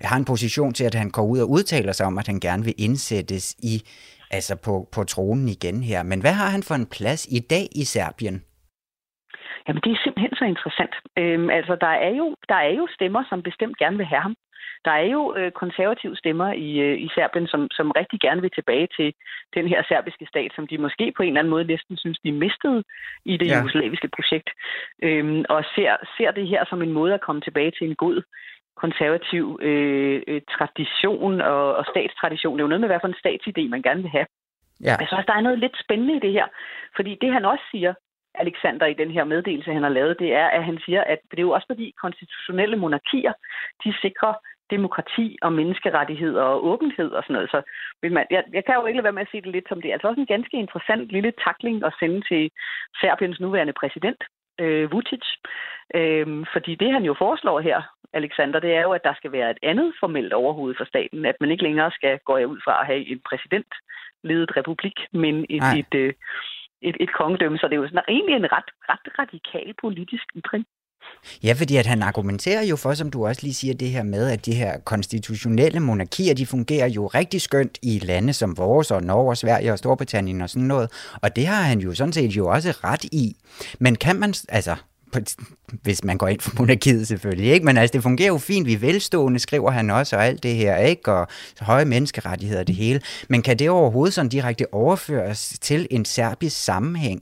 har 0.09 0.17
en 0.17 0.25
position 0.25 0.73
til, 0.73 0.83
at 0.83 0.95
han 0.95 1.09
går 1.11 1.25
ud 1.25 1.39
og 1.39 1.49
udtaler 1.49 1.91
sig 1.91 2.05
om, 2.05 2.17
at 2.17 2.27
han 2.27 2.39
gerne 2.39 2.63
vil 2.63 2.73
indsættes 2.77 3.55
i, 3.73 3.75
altså 4.31 4.55
på, 4.65 4.89
på 4.95 5.03
tronen 5.03 5.47
igen 5.47 5.83
her. 5.83 6.03
Men 6.03 6.21
hvad 6.21 6.33
har 6.33 6.49
han 6.49 6.63
for 6.63 6.75
en 6.75 6.85
plads 6.85 7.27
i 7.37 7.39
dag 7.39 7.65
i 7.75 7.83
Serbien? 7.83 8.43
Jamen, 9.67 9.81
det 9.83 9.91
er 9.91 10.03
simpelthen 10.03 10.35
så 10.35 10.45
interessant. 10.45 10.93
Øhm, 11.17 11.49
altså, 11.49 11.77
der 11.81 11.93
er, 12.07 12.13
jo, 12.21 12.35
der 12.49 12.55
er 12.55 12.73
jo 12.79 12.87
stemmer, 12.97 13.23
som 13.29 13.43
bestemt 13.43 13.77
gerne 13.77 13.97
vil 13.97 14.05
have 14.05 14.21
ham. 14.21 14.35
Der 14.85 14.91
er 14.91 15.07
jo 15.15 15.35
øh, 15.37 15.51
konservative 15.51 16.15
stemmer 16.15 16.53
i, 16.53 16.69
øh, 16.79 16.97
i 17.05 17.07
Serbien, 17.15 17.47
som, 17.47 17.67
som 17.71 17.91
rigtig 17.91 18.19
gerne 18.19 18.41
vil 18.41 18.51
tilbage 18.55 18.87
til 18.97 19.13
den 19.53 19.67
her 19.67 19.83
serbiske 19.89 20.25
stat, 20.25 20.51
som 20.55 20.67
de 20.67 20.77
måske 20.77 21.13
på 21.17 21.23
en 21.23 21.27
eller 21.27 21.39
anden 21.39 21.51
måde 21.55 21.65
næsten 21.65 21.97
synes, 21.97 22.19
de 22.25 22.31
mistede 22.31 22.83
i 23.25 23.37
det 23.37 23.47
ja. 23.47 23.57
jugoslaviske 23.57 24.09
projekt. 24.15 24.49
Øhm, 25.03 25.43
og 25.49 25.63
ser, 25.75 25.91
ser 26.17 26.31
det 26.31 26.47
her 26.47 26.65
som 26.69 26.81
en 26.81 26.91
måde 26.91 27.13
at 27.13 27.21
komme 27.21 27.41
tilbage 27.41 27.71
til 27.71 27.87
en 27.89 27.95
god 27.95 28.23
konservativ 28.83 29.59
øh, 29.61 30.21
øh, 30.27 30.41
tradition 30.55 31.41
og, 31.41 31.75
og 31.79 31.85
statstradition. 31.91 32.53
Det 32.53 32.61
er 32.61 32.67
jo 32.67 32.73
noget 32.73 32.83
med, 32.83 32.89
hvad 32.89 33.01
for 33.01 33.11
en 33.11 33.21
statsidé 33.23 33.63
man 33.69 33.81
gerne 33.87 34.01
vil 34.01 34.15
have. 34.17 34.27
Ja. 34.87 34.95
Jeg 34.99 35.07
synes, 35.07 35.25
der 35.25 35.37
er 35.37 35.47
noget 35.47 35.59
lidt 35.59 35.77
spændende 35.83 36.15
i 36.15 36.23
det 36.25 36.31
her. 36.37 36.47
Fordi 36.95 37.11
det, 37.21 37.33
han 37.33 37.45
også 37.45 37.65
siger, 37.71 37.93
Alexander 38.35 38.85
i 38.85 38.99
den 39.01 39.11
her 39.11 39.23
meddelelse, 39.23 39.73
han 39.73 39.83
har 39.83 39.89
lavet, 39.89 40.19
det 40.19 40.33
er, 40.33 40.47
at 40.47 40.63
han 40.63 40.77
siger, 40.85 41.01
at 41.03 41.19
det 41.31 41.39
er 41.39 41.47
jo 41.49 41.51
også 41.51 41.67
fordi 41.71 41.93
konstitutionelle 42.01 42.77
monarkier, 42.77 43.33
de 43.83 43.93
sikrer 44.01 44.33
demokrati 44.75 45.37
og 45.41 45.53
menneskerettigheder 45.53 46.43
og 46.43 46.65
åbenhed 46.65 47.09
og 47.17 47.23
sådan 47.23 47.33
noget. 47.33 47.49
Så 47.49 47.61
man, 48.03 48.25
jeg, 48.29 48.43
jeg 48.53 48.65
kan 48.65 48.75
jo 48.75 48.85
ikke 48.85 48.97
lade 48.97 49.03
være 49.03 49.17
med 49.17 49.27
at 49.27 49.31
sige 49.31 49.41
det 49.41 49.51
lidt 49.51 49.69
som 49.69 49.81
det 49.81 49.89
er 49.89 49.93
altså 49.93 50.07
også 50.07 50.21
en 50.21 50.33
ganske 50.35 50.57
interessant 50.57 51.09
lille 51.15 51.33
takling 51.45 51.85
at 51.85 51.93
sende 51.99 52.21
til 52.29 52.51
Serbiens 53.01 53.39
nuværende 53.39 53.73
præsident, 53.81 54.21
øh, 54.59 54.91
Vucic. 54.91 55.25
Øh, 55.99 56.27
fordi 56.53 56.75
det, 56.75 56.89
han 56.95 57.03
jo 57.03 57.13
foreslår 57.23 57.59
her, 57.59 57.79
Alexander, 58.13 58.59
det 58.59 58.73
er 58.73 58.81
jo, 58.81 58.91
at 58.91 59.03
der 59.03 59.13
skal 59.13 59.31
være 59.31 59.51
et 59.51 59.61
andet 59.63 59.93
formelt 59.99 60.33
overhoved 60.33 60.75
for 60.77 60.85
staten. 60.85 61.25
At 61.25 61.35
man 61.41 61.51
ikke 61.51 61.63
længere 61.63 61.91
skal 61.91 62.19
gå 62.25 62.33
ud 62.53 62.59
fra 62.65 62.81
at 62.81 62.85
have 62.85 63.11
en 63.11 63.19
præsidentledet 63.29 64.51
republik, 64.57 64.97
men 65.13 65.35
et, 65.49 65.63
et, 65.63 65.79
et, 65.79 65.93
øh, 66.03 66.13
et, 66.81 66.97
et 66.99 67.13
kongedømme. 67.19 67.57
Så 67.57 67.67
det 67.67 67.75
er 67.75 67.81
jo 67.81 67.87
sådan, 67.87 68.13
egentlig 68.15 68.35
en 68.35 68.51
ret, 68.51 68.69
ret 68.91 69.07
radikal 69.19 69.73
politisk 69.83 70.25
ytring. 70.35 70.65
Ja, 71.43 71.53
fordi 71.57 71.77
at 71.77 71.85
han 71.85 72.01
argumenterer 72.01 72.63
jo 72.63 72.75
for, 72.75 72.93
som 72.93 73.11
du 73.11 73.27
også 73.27 73.41
lige 73.43 73.53
siger, 73.53 73.73
det 73.73 73.89
her 73.89 74.03
med, 74.03 74.31
at 74.31 74.45
de 74.45 74.53
her 74.53 74.79
konstitutionelle 74.79 75.79
monarkier, 75.79 76.33
de 76.35 76.45
fungerer 76.45 76.87
jo 76.87 77.07
rigtig 77.07 77.41
skønt 77.41 77.77
i 77.83 77.99
lande 78.03 78.33
som 78.33 78.57
vores, 78.57 78.91
og 78.91 79.03
Norge, 79.03 79.29
og 79.29 79.37
Sverige 79.37 79.71
og 79.71 79.77
Storbritannien 79.77 80.41
og 80.41 80.49
sådan 80.49 80.67
noget. 80.67 81.15
Og 81.23 81.35
det 81.35 81.47
har 81.47 81.61
han 81.61 81.79
jo 81.79 81.93
sådan 81.93 82.13
set 82.13 82.37
jo 82.37 82.47
også 82.47 82.69
ret 82.83 83.03
i. 83.03 83.35
Men 83.79 83.95
kan 83.95 84.15
man, 84.15 84.33
altså, 84.49 84.75
hvis 85.83 86.03
man 86.03 86.17
går 86.17 86.27
ind 86.27 86.41
for 86.41 86.51
monarkiet 86.59 87.07
selvfølgelig, 87.07 87.51
ikke? 87.53 87.65
Men 87.65 87.77
altså, 87.77 87.93
det 87.93 88.03
fungerer 88.03 88.33
jo 88.35 88.37
fint, 88.37 88.67
vi 88.67 88.73
er 88.73 88.85
velstående, 88.87 89.39
skriver 89.39 89.71
han 89.71 89.89
også, 89.89 90.15
og 90.15 90.25
alt 90.25 90.43
det 90.43 90.55
her, 90.55 90.75
ikke? 90.77 91.11
Og 91.11 91.27
høje 91.61 91.85
menneskerettigheder, 91.85 92.63
det 92.63 92.75
hele. 92.75 92.99
Men 93.29 93.41
kan 93.41 93.59
det 93.59 93.69
overhovedet 93.69 94.13
sådan 94.13 94.29
direkte 94.29 94.65
overføres 94.73 95.59
til 95.59 95.87
en 95.91 96.05
serbisk 96.05 96.65
sammenhæng? 96.65 97.21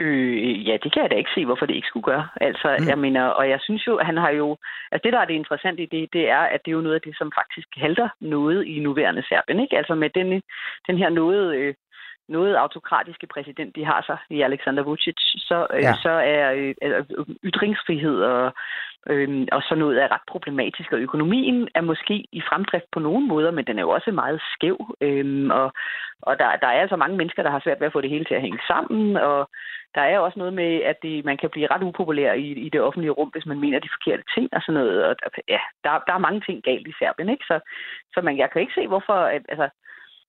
Øh, 0.00 0.68
ja, 0.68 0.76
det 0.82 0.92
kan 0.92 1.02
jeg 1.02 1.10
da 1.10 1.16
ikke 1.16 1.34
se, 1.34 1.44
hvorfor 1.44 1.66
det 1.66 1.74
ikke 1.74 1.88
skulle 1.88 2.08
gøre. 2.12 2.28
Altså, 2.40 2.76
mm. 2.78 2.88
jeg 2.88 2.98
mener, 2.98 3.24
og 3.24 3.48
jeg 3.48 3.60
synes 3.60 3.86
jo, 3.86 3.98
han 4.02 4.16
har 4.16 4.30
jo... 4.30 4.56
Altså, 4.92 5.02
det, 5.04 5.12
der 5.12 5.20
er 5.20 5.24
det 5.24 5.34
interessante 5.34 5.82
i 5.82 5.86
det, 5.86 6.08
det 6.12 6.28
er, 6.30 6.44
at 6.54 6.60
det 6.64 6.70
er 6.70 6.78
jo 6.78 6.86
noget 6.86 6.94
af 6.94 7.00
det, 7.06 7.14
som 7.18 7.32
faktisk 7.40 7.68
halter 7.76 8.08
noget 8.20 8.64
i 8.64 8.78
nuværende 8.78 9.22
Serbien, 9.28 9.60
ikke? 9.60 9.76
Altså, 9.78 9.94
med 9.94 10.10
den, 10.10 10.42
den 10.88 10.98
her 10.98 11.10
noget... 11.10 11.56
Øh, 11.56 11.74
noget 12.28 12.54
autokratiske 12.54 13.26
præsident, 13.26 13.76
de 13.76 13.84
har 13.84 14.02
sig 14.06 14.18
i 14.30 14.40
Alexander 14.42 14.82
Vucic, 14.82 15.18
så, 15.48 15.66
øh, 15.74 15.82
ja. 15.82 15.94
så 16.02 16.10
er 16.10 16.52
øh, 16.52 16.74
ytringsfrihed 17.44 18.22
og, 18.22 18.52
øh, 19.10 19.46
og 19.52 19.62
sådan 19.62 19.78
noget 19.78 20.02
er 20.02 20.12
ret 20.14 20.26
problematisk. 20.28 20.92
Og 20.92 20.98
økonomien 20.98 21.68
er 21.74 21.80
måske 21.80 22.24
i 22.32 22.40
fremdrift 22.48 22.86
på 22.92 23.00
nogle 23.00 23.26
måder, 23.26 23.50
men 23.50 23.64
den 23.64 23.78
er 23.78 23.82
jo 23.82 23.90
også 23.90 24.10
meget 24.10 24.40
skæv. 24.54 24.96
Øh, 25.00 25.48
og 25.50 25.72
og 26.22 26.38
der, 26.38 26.56
der 26.56 26.66
er 26.66 26.80
altså 26.80 26.96
mange 26.96 27.16
mennesker, 27.16 27.42
der 27.42 27.50
har 27.50 27.60
svært 27.60 27.80
ved 27.80 27.86
at 27.86 27.92
få 27.92 28.00
det 28.00 28.10
hele 28.10 28.24
til 28.24 28.34
at 28.34 28.40
hænge 28.40 28.58
sammen. 28.66 29.16
Og 29.16 29.50
der 29.94 30.00
er 30.00 30.18
også 30.18 30.38
noget 30.38 30.54
med, 30.54 30.82
at 30.90 30.96
det, 31.02 31.24
man 31.24 31.36
kan 31.36 31.50
blive 31.50 31.66
ret 31.66 31.82
upopulær 31.82 32.32
i, 32.32 32.48
i 32.66 32.68
det 32.68 32.80
offentlige 32.80 33.10
rum, 33.10 33.28
hvis 33.28 33.46
man 33.46 33.60
mener 33.60 33.78
de 33.78 33.94
forkerte 33.94 34.24
ting 34.34 34.48
og 34.52 34.60
sådan 34.62 34.80
noget. 34.80 35.04
Og 35.04 35.16
ja, 35.48 35.60
der, 35.84 35.90
der 36.06 36.12
er 36.14 36.26
mange 36.26 36.40
ting 36.40 36.62
galt 36.62 36.88
i 36.88 36.92
Serbien, 36.98 37.28
ikke? 37.28 37.44
Så, 37.44 37.60
så 38.14 38.20
man, 38.22 38.38
jeg 38.38 38.50
kan 38.50 38.60
ikke 38.60 38.78
se, 38.78 38.86
hvorfor... 38.86 39.18
At, 39.36 39.42
altså, 39.48 39.68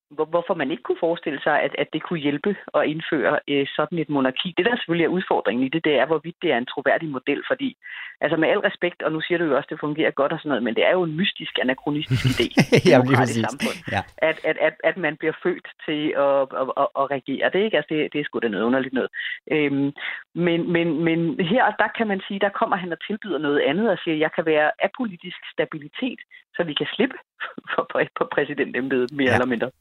hvorfor 0.10 0.54
man 0.54 0.72
ikke 0.72 0.84
kunne 0.84 0.98
forestille 1.00 1.40
sig, 1.44 1.62
at, 1.62 1.76
at 1.78 1.88
det 1.94 2.04
kunne 2.04 2.20
hjælpe 2.20 2.56
at 2.74 2.86
indføre 2.86 3.40
øh, 3.48 3.68
sådan 3.76 3.98
et 4.00 4.10
monarki. 4.10 4.54
Det, 4.58 4.66
der 4.66 4.76
selvfølgelig 4.76 5.06
er 5.06 5.16
udfordringen 5.18 5.66
i 5.66 5.70
det, 5.70 5.84
det 5.84 5.96
er, 5.96 6.06
hvorvidt 6.06 6.36
det 6.42 6.52
er 6.52 6.58
en 6.58 6.66
troværdig 6.66 7.10
model, 7.10 7.44
fordi 7.48 7.78
altså 8.22 8.38
med 8.38 8.50
al 8.50 8.60
respekt, 8.60 9.02
og 9.02 9.12
nu 9.12 9.22
siger 9.22 9.38
du 9.38 9.46
jo 9.46 9.56
også, 9.56 9.68
at 9.68 9.70
det 9.70 9.80
fungerer 9.80 10.12
godt 10.12 10.32
og 10.34 10.40
sådan 10.40 10.50
noget, 10.50 10.64
men 10.64 10.76
det 10.76 10.86
er 10.86 10.92
jo 10.92 11.04
en 11.04 11.16
mystisk, 11.16 11.60
anachronistisk 11.62 12.26
idé 12.26 12.48
i 12.88 12.92
et 13.24 13.48
samfund, 13.48 13.78
ja. 13.92 14.02
at, 14.18 14.38
at, 14.50 14.58
at, 14.68 14.74
at 14.84 14.98
man 14.98 15.18
bliver 15.18 15.34
født 15.44 15.68
til 15.86 16.02
at, 16.26 16.42
at, 16.62 16.68
at, 16.82 16.88
at 17.02 17.06
regere. 17.16 17.50
Det, 17.54 17.60
ikke? 17.66 17.78
Altså, 17.78 17.94
det, 17.94 18.14
det 18.14 18.20
er 18.20 18.26
sgu 18.26 18.40
da 18.40 18.48
noget 18.48 18.66
underligt 18.66 18.94
noget. 18.94 19.12
Øhm, 19.52 19.92
men, 20.36 20.72
men, 20.72 20.88
men 21.04 21.20
her, 21.40 21.64
der 21.82 21.90
kan 21.98 22.08
man 22.08 22.22
sige, 22.28 22.40
der 22.40 22.50
kommer 22.60 22.76
han 22.76 22.92
og 22.92 23.00
tilbyder 23.08 23.38
noget 23.38 23.60
andet 23.60 23.90
og 23.90 23.98
siger, 24.04 24.16
at 24.16 24.20
jeg 24.20 24.32
kan 24.36 24.46
være 24.46 24.72
apolitisk 24.84 25.42
stabilitet, 25.54 26.20
så 26.56 26.64
vi 26.64 26.74
kan 26.74 26.88
slippe 26.96 27.18
på, 27.74 27.82
på 28.18 28.24
præsidentembedet 28.36 29.12
mere 29.12 29.30
ja. 29.30 29.34
eller 29.34 29.54
mindre. 29.56 29.72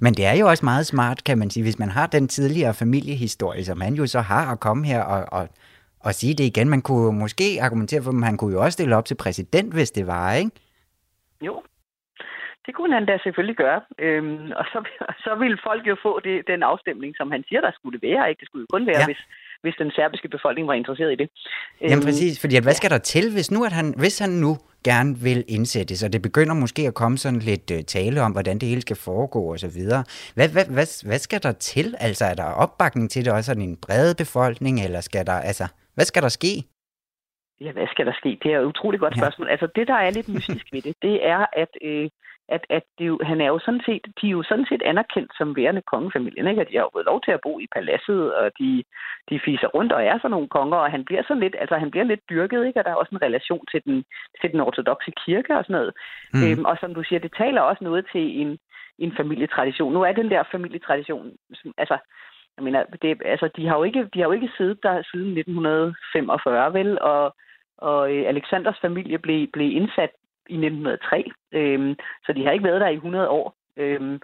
Men 0.00 0.14
det 0.14 0.26
er 0.26 0.32
jo 0.40 0.46
også 0.48 0.64
meget 0.64 0.86
smart, 0.86 1.24
kan 1.24 1.38
man 1.38 1.50
sige, 1.50 1.64
hvis 1.64 1.78
man 1.78 1.88
har 1.88 2.06
den 2.06 2.28
tidligere 2.28 2.74
familiehistorie, 2.74 3.64
som 3.64 3.80
han 3.80 3.94
jo 3.94 4.06
så 4.06 4.20
har 4.20 4.52
at 4.52 4.60
komme 4.60 4.86
her 4.86 5.02
og, 5.02 5.24
og, 5.38 5.48
og 6.00 6.14
sige 6.14 6.34
det 6.34 6.44
igen. 6.44 6.68
Man 6.68 6.82
kunne 6.82 7.18
måske 7.18 7.58
argumentere 7.60 8.02
for, 8.02 8.10
at 8.10 8.24
han 8.24 8.36
kunne 8.36 8.52
jo 8.52 8.60
også 8.62 8.76
stille 8.76 8.96
op 8.96 9.04
til 9.04 9.14
præsident, 9.14 9.74
hvis 9.74 9.90
det 9.90 10.06
var, 10.06 10.32
ikke? 10.32 10.50
Jo, 11.40 11.62
det 12.66 12.74
kunne 12.74 12.94
han 12.98 13.06
da 13.06 13.18
selvfølgelig 13.24 13.56
gøre. 13.56 13.80
Øhm, 13.98 14.50
og 14.60 14.64
så, 14.72 14.78
så 15.24 15.32
ville 15.42 15.58
folk 15.68 15.86
jo 15.86 15.96
få 16.02 16.20
det, 16.26 16.36
den 16.46 16.62
afstemning, 16.62 17.16
som 17.16 17.30
han 17.30 17.44
siger, 17.48 17.60
der 17.60 17.72
skulle 17.78 17.98
være. 18.08 18.28
Ikke? 18.28 18.40
Det 18.40 18.48
skulle 18.48 18.62
jo 18.66 18.76
kun 18.76 18.86
være, 18.86 19.00
ja. 19.00 19.06
hvis, 19.06 19.22
hvis 19.64 19.74
den 19.78 19.90
serbiske 19.90 20.28
befolkning 20.28 20.68
var 20.68 20.74
interesseret 20.74 21.12
i 21.12 21.18
det. 21.22 21.28
Jamen 21.80 21.92
øhm, 21.92 22.04
præcis, 22.04 22.40
fordi 22.40 22.56
at, 22.56 22.62
hvad 22.62 22.76
skal 22.80 22.90
der 22.90 22.98
til, 22.98 23.32
hvis 23.32 23.50
nu 23.50 23.64
at 23.64 23.72
han, 23.72 23.94
hvis 24.02 24.18
han 24.18 24.30
nu 24.44 24.52
gerne 24.84 25.18
vil 25.18 25.44
indsættes, 25.48 26.02
og 26.02 26.12
det 26.12 26.22
begynder 26.22 26.54
måske 26.54 26.86
at 26.86 26.94
komme 26.94 27.18
sådan 27.18 27.38
lidt 27.38 27.70
øh, 27.70 27.84
tale 27.84 28.22
om, 28.22 28.32
hvordan 28.32 28.58
det 28.58 28.68
hele 28.68 28.80
skal 28.80 28.96
foregå 28.96 29.52
og 29.52 29.58
så 29.60 29.68
videre. 29.68 30.04
Hvad, 30.34 30.48
hvad, 30.48 30.64
hvad, 30.64 31.06
hvad 31.06 31.18
skal 31.18 31.42
der 31.42 31.52
til? 31.52 31.94
Altså 31.98 32.24
er 32.24 32.34
der 32.34 32.44
opbakning 32.44 33.10
til 33.10 33.24
det 33.24 33.32
også 33.32 33.46
sådan 33.46 33.62
en 33.62 33.76
bred 33.76 34.14
befolkning, 34.14 34.80
eller 34.80 35.00
skal 35.00 35.26
der, 35.26 35.32
altså, 35.32 35.66
hvad 35.94 36.04
skal 36.04 36.22
der 36.22 36.28
ske? 36.28 36.64
Ja, 37.64 37.72
hvad 37.72 37.86
skal 37.86 38.06
der 38.06 38.12
ske? 38.12 38.38
Det 38.42 38.52
er 38.52 38.60
et 38.60 38.64
utroligt 38.64 39.00
godt 39.00 39.18
spørgsmål. 39.18 39.46
Ja. 39.46 39.52
Altså 39.52 39.68
det, 39.76 39.88
der 39.88 39.94
er 39.94 40.10
lidt 40.10 40.28
mystisk 40.28 40.66
ved 40.72 40.82
det, 40.82 40.94
det 41.02 41.26
er, 41.26 41.46
at 41.52 41.72
øh, 41.82 42.08
at, 42.48 42.66
at 42.70 42.82
det 42.98 43.06
jo, 43.06 43.18
han 43.22 43.40
er 43.40 43.46
jo 43.46 43.58
sådan 43.58 43.82
set, 43.86 44.04
de 44.20 44.26
er 44.26 44.36
jo 44.38 44.42
sådan 44.42 44.66
set 44.66 44.82
anerkendt 44.82 45.32
som 45.38 45.56
værende 45.56 45.82
kongefamilien, 45.92 46.46
ikke? 46.46 46.60
At 46.60 46.68
de 46.68 46.76
har 46.76 46.82
jo 46.82 46.90
fået 46.92 47.06
lov 47.06 47.20
til 47.22 47.30
at 47.32 47.40
bo 47.42 47.58
i 47.58 47.66
paladset, 47.76 48.34
og 48.34 48.50
de, 48.58 48.84
de 49.30 49.40
fiser 49.44 49.68
rundt 49.68 49.92
og 49.92 50.04
er 50.04 50.18
sådan 50.18 50.30
nogle 50.30 50.48
konger, 50.48 50.76
og 50.76 50.90
han 50.90 51.04
bliver 51.04 51.22
sådan 51.22 51.42
lidt, 51.42 51.56
altså 51.60 51.76
han 51.76 51.90
bliver 51.90 52.04
lidt 52.04 52.30
dyrket, 52.30 52.66
ikke? 52.66 52.80
Og 52.80 52.84
der 52.84 52.90
er 52.90 52.94
også 53.02 53.14
en 53.14 53.22
relation 53.22 53.64
til 53.70 53.80
den, 53.84 54.04
til 54.40 54.52
den 54.52 54.60
ortodoxe 54.60 55.10
kirke 55.24 55.56
og 55.58 55.64
sådan 55.64 55.76
noget. 55.78 55.92
Mm. 56.32 56.42
Øhm, 56.44 56.64
og 56.64 56.76
som 56.80 56.94
du 56.94 57.02
siger, 57.04 57.20
det 57.20 57.32
taler 57.38 57.60
også 57.60 57.84
noget 57.84 58.06
til 58.12 58.40
en, 58.40 58.58
en 58.98 59.12
familietradition. 59.16 59.92
Nu 59.92 60.02
er 60.02 60.12
den 60.12 60.30
der 60.30 60.42
familietradition, 60.52 61.32
altså, 61.78 61.98
jeg 62.56 62.64
mener, 62.64 62.84
det, 63.02 63.22
altså, 63.24 63.48
de 63.56 63.66
har 63.68 63.76
jo 63.76 63.82
ikke, 63.82 64.08
de 64.14 64.18
har 64.20 64.26
jo 64.26 64.32
ikke 64.32 64.50
siddet 64.56 64.78
der 64.82 65.02
siden 65.12 65.38
1945, 65.38 66.72
vel? 66.72 67.00
Og, 67.00 67.34
og 67.78 68.14
øh, 68.14 68.28
Alexanders 68.28 68.80
familie 68.80 69.18
blev, 69.18 69.48
blev 69.52 69.76
indsat 69.76 70.10
i 70.48 70.54
1903, 70.54 71.30
øhm, 71.52 71.94
så 72.26 72.32
de 72.32 72.44
har 72.44 72.52
ikke 72.52 72.64
været 72.64 72.80
der 72.80 72.88
i 72.88 72.94
100 72.94 73.28
år. 73.28 73.56
Øhm, 73.76 74.20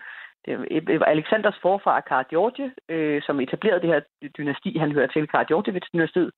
det 0.47 1.01
var 1.01 1.07
Alexanders 1.07 1.59
forfar, 1.63 2.01
Karl 2.01 2.25
George, 2.31 2.73
øh, 2.89 3.23
som 3.23 3.41
etablerede 3.41 3.81
det 3.81 3.89
her 3.89 4.01
dynasti, 4.39 4.79
han 4.79 4.93
hører 4.93 5.07
til, 5.07 5.29
Karl 5.29 5.47
Georgievits-dynastiet, 5.51 6.31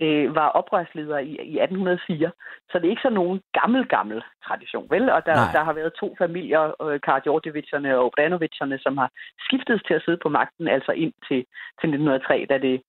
øh, 0.00 0.34
var 0.34 0.48
oprørsleder 0.48 1.18
i, 1.18 1.30
i 1.30 1.58
1804. 1.58 2.30
Så 2.70 2.78
det 2.78 2.86
er 2.86 2.90
ikke 2.90 3.08
så 3.08 3.10
nogen 3.10 3.40
gammel, 3.60 3.86
gammel 3.86 4.22
tradition, 4.46 4.86
vel? 4.90 5.10
Og 5.10 5.26
der, 5.26 5.34
der 5.52 5.62
har 5.64 5.72
været 5.72 5.92
to 6.00 6.14
familier, 6.18 6.82
øh, 6.82 7.00
Karl 7.00 7.22
Georgievitserne 7.22 7.98
og 7.98 8.04
Obranovitserne, 8.04 8.78
som 8.78 8.96
har 8.96 9.10
skiftet 9.46 9.82
til 9.86 9.94
at 9.94 10.02
sidde 10.04 10.20
på 10.22 10.28
magten, 10.28 10.68
altså 10.68 10.92
ind 10.92 11.12
til, 11.28 11.40
til 11.80 11.88
1903, 11.88 12.46
da 12.50 12.58
det, 12.58 12.82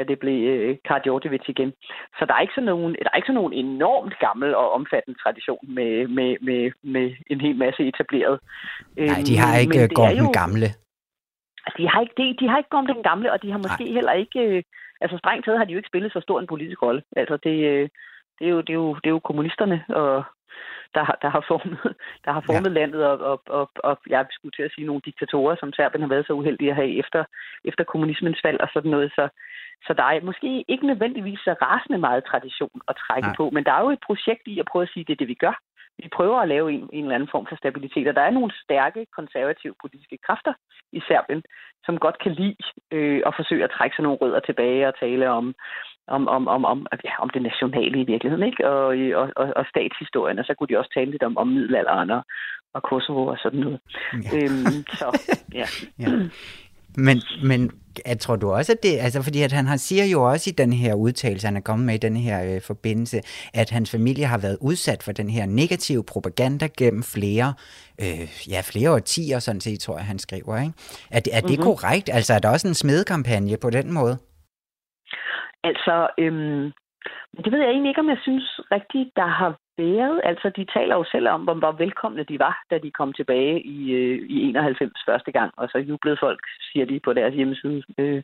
da 0.00 0.04
det 0.12 0.18
blev 0.18 0.38
øh, 0.52 0.76
igen. 1.54 1.70
Så 2.18 2.22
der 2.28 2.34
er 2.34 2.42
ikke 2.44 2.56
sådan 2.56 2.72
nogen, 2.74 2.92
der 3.04 3.10
er 3.12 3.16
ikke 3.16 3.30
sådan 3.30 3.40
nogen 3.42 3.54
enormt 3.64 4.14
gammel 4.26 4.50
og 4.60 4.66
omfattende 4.78 5.18
tradition 5.22 5.64
med, 5.76 5.92
med, 6.16 6.30
med, 6.48 6.62
med 6.94 7.06
en 7.32 7.40
hel 7.40 7.56
masse 7.64 7.82
etableret. 7.90 8.36
Nej, 8.96 9.20
de 9.28 9.34
har 9.42 9.52
ikke 9.62 9.88
gået 9.94 10.16
den 10.22 10.32
gamle. 10.42 10.68
Altså, 11.64 11.76
de 11.80 11.86
har 11.92 12.00
ikke, 12.04 12.14
de, 12.20 12.24
de 12.40 12.48
har 12.50 12.58
ikke 12.58 12.74
gået 12.74 12.94
den 12.96 13.02
gamle, 13.10 13.32
og 13.32 13.42
de 13.42 13.50
har 13.52 13.60
måske 13.66 13.84
Nej. 13.84 13.94
heller 13.96 14.12
ikke... 14.12 14.40
Øh, 14.46 14.62
altså 15.04 15.16
strengt 15.18 15.44
taget 15.44 15.58
har 15.58 15.66
de 15.66 15.72
jo 15.72 15.78
ikke 15.80 15.92
spillet 15.92 16.12
så 16.12 16.20
stor 16.20 16.40
en 16.40 16.52
politisk 16.52 16.82
rolle. 16.82 17.02
Altså 17.16 17.36
det, 17.46 17.56
øh, 17.72 17.88
det, 18.40 18.46
er, 18.46 18.50
jo, 18.50 18.60
det, 18.60 18.70
er, 18.70 18.80
jo, 18.84 18.94
det 18.94 19.06
er 19.06 19.10
jo 19.10 19.18
kommunisterne 19.18 19.84
og 19.88 20.24
der 20.94 21.02
har, 21.08 21.16
der 21.22 21.30
har 21.36 21.44
formet, 21.48 21.78
der 22.24 22.32
har 22.32 22.42
formet 22.48 22.70
ja. 22.70 22.78
landet, 22.80 23.04
og, 23.10 23.18
og, 23.30 23.42
og, 23.58 23.70
og 23.88 23.98
jeg 24.06 24.26
skulle 24.30 24.52
til 24.56 24.62
at 24.62 24.72
sige 24.74 24.86
nogle 24.86 25.02
diktatorer, 25.04 25.56
som 25.60 25.72
Serbien 25.72 26.02
har 26.02 26.08
været 26.14 26.26
så 26.26 26.32
uheldige 26.32 26.70
at 26.70 26.76
have 26.76 26.98
efter, 27.02 27.24
efter 27.64 27.84
kommunismens 27.84 28.40
fald 28.44 28.60
og 28.60 28.68
sådan 28.74 28.90
noget. 28.90 29.12
Så, 29.16 29.28
så 29.86 29.92
der 29.92 30.04
er 30.04 30.20
måske 30.20 30.64
ikke 30.68 30.86
nødvendigvis 30.86 31.38
så 31.38 31.52
rasende 31.62 31.98
meget 31.98 32.24
tradition 32.30 32.76
at 32.88 32.96
trække 33.04 33.28
Nej. 33.28 33.36
på, 33.36 33.50
men 33.50 33.64
der 33.64 33.72
er 33.72 33.82
jo 33.82 33.90
et 33.90 34.06
projekt 34.06 34.44
i 34.46 34.58
at 34.58 34.68
prøve 34.70 34.82
at 34.82 34.92
sige, 34.92 35.00
at 35.00 35.06
det 35.06 35.12
er 35.12 35.22
det, 35.22 35.28
vi 35.28 35.42
gør. 35.46 35.56
Vi 36.02 36.08
prøver 36.16 36.38
at 36.40 36.48
lave 36.48 36.72
en, 36.72 36.88
en 36.92 37.04
eller 37.04 37.14
anden 37.14 37.32
form 37.32 37.46
for 37.46 37.56
stabilitet, 37.56 38.08
og 38.08 38.14
der 38.14 38.22
er 38.22 38.30
nogle 38.30 38.52
stærke 38.64 39.06
konservative 39.16 39.74
politiske 39.80 40.18
kræfter 40.26 40.52
i 40.92 41.00
Serbien, 41.00 41.42
som 41.86 41.98
godt 41.98 42.18
kan 42.18 42.32
lide 42.32 42.56
øh, 42.90 43.22
at 43.26 43.32
forsøge 43.36 43.64
at 43.64 43.74
trække 43.76 43.96
sig 43.96 44.02
nogle 44.02 44.18
rødder 44.18 44.40
tilbage 44.40 44.88
og 44.88 44.98
tale 44.98 45.30
om, 45.30 45.54
om, 46.16 46.28
om, 46.28 46.48
om, 46.48 46.64
om, 46.64 46.86
ja, 47.04 47.14
om 47.22 47.30
det 47.34 47.42
nationale 47.42 48.00
i 48.00 48.04
virkeligheden, 48.12 48.46
ikke? 48.50 48.68
Og, 48.70 48.86
og, 49.20 49.26
og, 49.36 49.46
og 49.56 49.64
statshistorien, 49.72 50.38
og 50.38 50.44
så 50.44 50.54
kunne 50.54 50.68
de 50.70 50.78
også 50.78 50.92
tale 50.94 51.10
lidt 51.10 51.22
om, 51.22 51.36
om 51.36 51.48
middelalderen 51.48 52.10
og, 52.10 52.22
og 52.74 52.82
Kosovo 52.82 53.26
og 53.26 53.38
sådan 53.42 53.60
noget. 53.60 53.80
Ja. 54.24 54.30
Øhm, 54.36 54.78
så, 54.98 55.06
ja. 55.60 55.66
ja. 55.98 56.10
Men, 56.96 57.22
men 57.44 57.70
jeg 58.06 58.18
tror 58.18 58.36
du 58.36 58.50
også, 58.50 58.72
at 58.72 58.82
det, 58.82 58.98
altså 58.98 59.22
fordi 59.22 59.42
at 59.42 59.52
han 59.52 59.66
har, 59.66 59.76
siger 59.76 60.04
jo 60.04 60.30
også 60.30 60.50
i 60.50 60.52
den 60.52 60.72
her 60.72 60.94
udtalelse, 60.94 61.46
han 61.46 61.56
er 61.56 61.60
kommet 61.60 61.86
med 61.86 61.94
i 61.94 61.98
den 61.98 62.16
her 62.16 62.54
øh, 62.54 62.60
forbindelse, 62.60 63.20
at 63.54 63.70
hans 63.70 63.90
familie 63.90 64.26
har 64.26 64.38
været 64.38 64.58
udsat 64.60 65.02
for 65.02 65.12
den 65.12 65.30
her 65.30 65.46
negative 65.46 66.04
propaganda 66.04 66.68
gennem 66.76 67.02
flere, 67.02 67.54
øh, 68.00 68.48
ja, 68.48 68.60
flere 68.64 68.92
årtier, 68.92 69.38
sådan 69.38 69.60
set, 69.60 69.80
tror 69.80 69.96
jeg, 69.96 70.06
han 70.06 70.18
skriver. 70.18 70.60
Ikke? 70.60 70.72
Er, 71.10 71.20
er 71.32 71.40
det 71.40 71.50
mm-hmm. 71.50 71.62
korrekt? 71.62 72.10
Altså 72.12 72.34
er 72.34 72.38
der 72.38 72.48
også 72.48 72.68
en 72.68 72.74
smedekampagne 72.74 73.56
på 73.56 73.70
den 73.70 73.92
måde? 73.92 74.18
Altså, 75.64 76.08
øhm, 76.18 76.72
det 77.44 77.52
ved 77.52 77.60
jeg 77.60 77.70
egentlig 77.70 77.90
ikke, 77.90 78.00
om 78.00 78.08
jeg 78.08 78.18
synes 78.22 78.60
rigtigt, 78.72 79.10
der 79.16 79.26
har 79.26 79.52
været. 79.78 80.20
Altså, 80.24 80.48
de 80.56 80.64
taler 80.76 80.94
jo 80.96 81.04
selv 81.14 81.28
om, 81.28 81.40
hvor 81.42 81.72
velkomne 81.72 82.24
de 82.30 82.38
var, 82.38 82.54
da 82.70 82.78
de 82.78 82.90
kom 82.90 83.12
tilbage 83.12 83.62
i, 83.62 83.90
øh, 83.92 84.18
i 84.34 84.36
91 84.42 84.92
første 85.08 85.32
gang, 85.32 85.50
og 85.56 85.68
så 85.68 85.78
jublede 85.78 86.16
folk, 86.20 86.40
siger 86.72 86.86
de 86.86 87.00
på 87.00 87.12
deres 87.12 87.34
hjemmeside, 87.34 87.82
øh, 87.98 88.22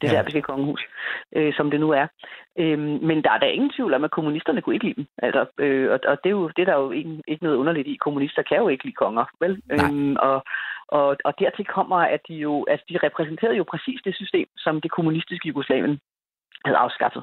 det 0.00 0.08
ja. 0.08 0.08
serbiske 0.08 0.42
kongehus, 0.42 0.82
øh, 1.36 1.52
som 1.56 1.70
det 1.70 1.80
nu 1.80 1.90
er. 1.90 2.06
Øh, 2.58 2.78
men 3.08 3.24
der 3.24 3.30
er 3.32 3.38
da 3.38 3.46
ingen 3.46 3.72
tvivl 3.76 3.94
om, 3.94 4.04
at 4.04 4.10
kommunisterne 4.10 4.62
kunne 4.62 4.74
ikke 4.76 4.86
lide 4.86 5.00
dem. 5.00 5.06
Altså, 5.18 5.46
øh, 5.58 5.90
og, 5.92 5.98
og 6.10 6.16
det, 6.22 6.28
er 6.30 6.36
jo, 6.40 6.48
det 6.48 6.62
er 6.62 6.70
der 6.70 6.78
jo 6.82 6.90
ikke, 6.90 7.22
ikke 7.28 7.44
noget 7.44 7.56
underligt 7.56 7.88
i. 7.88 7.96
Kommunister 8.00 8.42
kan 8.42 8.58
jo 8.58 8.68
ikke 8.68 8.84
lide 8.84 9.00
konger, 9.04 9.24
vel? 9.40 9.62
Øh, 9.72 10.16
og, 10.28 10.44
og, 10.88 11.16
og 11.24 11.32
dertil 11.38 11.64
kommer, 11.64 11.96
at 11.96 12.20
de 12.28 12.34
jo, 12.34 12.66
altså, 12.70 12.84
de 12.88 12.98
repræsenterede 13.06 13.56
jo 13.56 13.64
præcis 13.72 14.00
det 14.04 14.14
system, 14.14 14.48
som 14.56 14.80
det 14.80 14.90
kommunistiske 14.90 15.48
Jugoslavien 15.48 16.00
havde 16.66 16.84
afskaffet. 16.86 17.22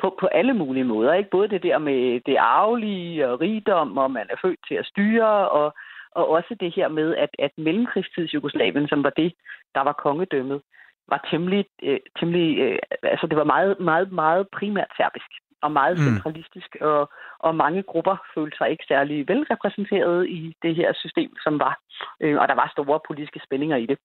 På, 0.00 0.16
på 0.20 0.26
alle 0.26 0.54
mulige 0.54 0.84
måder. 0.84 1.12
Ikke? 1.14 1.30
Både 1.30 1.48
det 1.48 1.62
der 1.62 1.78
med 1.78 2.20
det 2.26 2.36
arvelige 2.36 3.28
og 3.28 3.40
rigdom, 3.40 3.98
og 3.98 4.10
man 4.10 4.26
er 4.30 4.36
født 4.42 4.60
til 4.68 4.74
at 4.74 4.86
styre, 4.86 5.48
og, 5.58 5.74
og 6.18 6.28
også 6.28 6.56
det 6.60 6.74
her 6.74 6.88
med, 6.88 7.16
at, 7.16 7.32
at 7.38 7.50
mellemkrigstids 7.56 8.34
Jugoslavien, 8.34 8.88
som 8.88 9.04
var 9.04 9.10
det, 9.10 9.32
der 9.74 9.80
var 9.80 9.92
kongedømmet, 9.92 10.60
var 11.08 11.26
temmelig, 11.30 11.64
øh, 11.82 11.98
temmelig 12.18 12.58
øh, 12.58 12.78
altså 13.02 13.26
det 13.26 13.36
var 13.36 13.44
meget, 13.44 13.80
meget, 13.80 14.12
meget 14.12 14.48
primært 14.48 14.92
serbisk 14.96 15.30
og 15.64 15.72
meget 15.72 15.96
mm. 15.98 16.04
centralistisk, 16.04 16.76
og, 16.80 17.10
og 17.38 17.54
mange 17.54 17.82
grupper 17.82 18.16
følte 18.34 18.56
sig 18.56 18.70
ikke 18.70 18.84
særlig 18.88 19.28
velrepræsenteret 19.28 20.28
i 20.28 20.54
det 20.62 20.74
her 20.76 20.92
system, 20.92 21.30
som 21.44 21.58
var. 21.58 21.74
Øh, 22.20 22.36
og 22.40 22.48
der 22.48 22.54
var 22.54 22.68
store 22.72 23.00
politiske 23.08 23.40
spændinger 23.46 23.76
i 23.76 23.86
det. 23.86 23.98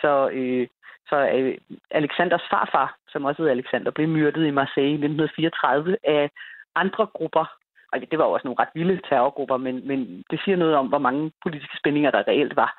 Så, 0.00 0.30
øh, 0.32 0.66
så 1.08 1.16
øh, 1.34 1.58
Alexanders 1.90 2.46
farfar, 2.50 2.96
som 3.08 3.24
også 3.24 3.42
hed 3.42 3.50
Alexander, 3.50 3.90
blev 3.90 4.08
myrdet 4.08 4.46
i 4.46 4.50
Marseille 4.50 4.90
i 4.90 4.94
1934 4.94 5.96
af 6.04 6.30
andre 6.74 7.06
grupper. 7.06 7.44
Og 7.92 8.00
det 8.10 8.18
var 8.18 8.24
også 8.24 8.46
nogle 8.46 8.60
ret 8.60 8.74
vilde 8.74 9.00
terrorgrupper, 9.08 9.56
men, 9.56 9.88
men 9.88 10.24
det 10.30 10.40
siger 10.44 10.56
noget 10.56 10.74
om, 10.74 10.86
hvor 10.86 10.98
mange 10.98 11.32
politiske 11.42 11.76
spændinger 11.78 12.10
der 12.10 12.28
reelt 12.28 12.56
var. 12.56 12.70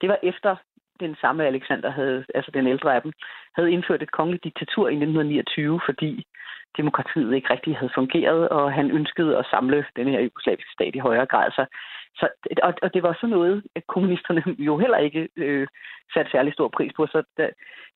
Det 0.00 0.08
var 0.08 0.18
efter 0.22 0.56
den 1.00 1.16
samme 1.20 1.46
Alexander, 1.46 1.90
havde, 1.90 2.24
altså 2.34 2.50
den 2.50 2.66
ældre 2.66 2.94
af 2.94 3.02
dem, 3.02 3.12
havde 3.56 3.72
indført 3.72 4.02
et 4.02 4.12
kongeligt 4.12 4.44
diktatur 4.44 4.88
i 4.88 4.94
1929, 4.94 5.80
fordi 5.86 6.26
demokratiet 6.76 7.34
ikke 7.34 7.52
rigtig 7.54 7.76
havde 7.76 7.92
fungeret, 7.94 8.48
og 8.48 8.72
han 8.72 8.90
ønskede 8.90 9.38
at 9.38 9.46
samle 9.50 9.84
den 9.96 10.08
her 10.08 10.20
jugoslaviske 10.20 10.72
stat 10.72 10.94
i 10.94 10.98
højere 10.98 11.26
grad. 11.26 11.50
Så, 11.50 11.64
så, 12.18 12.28
og, 12.62 12.74
og 12.82 12.94
det 12.94 13.02
var 13.02 13.12
sådan 13.14 13.36
noget, 13.38 13.62
at 13.76 13.86
kommunisterne 13.86 14.42
jo 14.68 14.78
heller 14.78 14.98
ikke 14.98 15.28
øh, 15.36 15.66
satte 16.14 16.30
særlig 16.30 16.52
stor 16.52 16.68
pris 16.68 16.92
på. 16.96 17.06
Så 17.06 17.22
da, 17.38 17.48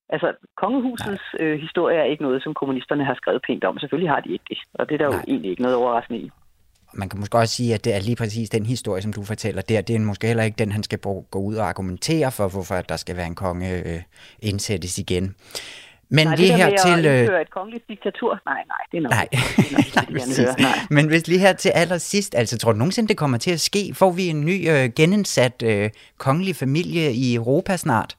altså, 0.09 0.29
kongehusets 0.57 1.25
øh, 1.41 1.61
historie 1.61 1.99
er 1.99 2.05
ikke 2.05 2.23
noget, 2.23 2.43
som 2.43 2.55
kommunisterne 2.55 3.05
har 3.05 3.15
skrevet 3.15 3.43
pænt 3.47 3.65
om. 3.65 3.79
Selvfølgelig 3.79 4.11
har 4.11 4.21
de 4.21 4.33
ikke 4.33 4.45
det, 4.49 4.59
og 4.75 4.89
det 4.89 4.95
er 4.95 4.99
der 4.99 5.11
Nej. 5.11 5.17
jo 5.17 5.25
egentlig 5.29 5.51
ikke 5.51 5.63
noget 5.63 5.77
overraskende 5.77 6.21
i 6.21 6.31
man 6.97 7.09
kan 7.09 7.21
måske 7.21 7.39
også 7.39 7.55
sige, 7.55 7.75
at 7.75 7.85
det 7.85 7.95
er 7.95 8.01
lige 8.01 8.17
præcis 8.17 8.51
den 8.51 8.67
historie, 8.67 9.03
som 9.03 9.13
du 9.13 9.23
fortæller 9.23 9.63
der, 9.63 9.81
det 9.81 9.97
er 9.97 10.01
måske 10.01 10.27
heller 10.27 10.43
ikke 10.43 10.59
den, 10.59 10.73
han 10.73 10.83
skal 10.83 10.99
gå 11.31 11.39
ud 11.39 11.55
og 11.55 11.69
argumentere 11.69 12.33
for, 12.33 12.49
hvorfor 12.49 12.75
der 12.81 12.97
skal 12.97 13.17
være 13.17 13.27
en 13.27 13.35
konge 13.35 13.79
øh, 13.79 14.03
indsættes 14.39 14.99
igen. 14.99 15.35
Men 16.17 16.27
nej, 16.27 16.37
lige 16.37 16.53
det 16.53 16.57
her 16.63 16.71
til... 16.87 17.07
At 17.07 17.31
øh, 17.33 17.41
et 17.41 17.51
kongeligt 17.51 17.85
diktatur? 17.89 18.41
Nej, 18.47 18.63
nej, 18.73 18.83
det 18.91 18.97
er 18.99 19.03
nok 19.03 19.11
nej. 19.11 19.29
det 19.33 20.39
er 20.39 20.63
nej. 20.69 20.79
Men 20.91 21.05
hvis 21.09 21.29
lige 21.29 21.41
her 21.41 21.53
til 21.53 21.71
allersidst, 21.75 22.35
altså 22.35 22.59
tror 22.59 22.73
du 22.73 22.79
nogensinde, 22.79 23.09
det 23.09 23.19
kommer 23.19 23.39
til 23.39 23.53
at 23.53 23.61
ske? 23.61 23.83
Får 23.95 24.13
vi 24.19 24.25
en 24.29 24.45
ny 24.51 24.57
øh, 24.73 24.85
genindsat 24.99 25.63
øh, 25.71 25.91
kongelig 26.19 26.55
familie 26.57 27.13
i 27.25 27.35
Europa 27.35 27.77
snart? 27.77 28.17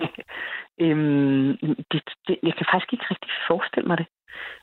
øhm, 0.84 1.48
det, 1.90 2.02
det, 2.26 2.36
jeg 2.48 2.54
kan 2.58 2.66
faktisk 2.72 2.92
ikke 2.92 3.06
rigtig 3.10 3.30
forestille 3.48 3.88
mig 3.88 3.98
det. 3.98 4.06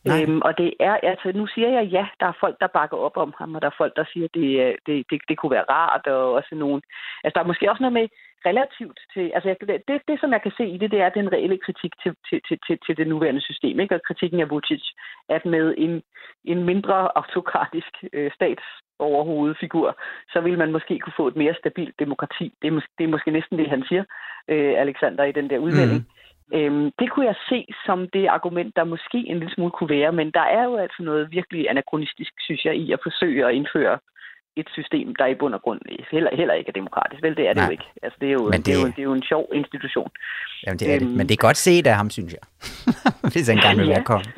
Øhm, 0.09 0.41
og 0.47 0.57
det 0.57 0.73
er, 0.79 0.95
altså 1.11 1.31
nu 1.35 1.47
siger 1.47 1.69
jeg 1.69 1.85
ja, 1.85 2.05
der 2.19 2.25
er 2.25 2.39
folk, 2.39 2.55
der 2.59 2.67
bakker 2.67 2.97
op 2.97 3.17
om 3.17 3.33
ham, 3.39 3.55
og 3.55 3.61
der 3.61 3.67
er 3.67 3.79
folk, 3.81 3.93
der 3.95 4.05
siger, 4.13 4.27
det, 4.33 4.75
det, 4.85 5.05
det, 5.09 5.21
det 5.29 5.37
kunne 5.37 5.55
være 5.57 5.69
rart, 5.69 6.07
og 6.07 6.33
også 6.33 6.55
nogen. 6.55 6.81
Altså 7.23 7.33
der 7.35 7.43
er 7.43 7.51
måske 7.51 7.71
også 7.71 7.83
noget 7.83 7.93
med 7.99 8.07
relativt 8.49 8.99
til, 9.13 9.31
altså 9.35 9.55
det, 9.61 9.81
det, 9.87 10.01
det 10.09 10.17
som 10.19 10.31
jeg 10.31 10.41
kan 10.41 10.53
se 10.57 10.65
i 10.75 10.77
det, 10.77 10.91
det 10.91 11.01
er 11.01 11.09
den 11.09 11.31
reelle 11.31 11.57
kritik 11.65 11.93
til, 12.03 12.11
til, 12.29 12.41
til, 12.47 12.57
til, 12.67 12.77
til 12.85 12.97
det 12.97 13.07
nuværende 13.07 13.41
system, 13.41 13.79
ikke? 13.79 13.95
og 13.95 14.01
kritikken 14.07 14.39
af 14.39 14.49
Vucic, 14.49 14.83
at 15.29 15.45
med 15.45 15.75
en, 15.77 16.03
en 16.45 16.63
mindre 16.63 17.17
autokratisk 17.17 17.93
øh, 18.13 18.31
statsoverhovedfigur, 18.37 19.87
så 20.33 20.41
vil 20.41 20.57
man 20.57 20.71
måske 20.71 20.99
kunne 20.99 21.19
få 21.21 21.27
et 21.27 21.35
mere 21.35 21.55
stabilt 21.61 21.99
demokrati. 21.99 22.53
Det 22.61 22.67
er, 22.67 22.71
måske, 22.71 22.91
det 22.97 23.03
er 23.03 23.13
måske 23.15 23.31
næsten 23.31 23.57
det, 23.57 23.69
han 23.69 23.83
siger, 23.89 24.03
øh, 24.47 24.73
Alexander, 24.83 25.23
i 25.23 25.31
den 25.31 25.49
der 25.49 25.57
udmelding. 25.57 25.99
Mm. 25.99 26.09
Øhm, 26.53 26.91
det 26.99 27.11
kunne 27.11 27.25
jeg 27.25 27.35
se 27.49 27.65
som 27.85 28.09
det 28.13 28.27
argument, 28.27 28.75
der 28.75 28.83
måske 28.83 29.17
en 29.17 29.39
lille 29.39 29.53
smule 29.53 29.71
kunne 29.71 29.89
være, 29.89 30.11
men 30.11 30.31
der 30.31 30.45
er 30.57 30.63
jo 30.63 30.75
altså 30.77 31.03
noget 31.03 31.31
virkelig 31.31 31.69
anachronistisk, 31.69 32.33
synes 32.39 32.65
jeg, 32.65 32.75
i 32.75 32.91
at 32.91 32.99
forsøge 33.03 33.45
at 33.45 33.53
indføre 33.53 33.97
et 34.57 34.69
system, 34.77 35.15
der 35.15 35.25
i 35.25 35.35
bund 35.35 35.53
og 35.53 35.61
grund 35.61 35.79
heller, 36.11 36.29
heller 36.35 36.53
ikke 36.53 36.69
er 36.69 36.73
demokratisk. 36.81 37.23
Vel, 37.23 37.35
det 37.37 37.45
er 37.47 37.53
det 37.53 37.61
Nej. 37.61 37.65
jo 37.65 37.71
ikke. 37.71 37.87
Altså, 38.03 38.17
det, 38.21 38.27
er 38.27 38.33
jo, 38.33 38.51
det... 38.51 38.65
Det, 38.65 38.73
er 38.73 38.79
jo, 38.81 38.87
det 38.87 38.99
er 38.99 39.03
jo 39.03 39.13
en 39.13 39.23
sjov 39.23 39.43
institution. 39.53 40.09
Jamen, 40.65 40.79
det 40.79 40.89
er 40.91 40.95
øhm... 40.95 41.07
det. 41.07 41.17
Men 41.17 41.27
det 41.29 41.33
er 41.33 41.47
godt 41.47 41.57
set 41.57 41.87
af 41.87 41.95
ham, 41.95 42.09
synes 42.09 42.33
jeg. 42.33 42.43
Hvis 43.33 43.47
han 43.47 43.57
gerne 43.57 43.79
vil 43.79 43.89
være 43.89 44.03
konge. 44.03 44.29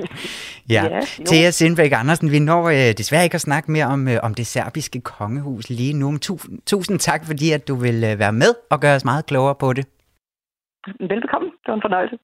Ja. 0.70 0.84
ja 0.92 1.00
Thea 1.26 1.52
Sindbæk 1.52 1.92
Andersen, 1.92 2.32
vi 2.32 2.40
når 2.40 2.64
øh, 2.68 2.94
desværre 2.98 3.24
ikke 3.24 3.36
at 3.36 3.42
snakke 3.42 3.72
mere 3.72 3.86
om, 3.86 4.08
øh, 4.08 4.18
om 4.24 4.34
det 4.34 4.48
serbiske 4.48 5.02
kongehus 5.02 5.70
lige 5.70 5.94
nu. 5.94 6.12
Men 6.12 6.20
tu, 6.20 6.38
tusind 6.66 7.00
tak, 7.00 7.22
fordi 7.26 7.52
at 7.52 7.68
du 7.68 7.76
vil 7.76 8.04
øh, 8.04 8.20
være 8.20 8.34
med 8.34 8.52
og 8.72 8.80
gøre 8.82 8.96
os 8.96 9.06
meget 9.06 9.26
klogere 9.26 9.56
på 9.56 9.74
det. 9.74 9.86
Velbekomme. 11.00 11.50
Det 11.68 11.72
var 11.72 11.76
en 11.76 11.82
fornøjelse. 11.82 12.18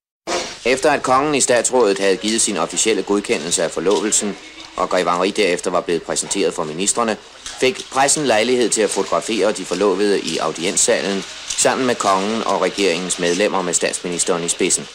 Efter 0.65 0.91
at 0.91 1.03
kongen 1.03 1.35
i 1.35 1.41
statsrådet 1.41 1.99
havde 1.99 2.17
givet 2.17 2.41
sin 2.41 2.57
officielle 2.57 3.03
godkendelse 3.03 3.63
af 3.63 3.71
forlovelsen, 3.71 4.37
og 4.77 4.89
Grevangeri 4.89 5.31
derefter 5.31 5.71
var 5.71 5.81
blevet 5.81 6.03
præsenteret 6.03 6.53
for 6.53 6.63
ministerne, 6.63 7.17
fik 7.59 7.81
pressen 7.93 8.25
lejlighed 8.25 8.69
til 8.69 8.81
at 8.81 8.89
fotografere 8.89 9.51
de 9.51 9.65
forlovede 9.65 10.19
i 10.19 10.37
audienssalen 10.37 11.21
sammen 11.47 11.87
med 11.87 11.95
kongen 11.95 12.43
og 12.43 12.61
regeringens 12.61 13.19
medlemmer 13.19 13.61
med 13.61 13.73
statsministeren 13.73 14.43
i 14.43 14.47
spidsen. 14.47 14.87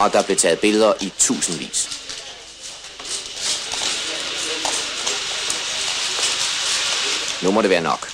Og 0.00 0.12
der 0.12 0.22
blev 0.22 0.36
taget 0.36 0.60
billeder 0.60 0.92
i 1.00 1.12
tusindvis. 1.18 1.80
Nu 7.44 7.50
må 7.50 7.62
det 7.62 7.70
være 7.70 7.82
nok. 7.82 8.08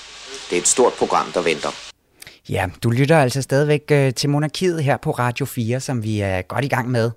Det 0.51 0.57
er 0.57 0.61
et 0.61 0.69
stort 0.69 0.93
program, 0.93 1.33
der 1.33 1.43
venter. 1.43 1.88
Ja, 2.49 2.67
du 2.83 2.91
lytter 2.91 3.19
altså 3.19 3.43
stadigvæk 3.43 3.83
øh, 3.91 4.15
til 4.15 4.31
Monarkiet 4.31 4.85
her 4.85 4.97
på 4.97 5.11
Radio 5.11 5.47
4, 5.47 5.81
som 5.81 6.03
vi 6.03 6.21
er 6.21 6.43
godt 6.43 6.65
i 6.65 6.69
gang 6.69 6.91
med 6.91 7.11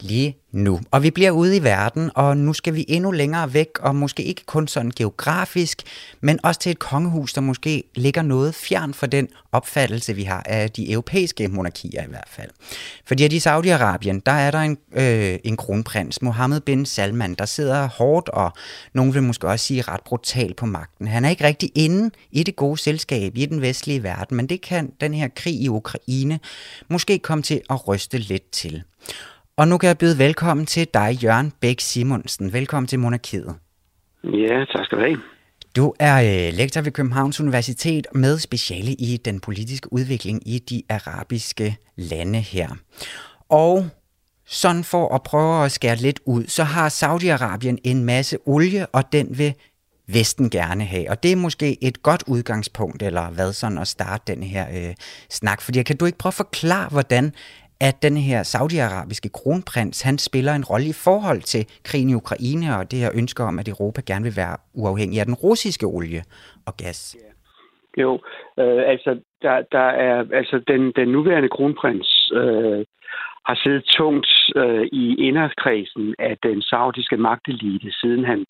lige 0.00 0.36
nu. 0.52 0.80
Og 0.90 1.02
vi 1.02 1.10
bliver 1.10 1.30
ude 1.30 1.56
i 1.56 1.62
verden, 1.62 2.10
og 2.14 2.36
nu 2.36 2.52
skal 2.52 2.74
vi 2.74 2.84
endnu 2.88 3.10
længere 3.10 3.54
væk, 3.54 3.68
og 3.80 3.96
måske 3.96 4.22
ikke 4.22 4.42
kun 4.46 4.68
sådan 4.68 4.92
geografisk, 4.96 5.82
men 6.20 6.38
også 6.42 6.60
til 6.60 6.70
et 6.70 6.78
kongehus, 6.78 7.32
der 7.32 7.40
måske 7.40 7.84
ligger 7.94 8.22
noget 8.22 8.54
fjern 8.54 8.94
for 8.94 9.06
den 9.06 9.28
opfattelse, 9.52 10.14
vi 10.14 10.22
har 10.22 10.42
af 10.46 10.70
de 10.70 10.92
europæiske 10.92 11.48
monarkier 11.48 12.02
i 12.02 12.08
hvert 12.08 12.28
fald. 12.28 12.50
Fordi 13.04 13.36
i 13.36 13.38
Saudi-Arabien, 13.38 14.20
der 14.26 14.32
er 14.32 14.50
der 14.50 14.58
en, 14.58 14.78
øh, 14.92 15.38
en 15.44 15.56
kronprins, 15.56 16.22
Mohammed 16.22 16.60
bin 16.60 16.86
Salman, 16.86 17.34
der 17.34 17.44
sidder 17.44 17.88
hårdt, 17.88 18.28
og 18.28 18.52
nogen 18.94 19.14
vil 19.14 19.22
måske 19.22 19.48
også 19.48 19.66
sige 19.66 19.82
ret 19.82 20.00
brutal 20.04 20.54
på 20.54 20.66
magten. 20.66 21.06
Han 21.06 21.24
er 21.24 21.30
ikke 21.30 21.44
rigtig 21.44 21.70
inde 21.74 22.10
i 22.30 22.42
det 22.42 22.56
gode 22.56 22.78
selskab 22.78 23.32
i 23.36 23.46
den 23.46 23.60
vestlige 23.60 24.02
verden, 24.02 24.36
men 24.36 24.46
det 24.46 24.60
kan 24.60 24.92
den 25.00 25.14
her 25.14 25.28
krig 25.36 25.54
i 25.54 25.68
Ukraine 25.68 26.40
måske 26.88 27.18
komme 27.18 27.42
til 27.42 27.60
at 27.70 27.88
ryste 27.88 28.18
lidt 28.18 28.50
til. 28.50 28.82
Og 29.56 29.68
nu 29.68 29.78
kan 29.78 29.88
jeg 29.88 29.98
byde 29.98 30.18
velkommen 30.18 30.66
til 30.66 30.88
dig, 30.94 31.18
Jørgen 31.22 31.52
Bæk 31.60 31.80
Simonsen. 31.80 32.52
Velkommen 32.52 32.86
til 32.88 32.98
Monarkiet. 32.98 33.54
Ja, 34.24 34.64
tak 34.64 34.84
skal 34.84 34.98
du 34.98 35.02
have. 35.02 35.18
Du 35.76 35.94
er 36.00 36.48
øh, 36.48 36.54
lektor 36.54 36.80
ved 36.80 36.92
Københavns 36.92 37.40
Universitet 37.40 38.06
med 38.14 38.38
speciale 38.38 38.92
i 38.92 39.16
den 39.24 39.40
politiske 39.40 39.92
udvikling 39.92 40.48
i 40.48 40.58
de 40.58 40.82
arabiske 40.88 41.76
lande 41.96 42.40
her. 42.40 42.68
Og 43.48 43.86
sådan 44.46 44.84
for 44.84 45.14
at 45.14 45.22
prøve 45.22 45.64
at 45.64 45.72
skære 45.72 45.96
lidt 45.96 46.20
ud, 46.26 46.44
så 46.46 46.64
har 46.64 46.88
Saudi-Arabien 46.88 47.76
en 47.84 48.04
masse 48.04 48.38
olie, 48.46 48.86
og 48.86 49.12
den 49.12 49.38
vil 49.38 49.54
Vesten 50.08 50.50
gerne 50.50 50.84
have. 50.84 51.10
Og 51.10 51.22
det 51.22 51.32
er 51.32 51.36
måske 51.36 51.84
et 51.84 52.02
godt 52.02 52.24
udgangspunkt, 52.26 53.02
eller 53.02 53.30
hvad 53.30 53.52
sådan 53.52 53.78
at 53.78 53.88
starte 53.88 54.34
den 54.34 54.42
her 54.42 54.66
øh, 54.74 54.94
snak. 55.30 55.60
Fordi 55.60 55.82
kan 55.82 55.96
du 55.96 56.04
ikke 56.04 56.18
prøve 56.18 56.30
at 56.30 56.34
forklare, 56.34 56.88
hvordan 56.88 57.32
at 57.88 58.02
den 58.02 58.16
her 58.16 58.42
saudiarabiske 58.42 59.30
kronprins, 59.38 60.02
han 60.02 60.18
spiller 60.18 60.52
en 60.52 60.64
rolle 60.70 60.88
i 60.94 60.98
forhold 61.06 61.40
til 61.52 61.62
krigen 61.88 62.10
i 62.10 62.14
Ukraine 62.22 62.66
og 62.78 62.90
det 62.90 62.98
her 62.98 63.10
ønske 63.20 63.42
om, 63.42 63.58
at 63.58 63.68
Europa 63.68 64.00
gerne 64.06 64.24
vil 64.24 64.36
være 64.42 64.56
uafhængig 64.74 65.20
af 65.20 65.26
den 65.26 65.34
russiske 65.34 65.86
olie 65.86 66.22
og 66.66 66.72
gas. 66.76 67.16
Jo, 68.02 68.12
øh, 68.60 68.82
altså, 68.92 69.10
der, 69.42 69.62
der 69.72 69.88
er, 70.06 70.24
altså 70.32 70.56
den, 70.66 70.92
den 70.96 71.08
nuværende 71.08 71.48
kronprins 71.48 72.32
øh, 72.34 72.84
har 73.46 73.56
siddet 73.62 73.84
tungt 73.84 74.32
øh, 74.56 74.86
i 74.92 75.04
inderkredsen 75.28 76.14
af 76.18 76.36
den 76.42 76.62
saudiske 76.62 77.16
magtelite, 77.16 77.92
siden 78.00 78.24
han 78.24 78.44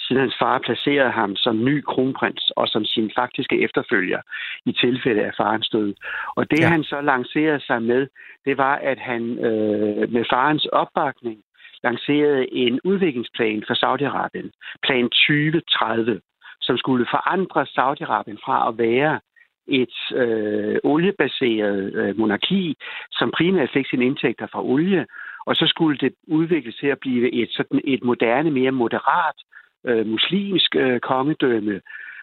siden 0.00 0.20
hans 0.20 0.36
far 0.38 0.58
placerede 0.58 1.10
ham 1.10 1.36
som 1.36 1.64
ny 1.64 1.82
kronprins 1.84 2.52
og 2.56 2.68
som 2.68 2.84
sin 2.84 3.10
faktiske 3.18 3.62
efterfølger 3.62 4.20
i 4.66 4.72
tilfælde 4.72 5.22
af 5.24 5.32
farens 5.36 5.68
død. 5.68 5.94
Og 6.36 6.50
det, 6.50 6.60
ja. 6.60 6.68
han 6.68 6.84
så 6.84 7.00
lancerede 7.00 7.60
sig 7.60 7.82
med, 7.82 8.06
det 8.44 8.58
var, 8.58 8.74
at 8.76 8.98
han 8.98 9.22
øh, 9.38 10.12
med 10.12 10.24
farens 10.30 10.66
opbakning 10.66 11.38
lanceret 11.82 12.48
en 12.52 12.80
udviklingsplan 12.84 13.64
for 13.66 13.74
Saudi-Arabien, 13.74 14.50
plan 14.82 15.04
2030, 15.04 16.20
som 16.60 16.76
skulle 16.76 17.06
forandre 17.10 17.62
Saudi-Arabien 17.76 18.38
fra 18.44 18.68
at 18.68 18.78
være 18.78 19.20
et 19.68 20.16
øh, 20.16 20.78
oliebaseret 20.84 21.94
øh, 21.94 22.18
monarki, 22.18 22.76
som 23.12 23.30
primært 23.30 23.70
fik 23.72 23.86
sine 23.88 24.04
indtægter 24.04 24.46
fra 24.46 24.64
olie, 24.64 25.06
og 25.46 25.56
så 25.56 25.66
skulle 25.66 25.98
det 25.98 26.14
udvikles 26.28 26.76
til 26.76 26.86
at 26.86 26.98
blive 27.00 27.32
et, 27.32 27.50
sådan 27.52 27.80
et 27.84 28.04
moderne, 28.04 28.50
mere 28.50 28.70
moderat 28.70 29.38
øh, 29.86 30.06
muslimsk 30.06 30.76
øh, 30.76 31.00
kongedømme 31.00 31.80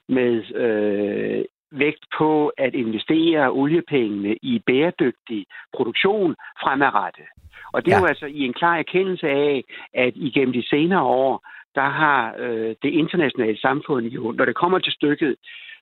med 0.09 0.55
øh, 0.55 1.45
vægt 1.71 2.05
på 2.17 2.47
at 2.57 2.73
investere 2.73 3.51
oliepengene 3.51 4.35
i 4.41 4.61
bæredygtig 4.65 5.45
produktion 5.73 6.35
fremadrettet. 6.61 7.25
Og 7.73 7.85
det 7.85 7.91
er 7.91 7.95
ja. 7.95 8.01
jo 8.01 8.07
altså 8.07 8.25
i 8.25 8.39
en 8.39 8.53
klar 8.53 8.77
erkendelse 8.77 9.27
af, 9.27 9.63
at 9.93 10.13
igennem 10.15 10.53
de 10.53 10.69
senere 10.69 11.03
år, 11.03 11.47
der 11.75 11.89
har 11.89 12.35
øh, 12.39 12.75
det 12.83 12.89
internationale 13.01 13.59
samfund 13.59 14.05
jo, 14.05 14.31
når 14.31 14.45
det 14.45 14.55
kommer 14.55 14.79
til 14.79 14.93
stykket, 14.93 15.35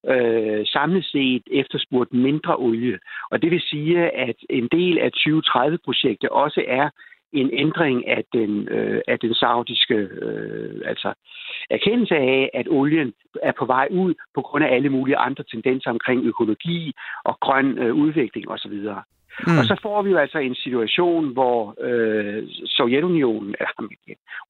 øh, 0.09 0.65
samlet 0.65 1.05
set 1.05 1.43
efterspurgt 1.51 2.13
mindre 2.13 2.55
olie. 2.57 2.99
Og 3.32 3.41
det 3.41 3.51
vil 3.51 3.61
sige, 3.61 4.11
at 4.11 4.36
en 4.49 4.67
del 4.71 4.97
af 4.99 5.09
2030-projektet 5.17 6.30
også 6.30 6.63
er 6.67 6.89
en 7.34 7.50
ændring 7.54 8.08
af 8.08 8.24
den, 8.34 8.68
øh, 8.70 9.02
af 9.08 9.20
den 9.20 9.34
saudiske 9.34 9.96
øh, 9.96 10.82
altså 10.86 11.14
erkendelse 11.70 12.16
af, 12.16 12.50
at 12.54 12.68
olien 12.70 13.14
er 13.42 13.52
på 13.60 13.66
vej 13.66 13.88
ud 13.92 14.14
på 14.36 14.42
grund 14.42 14.64
af 14.64 14.76
alle 14.76 14.90
mulige 14.90 15.18
andre 15.18 15.44
tendenser 15.44 15.90
omkring 15.90 16.26
økologi 16.26 16.94
og 17.24 17.40
grøn 17.40 17.78
øh, 17.78 17.96
udvikling 17.96 18.50
osv. 18.50 18.80
Mm. 19.48 19.58
Og 19.58 19.66
så 19.66 19.80
får 19.82 20.02
vi 20.02 20.10
jo 20.10 20.18
altså 20.18 20.38
en 20.38 20.56
situation, 20.56 21.34
hvor 21.34 21.76
øh, 21.82 22.44
Sovjetunionen, 22.66 23.56
eller 23.60 23.88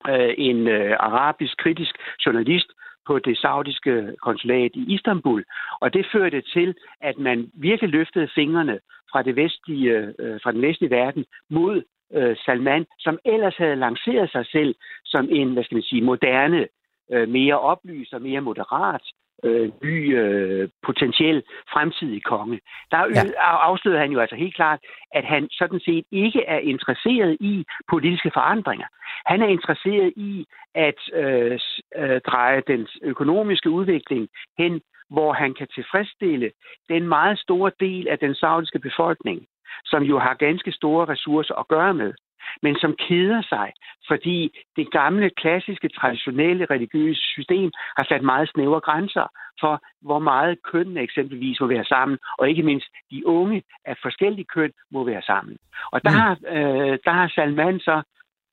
øh, 0.10 0.34
en 0.38 0.68
øh, 0.68 0.96
arabisk 1.00 1.58
kritisk 1.58 1.96
journalist 2.26 2.72
på 3.08 3.20
det 3.20 3.38
saudiske 3.38 4.16
konsulat 4.22 4.72
i 4.74 4.94
Istanbul. 4.94 5.44
Og 5.80 5.94
det 5.94 6.06
førte 6.12 6.42
til, 6.42 6.76
at 7.02 7.18
man 7.18 7.52
virkelig 7.54 7.90
løftede 7.90 8.30
fingrene 8.36 8.80
fra, 9.12 9.22
det 9.22 9.36
vestlige, 9.36 10.14
øh, 10.20 10.40
fra 10.44 10.52
den 10.52 10.62
vestlige 10.62 10.92
verden 10.92 11.26
mod 11.50 11.84
øh, 12.14 12.36
Salman, 12.46 12.86
som 13.00 13.20
ellers 13.26 13.58
havde 13.58 13.76
lanceret 13.76 14.32
sig 14.32 14.46
selv 14.46 14.76
som 15.06 15.28
en, 15.32 15.54
hvad 15.54 15.64
skal 15.64 15.76
man 15.76 15.84
sige, 15.84 16.02
moderne, 16.02 16.68
øh, 17.12 17.30
mere 17.30 17.60
oplyst 17.60 18.14
og 18.14 18.22
mere 18.22 18.42
moderat 18.42 19.06
øh, 19.44 19.72
ny 19.84 20.18
øh, 20.18 20.70
potentiel 20.84 21.44
fremtidig 21.74 22.24
konge. 22.24 22.60
Der 22.92 22.98
ja. 22.98 23.24
afslørede 23.42 24.00
han 24.00 24.12
jo 24.12 24.20
altså 24.20 24.36
helt 24.36 24.56
klart, 24.56 24.80
at 25.12 25.26
han 25.26 25.48
sådan 25.52 25.80
set 25.80 26.06
ikke 26.12 26.44
er 26.46 26.58
interesseret 26.58 27.38
i 27.40 27.66
politiske 27.90 28.32
forandringer. 28.34 28.88
Han 29.26 29.42
er 29.42 29.48
interesseret 29.48 30.14
i 30.16 30.46
at 30.76 31.00
øh, 31.14 31.60
øh, 31.96 32.22
dreje 32.22 32.62
den 32.68 32.88
økonomiske 33.02 33.70
udvikling 33.70 34.30
hen, 34.58 34.82
hvor 35.10 35.34
han 35.34 35.54
kan 35.54 35.68
tilfredsstille 35.68 36.52
den 36.90 37.08
meget 37.08 37.40
store 37.40 37.72
del 37.80 38.08
af 38.08 38.20
den 38.20 38.36
saudiske 38.36 38.80
befolkning, 38.80 39.46
som 39.86 40.04
jo 40.04 40.20
har 40.20 40.34
ganske 40.34 40.72
store 40.72 41.06
ressourcer 41.06 41.56
at 41.56 41.68
gøre 41.68 41.94
med 41.94 42.14
men 42.62 42.76
som 42.76 42.96
keder 43.08 43.42
sig, 43.42 43.74
fordi 44.08 44.58
det 44.76 44.92
gamle, 44.92 45.30
klassiske, 45.30 45.90
traditionelle 45.90 46.66
religiøse 46.66 47.22
system 47.22 47.72
har 47.98 48.06
sat 48.10 48.24
meget 48.24 48.50
snævre 48.50 48.80
grænser 48.80 49.28
for, 49.60 49.82
hvor 50.02 50.20
meget 50.20 50.64
køn 50.64 50.98
eksempelvis 50.98 51.60
må 51.60 51.68
være 51.68 51.86
sammen, 51.86 52.18
og 52.38 52.50
ikke 52.50 52.64
mindst 52.64 52.88
de 53.12 53.28
unge 53.28 53.64
af 53.86 53.96
forskellige 54.02 54.46
køn 54.56 54.72
må 54.92 55.04
være 55.04 55.22
sammen. 55.22 55.58
Og 55.92 56.04
der, 56.04 56.10
mm. 56.10 56.18
har, 56.18 56.32
øh, 56.48 56.98
der 57.06 57.12
har 57.12 57.28
Salman 57.28 57.80
så 57.80 58.02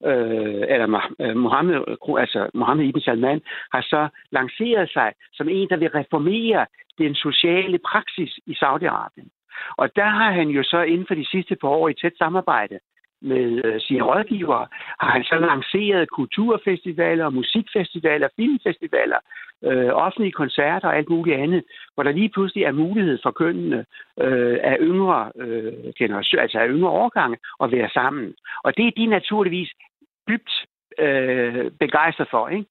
øh, 0.05 0.64
eller 0.68 1.12
øh, 1.20 1.36
Mohammed, 1.36 1.80
altså 2.18 2.50
Mohammed 2.55 2.84
Ibn 2.84 3.00
Salman, 3.00 3.40
har 3.72 3.82
så 3.82 4.09
lanceret 4.30 4.90
sig 4.90 5.12
som 5.32 5.48
en, 5.48 5.68
der 5.68 5.76
vil 5.76 5.90
reformere 5.90 6.66
den 6.98 7.14
sociale 7.14 7.78
praksis 7.78 8.38
i 8.46 8.53
Saudi-Arabien. 8.53 9.28
Og 9.76 9.96
der 9.96 10.09
har 10.18 10.30
han 10.32 10.48
jo 10.48 10.62
så 10.62 10.82
inden 10.82 11.07
for 11.07 11.14
de 11.14 11.30
sidste 11.30 11.57
par 11.57 11.68
år 11.68 11.88
i 11.88 11.94
tæt 11.94 12.12
samarbejde 12.18 12.78
med 13.23 13.64
øh, 13.64 13.81
sine 13.81 14.03
rådgivere, 14.03 14.66
har 15.01 15.11
han 15.11 15.25
så 15.25 15.35
lanceret 15.35 16.11
kulturfestivaler, 16.11 17.31
musikfestivaler, 17.31 18.29
filmfestivaler, 18.37 19.18
øh, 19.64 19.91
offentlige 19.93 20.33
koncerter 20.33 20.89
og 20.89 20.97
alt 20.97 21.09
muligt 21.09 21.37
andet, 21.37 21.64
hvor 21.95 22.03
der 22.03 22.12
lige 22.12 22.29
pludselig 22.29 22.64
er 22.64 22.73
mulighed 22.73 23.18
for 23.23 23.31
kønnene 23.31 23.85
øh, 24.20 24.59
af 24.62 24.77
yngre 24.81 25.33
øh, 25.37 25.73
generation, 25.99 26.41
altså 26.41 26.59
af 26.59 26.68
yngre 26.68 26.91
årgange 26.91 27.37
at 27.62 27.73
være 27.73 27.91
sammen. 27.95 28.35
Og 28.64 28.77
det 28.77 28.87
er 28.87 28.91
de 28.97 29.07
naturligvis 29.07 29.70
dybt 30.29 30.53
øh, 30.99 31.70
begejstret 31.81 32.29
for, 32.31 32.49
ikke? 32.49 32.66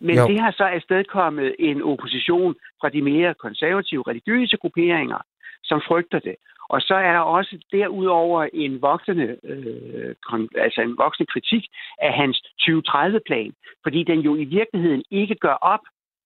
Men 0.00 0.16
jo. 0.16 0.26
det 0.26 0.40
har 0.40 0.50
så 0.50 0.64
afstedkommet 0.64 1.56
en 1.58 1.82
opposition 1.82 2.54
fra 2.80 2.88
de 2.88 3.02
mere 3.02 3.34
konservative 3.34 4.04
religiøse 4.08 4.56
grupperinger, 4.56 5.18
som 5.64 5.80
frygter 5.88 6.18
det. 6.18 6.36
Og 6.68 6.80
så 6.80 6.94
er 6.94 7.12
der 7.12 7.20
også 7.20 7.58
derudover 7.72 8.48
en 8.52 8.82
voksende, 8.82 9.36
øh, 9.44 10.14
kon, 10.28 10.48
altså 10.56 10.80
en 10.80 10.98
voksende 10.98 11.30
kritik 11.32 11.64
af 11.98 12.12
hans 12.12 12.36
2030-plan, 12.60 13.52
fordi 13.82 14.02
den 14.02 14.20
jo 14.20 14.36
i 14.36 14.44
virkeligheden 14.44 15.02
ikke 15.10 15.34
gør 15.34 15.54
op 15.54 15.80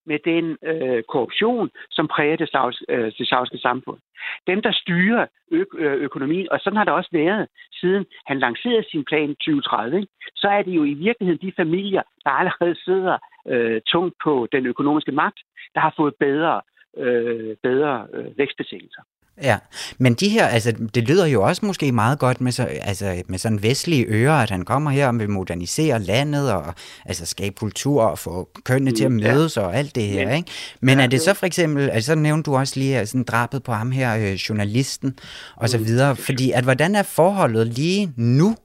med 0.05 0.19
den 0.25 0.57
øh, 0.63 1.03
korruption, 1.03 1.69
som 1.91 2.07
præger 2.07 2.35
det, 2.35 2.49
savs, 2.49 2.83
øh, 2.89 3.11
det 3.51 3.61
samfund. 3.61 3.99
Dem, 4.47 4.61
der 4.61 4.71
styrer 4.71 5.25
ø- 5.51 5.77
øh, 5.77 5.93
økonomien, 5.93 6.47
og 6.51 6.59
sådan 6.59 6.77
har 6.77 6.83
det 6.83 6.93
også 6.93 7.09
været, 7.13 7.47
siden 7.79 8.05
han 8.25 8.39
lancerede 8.39 8.85
sin 8.91 9.05
plan 9.05 9.29
2030, 9.29 9.97
ikke? 9.97 10.11
så 10.35 10.47
er 10.47 10.61
det 10.61 10.71
jo 10.71 10.83
i 10.83 10.93
virkeligheden 10.93 11.47
de 11.47 11.53
familier, 11.55 12.03
der 12.23 12.29
allerede 12.29 12.75
sidder 12.83 13.17
øh, 13.47 13.81
tungt 13.87 14.15
på 14.23 14.47
den 14.51 14.65
økonomiske 14.65 15.11
magt, 15.11 15.39
der 15.75 15.79
har 15.81 15.93
fået 15.97 16.15
bedre, 16.19 16.61
øh, 16.97 17.55
bedre 17.63 18.07
øh, 18.13 18.37
vækstbetingelser. 18.37 19.01
Ja, 19.43 19.57
men 19.97 20.13
de 20.13 20.29
her, 20.29 20.47
altså, 20.47 20.73
det 20.95 21.03
lyder 21.03 21.25
jo 21.25 21.43
også 21.43 21.65
måske 21.65 21.91
meget 21.91 22.19
godt 22.19 22.41
med, 22.41 22.51
så, 22.51 22.63
altså, 22.63 23.21
med 23.27 23.39
sådan 23.39 23.63
vestlige 23.63 24.05
ører, 24.07 24.33
at 24.33 24.49
han 24.49 24.65
kommer 24.65 24.91
her 24.91 25.07
og 25.07 25.19
vil 25.19 25.29
modernisere 25.29 25.99
landet 25.99 26.51
og 26.51 26.73
altså, 27.05 27.25
skabe 27.25 27.55
kultur 27.55 28.03
og 28.03 28.19
få 28.19 28.49
kønnene 28.63 28.91
til 28.91 29.03
at 29.03 29.11
mm, 29.11 29.17
mødes 29.17 29.57
ja. 29.57 29.61
og 29.61 29.75
alt 29.75 29.95
det 29.95 30.07
her, 30.07 30.31
ikke? 30.31 30.51
Men 30.81 30.97
ja, 30.97 31.03
er 31.03 31.07
det 31.07 31.21
så 31.21 31.33
for 31.33 31.45
eksempel, 31.45 31.89
altså 31.89 32.07
så 32.07 32.15
nævnte 32.15 32.51
du 32.51 32.57
også 32.57 32.79
lige 32.79 33.05
sådan 33.05 33.23
drabet 33.23 33.63
på 33.63 33.73
ham 33.73 33.91
her, 33.91 34.15
øh, 34.15 34.33
journalisten 34.33 35.19
og 35.55 35.69
så 35.69 35.77
mm. 35.77 35.85
videre, 35.85 36.15
fordi 36.15 36.51
at 36.51 36.63
hvordan 36.63 36.95
er 36.95 37.03
forholdet 37.03 37.67
lige 37.67 38.13
nu 38.15 38.55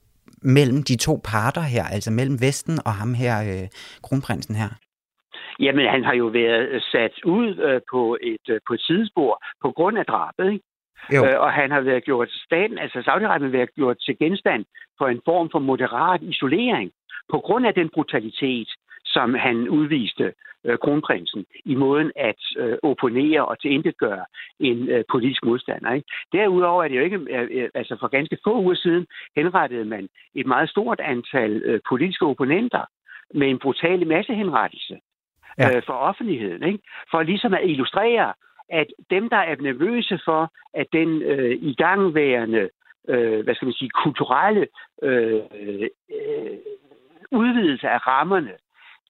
mellem 0.43 0.83
de 0.83 0.97
to 0.97 1.21
parter 1.25 1.63
her, 1.63 1.85
altså 1.85 2.11
mellem 2.11 2.41
Vesten 2.41 2.79
og 2.85 2.95
ham 2.95 3.15
her, 3.15 3.43
øh, 3.43 3.69
kronprinsen 4.03 4.57
her? 4.57 4.69
Jamen, 5.61 5.87
han 5.87 6.05
har 6.05 6.15
jo 6.15 6.27
været 6.27 6.83
sat 6.93 7.25
ud 7.25 7.57
øh, 7.57 7.81
på, 7.91 8.19
et, 8.21 8.47
øh, 8.49 8.61
på 8.67 8.75
et 8.75 8.81
sidespor 8.81 9.45
på 9.63 9.71
grund 9.71 9.99
af 9.99 10.07
drabet, 10.07 10.53
ikke? 10.53 10.65
Jo. 11.15 11.25
Øh, 11.25 11.41
og 11.41 11.53
han 11.53 11.71
har 11.71 11.81
været 11.81 12.05
gjort 12.05 12.31
staten, 12.31 12.79
altså 12.79 12.99
Saudi-Arabien 12.99 13.53
været 13.53 13.75
gjort 13.75 13.97
til 14.01 14.19
genstand 14.19 14.65
for 14.99 15.07
en 15.09 15.21
form 15.25 15.51
for 15.51 15.59
moderat 15.59 16.23
isolering 16.23 16.91
på 17.29 17.39
grund 17.39 17.67
af 17.67 17.75
den 17.75 17.89
brutalitet, 17.89 18.69
som 19.05 19.35
han 19.35 19.69
udviste 19.69 20.33
øh, 20.65 20.79
kronprinsen 20.79 21.47
i 21.65 21.75
måden 21.75 22.13
at 22.17 22.43
øh, 22.59 22.79
opponere 22.83 23.45
og 23.47 23.61
tilindetgøre 23.61 24.25
en 24.61 24.89
øh, 24.89 25.05
politisk 25.13 25.45
modstander. 25.45 25.93
Ikke? 25.93 26.09
Derudover 26.33 26.85
er 26.85 26.89
det 26.89 26.97
jo 26.97 27.03
ikke, 27.03 27.21
øh, 27.31 27.49
øh, 27.51 27.69
altså 27.75 27.97
for 28.01 28.09
ganske 28.09 28.39
få 28.45 28.61
uger 28.61 28.75
siden 28.75 29.07
henrettede 29.37 29.85
man 29.85 30.09
et 30.35 30.47
meget 30.47 30.71
stort 30.71 31.01
antal 31.01 31.53
øh, 31.65 31.81
politiske 31.89 32.27
opponenter 32.27 32.85
med 33.35 33.49
en 33.49 33.59
brutal 33.59 34.07
massehenrettelse 34.07 34.97
ja. 35.59 35.77
øh, 35.77 35.83
for 35.87 35.93
offentligheden. 35.93 36.63
Ikke? 36.63 36.79
For 37.11 37.23
ligesom 37.23 37.55
at 37.55 37.65
illustrere, 37.65 38.33
at 38.69 38.87
dem, 39.11 39.29
der 39.29 39.37
er 39.37 39.57
nervøse 39.57 40.21
for, 40.25 40.53
at 40.75 40.87
den 40.93 41.23
øh, 41.23 41.51
igangværende, 41.51 42.69
øh, 43.09 43.45
hvad 43.45 43.55
skal 43.55 43.67
man 43.67 43.75
sige, 43.75 43.91
kulturelle 43.91 44.67
øh, 45.03 45.43
øh, 46.11 46.59
udvidelse 47.31 47.89
af 47.89 48.07
rammerne, 48.07 48.53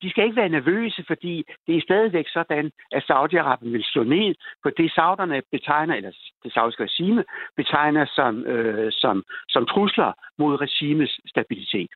de 0.02 0.10
skal 0.10 0.24
ikke 0.24 0.36
være 0.36 0.48
nervøse, 0.48 1.04
fordi 1.06 1.44
det 1.66 1.76
er 1.76 1.80
stadigvæk 1.80 2.28
sådan, 2.28 2.70
at 2.92 3.02
Saudi-Arabien 3.10 3.72
vil 3.72 3.84
slå 3.84 4.02
ned 4.02 4.34
på 4.62 4.70
det, 4.70 4.92
sauderne 4.92 5.42
betegner, 5.52 5.94
eller 5.94 6.12
det 6.44 6.52
saudiske 6.52 6.82
regime 6.82 7.24
betegner 7.56 8.06
som, 8.14 8.46
øh, 8.46 8.92
som, 8.92 9.24
som 9.48 9.66
trusler 9.66 10.12
mod 10.38 10.60
regimets 10.60 11.20
stabilitet. 11.30 11.90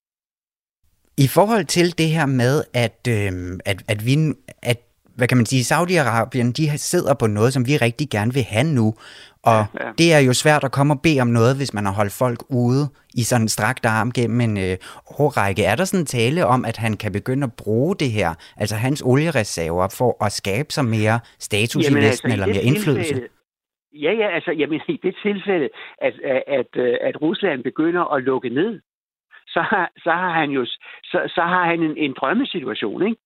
I 1.18 1.26
forhold 1.26 1.64
til 1.64 1.98
det 1.98 2.08
her 2.08 2.26
med, 2.26 2.64
at, 2.74 2.98
øh, 3.08 3.58
at, 3.64 3.82
at, 3.88 4.06
vi, 4.06 4.16
at 4.62 4.78
hvad 5.16 5.28
kan 5.28 5.36
man 5.36 5.46
sige, 5.46 5.74
Saudi-Arabien, 5.74 6.52
de 6.52 6.78
sidder 6.78 7.14
på 7.14 7.26
noget, 7.26 7.52
som 7.52 7.66
vi 7.66 7.76
rigtig 7.76 8.10
gerne 8.10 8.34
vil 8.34 8.42
have 8.42 8.64
nu, 8.74 8.94
og 9.42 9.64
ja, 9.74 9.86
ja. 9.86 9.92
det 9.98 10.12
er 10.12 10.18
jo 10.18 10.32
svært 10.32 10.64
at 10.64 10.72
komme 10.72 10.94
og 10.94 11.00
bede 11.02 11.20
om 11.20 11.26
noget, 11.26 11.56
hvis 11.56 11.74
man 11.74 11.84
har 11.86 11.92
holdt 11.92 12.12
folk 12.12 12.40
ude 12.48 12.88
i 13.14 13.22
sådan 13.22 13.44
en 13.44 13.48
strakt 13.48 13.86
arm 13.86 14.12
gennem 14.12 14.40
en 14.40 14.58
øh, 14.58 14.76
årrække. 15.20 15.64
Er 15.64 15.76
der 15.76 15.84
sådan 15.84 16.00
en 16.00 16.06
tale 16.06 16.46
om, 16.46 16.64
at 16.64 16.76
han 16.76 16.96
kan 16.96 17.12
begynde 17.12 17.44
at 17.44 17.52
bruge 17.62 17.96
det 17.96 18.10
her, 18.10 18.34
altså 18.56 18.76
hans 18.76 19.02
oliereserver, 19.04 19.88
for 19.98 20.24
at 20.24 20.32
skabe 20.32 20.72
sig 20.72 20.84
mere 20.84 21.20
status 21.38 21.84
jamen, 21.84 22.02
i 22.02 22.06
Vesten, 22.06 22.30
altså, 22.30 22.44
eller 22.44 22.54
mere 22.54 22.64
indflydelse? 22.64 23.14
Ja, 23.94 24.12
ja, 24.12 24.28
altså 24.36 24.50
jamen, 24.58 24.80
i 24.88 24.98
det 25.02 25.14
tilfælde, 25.22 25.68
at, 26.06 26.14
at, 26.24 26.42
at, 26.58 26.70
at 27.08 27.22
Rusland 27.22 27.62
begynder 27.62 28.14
at 28.14 28.22
lukke 28.22 28.48
ned, 28.48 28.80
så 29.54 29.60
har, 29.60 29.90
så 30.04 30.10
har 30.10 30.32
han 30.40 30.50
jo 30.50 30.64
så, 31.02 31.18
så 31.34 31.42
har 31.42 31.64
han 31.64 31.82
en, 31.82 31.96
en 31.96 32.14
drømmesituation, 32.20 33.02
ikke? 33.06 33.20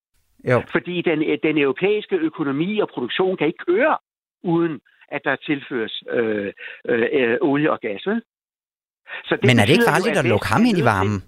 Jo. 0.51 0.63
Fordi 0.73 1.03
den, 1.03 1.39
den 1.43 1.59
europæiske 1.59 2.17
økonomi 2.17 2.79
og 2.79 2.89
produktion 2.89 3.37
kan 3.37 3.47
ikke 3.47 3.65
køre, 3.67 3.99
uden 4.43 4.81
at 5.09 5.21
der 5.25 5.37
tilføres 5.37 6.03
øh, 6.11 6.53
øh, 6.89 7.09
øh, 7.13 7.39
olie 7.41 7.71
og 7.71 7.81
gas. 7.81 8.07
Vel? 8.07 8.23
Så 9.25 9.37
det 9.37 9.45
Men 9.45 9.59
er 9.59 9.65
det 9.67 9.73
ikke 9.73 9.91
farligt 9.95 10.19
at, 10.19 10.25
at 10.25 10.31
lukke 10.31 10.47
ham 10.47 10.63
ind 10.65 10.79
i 10.79 10.85
varmen? 10.85 11.19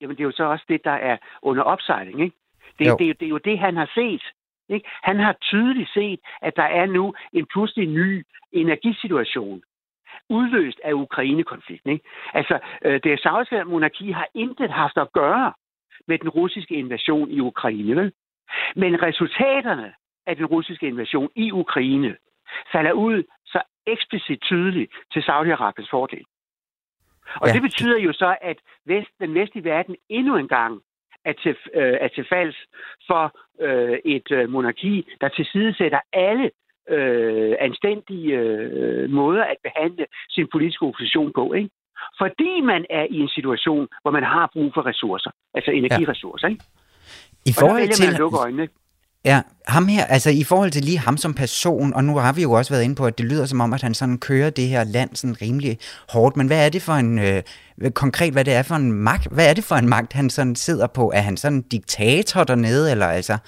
Jamen, 0.00 0.16
det 0.16 0.22
er 0.22 0.30
jo 0.30 0.32
så 0.40 0.44
også 0.44 0.64
det, 0.68 0.80
der 0.84 0.96
er 1.10 1.16
under 1.42 1.62
opsejling, 1.62 2.20
ikke? 2.20 2.36
Det, 2.78 2.86
jo. 2.86 2.96
det, 2.98 3.20
det 3.20 3.26
er 3.26 3.30
jo 3.30 3.38
det, 3.38 3.58
han 3.58 3.76
har 3.76 3.90
set. 3.94 4.24
Ikke? 4.68 4.88
Han 5.02 5.18
har 5.20 5.34
tydeligt 5.42 5.90
set, 5.94 6.20
at 6.42 6.52
der 6.56 6.68
er 6.80 6.86
nu 6.86 7.14
en 7.32 7.46
pludselig 7.52 7.88
ny 7.88 8.26
energisituation, 8.52 9.62
udløst 10.30 10.80
af 10.84 10.92
Ukraine-konflikten. 10.92 11.90
Ikke? 11.90 12.04
Altså, 12.34 12.58
øh, 12.84 13.00
det 13.04 13.20
saudiske 13.22 13.64
monarki 13.64 14.10
har 14.10 14.28
intet 14.34 14.70
haft 14.70 14.96
at 14.96 15.12
gøre 15.12 15.52
med 16.08 16.18
den 16.18 16.28
russiske 16.28 16.74
invasion 16.74 17.30
i 17.30 17.40
Ukraine. 17.40 17.96
Vel? 17.96 18.12
Men 18.76 19.02
resultaterne 19.02 19.92
af 20.26 20.36
den 20.36 20.46
russiske 20.46 20.86
invasion 20.86 21.30
i 21.36 21.52
Ukraine 21.52 22.16
falder 22.72 22.92
ud 22.92 23.22
så 23.46 23.62
eksplicit 23.86 24.40
tydeligt 24.42 24.92
til 25.12 25.20
Saudi-Arabiens 25.20 25.90
fordel. 25.90 26.24
Og 27.34 27.48
ja. 27.48 27.52
det 27.52 27.62
betyder 27.62 27.98
jo 27.98 28.12
så, 28.12 28.36
at 28.40 28.56
vest, 28.86 29.10
den 29.20 29.34
vestlige 29.34 29.64
verden 29.64 29.96
endnu 30.08 30.36
en 30.36 30.48
gang 30.48 30.80
er 31.24 31.32
til, 31.32 31.56
øh, 31.74 31.96
er 32.00 32.08
til 32.08 32.26
falds 32.28 32.56
for 33.06 33.38
øh, 33.60 33.98
et 34.04 34.30
øh, 34.30 34.50
monarki, 34.50 35.06
der 35.20 35.28
tilsidesætter 35.28 36.00
alle 36.12 36.50
øh, 36.96 37.54
anstændige 37.60 38.32
øh, 38.38 39.10
måder 39.10 39.44
at 39.52 39.58
behandle 39.66 40.04
sin 40.30 40.46
politiske 40.52 40.82
opposition 40.86 41.32
på. 41.38 41.52
Ikke? 41.52 41.70
Fordi 42.20 42.52
man 42.72 42.82
er 42.90 43.06
i 43.10 43.18
en 43.24 43.28
situation, 43.36 43.88
hvor 44.02 44.10
man 44.10 44.22
har 44.22 44.50
brug 44.52 44.70
for 44.74 44.86
ressourcer, 44.86 45.30
altså 45.54 45.70
energiressourcer. 45.70 46.48
Ja. 46.48 46.52
Ikke? 46.52 46.64
I 47.46 47.52
forhold 47.60 47.88
til... 47.88 48.06
Man 48.06 48.14
at 48.14 48.18
lukke 48.18 48.38
øjnene. 48.38 48.68
Ja, 49.24 49.42
ham 49.68 49.88
her, 49.88 50.04
altså 50.04 50.30
i 50.30 50.44
forhold 50.44 50.70
til 50.70 50.84
lige 50.84 50.98
ham 50.98 51.16
som 51.16 51.34
person, 51.34 51.94
og 51.94 52.04
nu 52.04 52.16
har 52.16 52.32
vi 52.32 52.42
jo 52.42 52.52
også 52.52 52.72
været 52.74 52.84
inde 52.84 52.94
på, 52.94 53.06
at 53.06 53.18
det 53.18 53.26
lyder 53.26 53.46
som 53.46 53.60
om, 53.60 53.72
at 53.72 53.82
han 53.82 53.94
sådan 53.94 54.18
kører 54.18 54.50
det 54.50 54.68
her 54.68 54.84
land 54.84 55.10
sådan 55.14 55.42
rimelig 55.42 55.78
hårdt, 56.12 56.36
men 56.36 56.46
hvad 56.46 56.66
er 56.66 56.70
det 56.70 56.82
for 56.82 56.92
en, 56.92 57.18
øh, 57.18 57.42
konkret, 57.90 58.32
hvad 58.32 58.44
det 58.44 58.54
er 58.54 58.62
for 58.62 58.74
en 58.74 58.92
magt, 58.92 59.28
hvad 59.30 59.50
er 59.50 59.54
det 59.54 59.64
for 59.64 59.74
en 59.74 59.88
magt, 59.88 60.12
han 60.12 60.30
sådan 60.30 60.56
sidder 60.56 60.86
på? 60.86 61.10
Er 61.14 61.20
han 61.20 61.36
sådan 61.36 61.58
en 61.58 61.62
diktator 61.62 62.44
dernede, 62.44 62.90
eller 62.90 63.06
altså? 63.06 63.38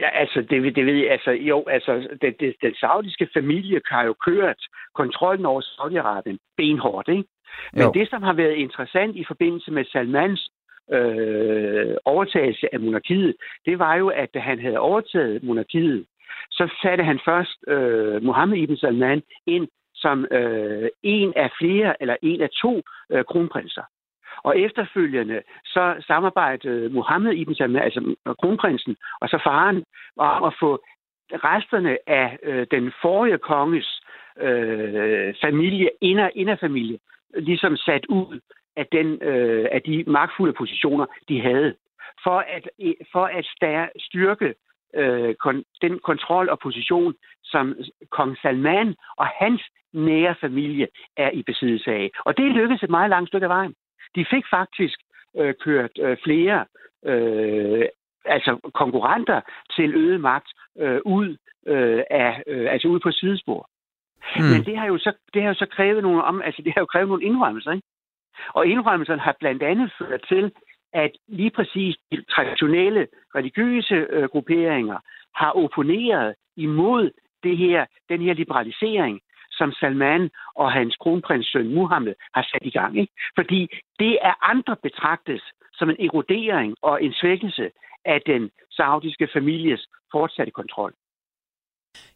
Ja, 0.00 0.08
altså, 0.08 0.40
det, 0.50 0.76
det 0.76 0.86
ved 0.86 0.94
jeg, 0.94 1.10
altså, 1.10 1.30
jo, 1.30 1.64
altså, 1.66 2.08
det, 2.22 2.40
det, 2.40 2.54
den 2.62 2.74
saudiske 2.74 3.28
familie 3.34 3.80
har 3.86 4.04
jo 4.04 4.14
kørt 4.26 4.60
kontrollen 4.94 5.46
over 5.46 5.60
Saudi-Arabien 5.60 6.36
benhårdt, 6.56 7.08
ikke? 7.08 7.24
Men 7.72 7.82
jo. 7.82 7.92
det, 7.92 8.10
som 8.10 8.22
har 8.22 8.32
været 8.32 8.54
interessant 8.54 9.16
i 9.16 9.24
forbindelse 9.28 9.70
med 9.70 9.84
Salmans 9.84 10.50
øh, 10.92 11.96
overtagelse 12.04 12.74
af 12.74 12.80
monarkiet, 12.80 13.36
det 13.66 13.78
var 13.78 13.94
jo, 13.94 14.08
at 14.08 14.34
da 14.34 14.38
han 14.38 14.60
havde 14.60 14.78
overtaget 14.78 15.42
monarkiet, 15.42 16.06
så 16.50 16.74
satte 16.82 17.04
han 17.04 17.20
først 17.24 17.58
øh, 17.68 18.22
Mohammed 18.22 18.58
ibn 18.58 18.76
Salman 18.76 19.22
ind 19.46 19.68
som 19.94 20.26
øh, 20.30 20.88
en 21.02 21.32
af 21.36 21.50
flere, 21.60 22.02
eller 22.02 22.16
en 22.22 22.40
af 22.40 22.48
to 22.62 22.82
øh, 23.12 23.24
kronprinser. 23.24 23.82
Og 24.44 24.58
efterfølgende 24.58 25.42
så 25.64 26.02
samarbejdede 26.06 26.88
Mohammed 26.88 27.32
ibn 27.32 27.54
Salman, 27.54 27.82
altså 27.82 28.14
kronprinsen, 28.42 28.96
og 29.20 29.28
så 29.28 29.38
faren, 29.44 29.84
om 30.16 30.44
at 30.44 30.54
få 30.60 30.84
resterne 31.32 31.98
af 32.06 32.38
øh, 32.42 32.66
den 32.70 32.92
forrige 33.02 33.38
konges 33.38 34.00
øh, 34.40 35.34
familie, 35.40 35.90
inder, 36.00 36.30
inderfamilie, 36.34 36.98
ligesom 37.34 37.76
sat 37.76 38.06
ud 38.06 38.40
af, 38.76 38.86
den, 38.92 39.22
øh, 39.22 39.68
af 39.72 39.82
de 39.82 40.04
magtfulde 40.06 40.52
positioner, 40.52 41.06
de 41.28 41.40
havde. 41.40 41.74
For 42.24 42.38
at, 42.38 42.68
for 43.12 43.24
at 43.24 43.46
styrke 43.98 44.54
øh, 44.94 45.34
kon, 45.34 45.64
den 45.82 45.98
kontrol 45.98 46.48
og 46.48 46.58
position, 46.58 47.14
som 47.44 47.76
kong 48.10 48.36
Salman 48.42 48.94
og 49.16 49.26
hans 49.26 49.62
nære 49.92 50.34
familie 50.40 50.88
er 51.16 51.30
i 51.30 51.42
besiddelse 51.42 51.90
af. 51.90 52.10
Og 52.18 52.36
det 52.36 52.52
lykkedes 52.52 52.82
et 52.82 52.90
meget 52.90 53.10
langt 53.10 53.28
stykke 53.28 53.44
af 53.44 53.50
vejen. 53.50 53.74
De 54.14 54.26
fik 54.30 54.44
faktisk 54.50 54.98
øh, 55.38 55.54
kørt 55.64 55.90
øh, 55.98 56.16
flere 56.24 56.64
øh, 57.04 57.84
altså 58.24 58.70
konkurrenter 58.74 59.40
til 59.76 59.94
øget 59.94 60.20
magt 60.20 60.48
øh, 60.78 61.00
ud 61.04 61.36
øh, 61.66 62.02
af 62.10 62.42
øh, 62.46 62.72
altså 62.72 62.88
ud 62.88 63.00
på 63.00 63.10
sidespor. 63.10 63.68
Mm. 64.36 64.42
Men 64.42 64.64
det 64.64 64.78
har 64.78 64.86
jo 64.86 64.98
så 64.98 65.12
det 65.34 65.42
har 65.42 65.48
jo 65.48 65.54
så 65.54 65.66
krævet 65.66 66.02
nogle 66.02 66.24
om 66.24 66.42
altså 66.42 66.62
det 66.62 66.72
har 66.74 66.80
jo 66.80 66.86
krævet 66.86 67.08
nogle 67.08 67.24
indrømmelser, 67.24 67.72
ikke? 67.72 67.86
Og 68.48 68.66
indrømmelserne 68.66 69.20
har 69.20 69.36
blandt 69.40 69.62
andet 69.62 69.92
ført 69.98 70.22
til, 70.28 70.52
at 70.92 71.10
lige 71.28 71.50
præcis 71.50 71.96
de 72.12 72.22
traditionelle 72.22 73.06
religiøse 73.34 73.94
øh, 73.94 74.24
grupperinger 74.24 74.98
har 75.34 75.50
opponeret 75.50 76.34
imod 76.56 77.10
det 77.42 77.56
her, 77.56 77.86
den 78.08 78.20
her 78.22 78.34
liberalisering, 78.34 79.20
som 79.58 79.72
Salman 79.72 80.30
og 80.54 80.72
hans 80.72 80.96
kronprinssøn 81.02 81.74
Muhammed 81.74 82.14
har 82.34 82.44
sat 82.50 82.64
i 82.70 82.70
gang. 82.70 82.98
Ikke? 83.02 83.12
Fordi 83.38 83.60
det 83.98 84.18
er 84.28 84.50
andre 84.52 84.76
betragtes 84.82 85.42
som 85.72 85.90
en 85.90 85.96
erodering 86.06 86.74
og 86.82 87.04
en 87.04 87.12
svækkelse 87.20 87.70
af 88.04 88.18
den 88.26 88.50
saudiske 88.70 89.28
families 89.34 89.82
fortsatte 90.12 90.52
kontrol. 90.52 90.92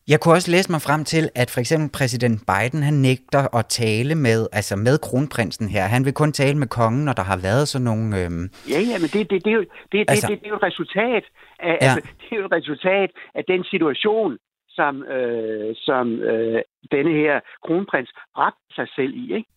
Jeg 0.08 0.20
kunne 0.20 0.34
også 0.34 0.50
læse 0.50 0.70
mig 0.72 0.82
frem 0.88 1.04
til, 1.04 1.24
at 1.34 1.50
for 1.54 1.60
eksempel 1.60 1.88
præsident 1.98 2.38
Biden, 2.50 2.82
han 2.82 2.94
nægter 2.94 3.56
at 3.58 3.66
tale 3.66 4.14
med, 4.14 4.40
altså 4.52 4.76
med 4.76 4.98
kronprinsen 4.98 5.68
her. 5.68 5.84
Han 5.96 6.04
vil 6.04 6.14
kun 6.14 6.32
tale 6.32 6.58
med 6.58 6.66
kongen, 6.66 7.04
når 7.04 7.12
der 7.12 7.22
har 7.22 7.38
været 7.48 7.68
sådan 7.68 7.84
nogle... 7.84 8.06
Øhm... 8.20 8.44
Ja, 8.74 8.80
ja, 8.90 8.96
men 9.02 9.08
det, 9.14 9.30
det, 9.30 9.44
det, 9.44 9.50
er 9.54 9.58
jo, 9.60 9.64
det, 9.92 9.98
altså... 10.08 10.26
det, 10.26 10.34
det, 10.34 10.40
det 10.42 10.46
er 10.46 10.50
jo 10.54 10.56
et 10.56 10.68
resultat 10.70 11.24
af, 11.58 11.74
ja. 11.80 11.84
altså, 11.84 12.00
det 12.20 12.26
er 12.32 12.36
jo 12.36 12.46
et 12.50 12.52
resultat 12.52 13.10
af 13.34 13.44
den 13.52 13.64
situation, 13.64 14.38
som, 14.78 14.92
øh, 15.16 15.74
som 15.86 16.04
øh, 16.30 16.62
denne 16.94 17.12
her 17.22 17.40
kronprins 17.64 18.12
bragte 18.34 18.74
sig 18.74 18.88
selv 18.96 19.12
i, 19.14 19.24
ikke? 19.38 19.48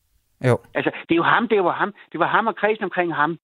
Jo. 0.47 0.55
Altså, 0.77 0.91
det 1.07 1.13
er 1.15 1.21
jo 1.23 1.29
ham, 1.35 1.47
det 1.47 1.63
var 1.63 1.75
ham, 1.81 1.93
det 2.11 2.19
var 2.19 2.27
ham 2.35 2.47
og 2.47 2.55
kredsen 2.55 2.83
omkring 2.83 3.15
ham, 3.15 3.37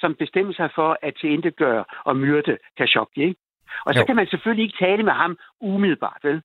som 0.00 0.14
bestemte 0.14 0.54
sig 0.54 0.70
for 0.74 0.90
at 1.02 1.14
gøre 1.56 1.84
og 2.04 2.16
myrde 2.16 2.58
Khashoggi, 2.76 3.22
ikke? 3.22 3.40
Og 3.86 3.94
så 3.94 4.00
jo. 4.00 4.06
kan 4.06 4.16
man 4.16 4.26
selvfølgelig 4.26 4.64
ikke 4.64 4.84
tale 4.86 5.02
med 5.02 5.12
ham 5.12 5.38
umiddelbart, 5.60 6.20
vel? 6.22 6.42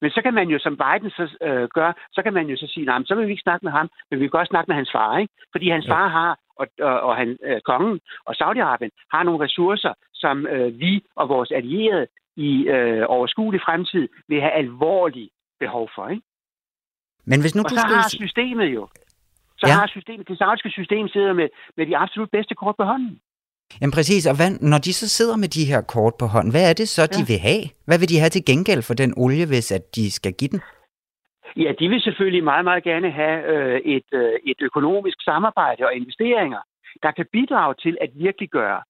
Men 0.00 0.10
så 0.10 0.22
kan 0.22 0.34
man 0.34 0.48
jo, 0.48 0.58
som 0.58 0.76
Biden 0.82 1.10
så 1.10 1.24
øh, 1.42 1.68
gør, 1.74 1.90
så 2.12 2.22
kan 2.22 2.32
man 2.32 2.46
jo 2.46 2.56
så 2.56 2.66
sige, 2.66 2.86
nej, 2.86 2.98
så 3.04 3.14
vil 3.14 3.26
vi 3.26 3.32
ikke 3.32 3.48
snakke 3.48 3.64
med 3.64 3.72
ham, 3.72 3.88
men 4.10 4.20
vi 4.20 4.24
kan 4.24 4.38
godt 4.38 4.48
snakke 4.48 4.68
med 4.68 4.76
hans 4.76 4.92
far, 4.92 5.18
ikke? 5.18 5.32
Fordi 5.52 5.70
hans 5.70 5.86
ja. 5.86 5.92
far 5.92 6.08
har, 6.08 6.38
og, 6.60 6.66
og, 6.80 7.00
og 7.00 7.16
han, 7.16 7.38
øh, 7.44 7.60
kongen 7.60 8.00
og 8.26 8.34
Saudi-Arabien 8.40 8.92
har 9.12 9.22
nogle 9.22 9.44
ressourcer, 9.44 9.94
som 10.14 10.46
øh, 10.46 10.80
vi 10.80 11.02
og 11.16 11.28
vores 11.28 11.50
allierede 11.50 12.06
i 12.48 12.50
øh, 12.74 13.02
overskuelig 13.16 13.60
fremtid 13.66 14.08
vil 14.28 14.40
have 14.40 14.54
alvorlig 14.62 15.30
behov 15.60 15.90
for, 15.94 16.08
ikke? 16.08 16.26
Men 17.30 17.40
hvis 17.40 17.54
nu 17.54 17.62
og 17.62 17.70
så 17.70 17.80
skulle... 17.80 17.96
har 17.96 18.08
systemet 18.22 18.68
jo, 18.76 18.88
så 19.60 19.66
ja. 19.66 19.72
har 19.72 19.86
systemet, 19.86 20.28
det 20.28 20.38
saudiske 20.38 20.70
system 20.70 21.08
sidder 21.08 21.32
med, 21.32 21.48
med 21.76 21.86
de 21.86 21.96
absolut 21.96 22.30
bedste 22.30 22.54
kort 22.54 22.76
på 22.78 22.84
hånden. 22.84 23.20
Jamen 23.80 23.92
præcis, 23.98 24.26
og 24.26 24.36
hvad, 24.36 24.50
når 24.70 24.78
de 24.78 24.92
så 24.92 25.08
sidder 25.08 25.36
med 25.36 25.48
de 25.48 25.64
her 25.70 25.80
kort 25.94 26.14
på 26.20 26.26
hånden, 26.26 26.50
hvad 26.54 26.70
er 26.70 26.74
det 26.80 26.88
så, 26.88 27.02
de 27.06 27.22
ja. 27.22 27.30
vil 27.30 27.38
have? 27.48 27.64
Hvad 27.86 27.98
vil 27.98 28.08
de 28.12 28.18
have 28.22 28.32
til 28.36 28.44
gengæld 28.50 28.82
for 28.88 28.94
den 28.94 29.10
olie, 29.16 29.46
hvis 29.46 29.72
at 29.78 29.84
de 29.96 30.10
skal 30.18 30.32
give 30.40 30.52
den? 30.54 30.60
Ja, 31.56 31.70
de 31.80 31.88
vil 31.88 32.00
selvfølgelig 32.00 32.44
meget, 32.44 32.64
meget 32.64 32.84
gerne 32.84 33.10
have 33.10 33.38
øh, 33.52 33.80
et, 33.96 34.08
øh, 34.12 34.32
et 34.50 34.58
økonomisk 34.68 35.18
samarbejde 35.24 35.82
og 35.86 35.94
investeringer, 35.94 36.62
der 37.02 37.10
kan 37.10 37.26
bidrage 37.32 37.74
til 37.84 37.94
at 38.00 38.10
virkeliggøre 38.14 38.80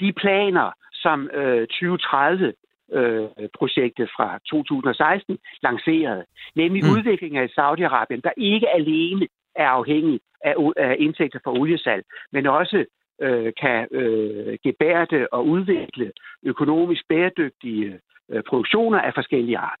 de 0.00 0.12
planer, 0.12 0.68
som 0.92 1.18
øh, 1.40 1.66
2030 1.66 2.52
øh, 2.92 3.28
projektet 3.58 4.10
fra 4.16 4.38
2016 4.50 5.38
lancerede, 5.62 6.24
nemlig 6.54 6.84
mm. 6.84 6.90
udviklingen 6.90 7.42
af 7.42 7.48
Saudi-Arabien, 7.58 8.20
der 8.24 8.30
ikke 8.36 8.68
alene 8.68 9.26
er 9.54 9.68
afhængig 9.68 10.20
af, 10.40 10.54
af 10.76 10.96
indtægter 10.98 11.38
fra 11.44 11.52
oliesalg, 11.52 12.04
men 12.32 12.46
også 12.46 12.84
øh, 13.20 13.52
kan 13.60 13.88
øh, 13.90 14.58
gebærde 14.64 15.28
og 15.32 15.46
udvikle 15.46 16.12
økonomisk 16.42 17.02
bæredygtige 17.08 18.00
øh, 18.30 18.42
produktioner 18.48 19.00
af 19.00 19.14
forskellige 19.14 19.58
art. 19.58 19.80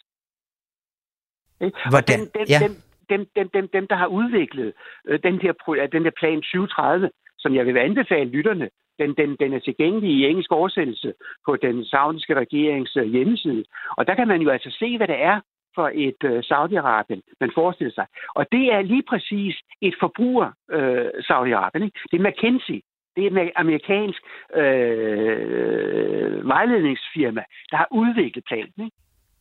Hvordan? 1.90 2.20
dem, 2.20 2.30
dem, 2.34 2.46
ja. 2.48 2.58
dem, 2.64 2.72
dem, 3.10 3.26
dem, 3.36 3.48
dem, 3.48 3.68
dem, 3.68 3.86
der 3.86 3.96
har 3.96 4.06
udviklet 4.06 4.72
øh, 5.08 5.18
den, 5.22 5.40
der, 5.40 5.52
den 5.92 6.04
der 6.04 6.10
plan 6.20 6.36
2030, 6.36 7.10
som 7.38 7.54
jeg 7.54 7.66
vil 7.66 7.78
anbefale 7.78 8.30
lytterne, 8.30 8.70
den, 8.98 9.14
den, 9.14 9.36
den 9.40 9.52
er 9.52 9.58
tilgængelig 9.58 10.10
i 10.10 10.26
engelsk 10.26 10.52
oversættelse 10.52 11.12
på 11.46 11.56
den 11.56 11.84
saudiske 11.84 12.34
regerings 12.34 12.96
øh, 12.96 13.04
hjemmeside. 13.04 13.64
Og 13.96 14.06
der 14.06 14.14
kan 14.14 14.28
man 14.28 14.40
jo 14.40 14.50
altså 14.50 14.76
se, 14.78 14.96
hvad 14.96 15.08
det 15.08 15.22
er 15.22 15.40
for 15.74 15.90
et 15.94 16.22
øh, 16.30 16.38
Saudi-Arabien, 16.50 17.20
man 17.40 17.50
forestiller 17.54 17.94
sig. 17.94 18.06
Og 18.34 18.46
det 18.52 18.64
er 18.74 18.82
lige 18.82 19.06
præcis 19.08 19.54
et 19.80 19.94
forbruger 20.00 20.48
øh, 20.70 21.06
Saudi-Arabien. 21.28 21.82
Ikke? 21.84 21.98
Det 22.10 22.16
er 22.20 22.24
McKinsey, 22.28 22.80
det 23.16 23.26
er 23.26 23.30
et 23.42 23.52
amerikansk 23.56 24.20
øh, 24.60 26.48
vejledningsfirma, 26.48 27.42
der 27.70 27.76
har 27.76 27.88
udviklet 27.90 28.44
planen. 28.50 28.72
Ikke? 28.78 28.96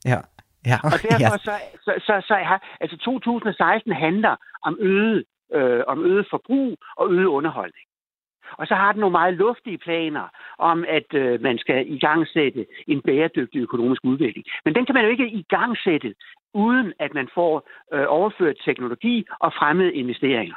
Ja. 0.06 0.20
Ja, 0.72 0.78
og 0.84 0.98
derfor 1.10 1.38
så, 1.48 1.56
så, 1.86 1.94
så, 2.08 2.14
så 2.28 2.34
har, 2.34 2.78
altså 2.82 2.98
2016 2.98 3.92
handler 3.92 4.36
om 4.64 4.78
øget, 4.80 5.24
øh, 5.54 5.82
om 5.88 6.06
øget 6.06 6.28
forbrug 6.30 6.78
og 6.98 7.14
øget 7.14 7.26
underholdning. 7.26 7.86
Og 8.52 8.68
så 8.68 8.76
har 8.76 8.92
den 8.92 9.00
nogle 9.00 9.12
meget 9.12 9.34
luftige 9.34 9.78
planer 9.78 10.26
om, 10.58 10.86
at 10.88 11.14
øh, 11.14 11.42
man 11.42 11.58
skal 11.58 11.94
i 11.96 12.00
gang 12.00 12.28
sætte 12.28 12.66
en 12.88 13.02
bæredygtig 13.02 13.60
økonomisk 13.60 14.02
udvikling. 14.04 14.46
Men 14.66 14.76
den 14.76 14.86
kan 14.86 14.96
man 14.96 15.04
jo 15.04 15.10
ikke 15.10 15.28
i 15.28 15.46
gang 15.50 15.78
sætte, 15.78 16.14
uden 16.54 16.94
at 17.00 17.14
man 17.14 17.28
får 17.34 17.70
øh, 17.94 18.06
overført 18.08 18.56
teknologi 18.66 19.26
og 19.40 19.54
fremmede 19.60 19.94
investeringer. 19.94 20.56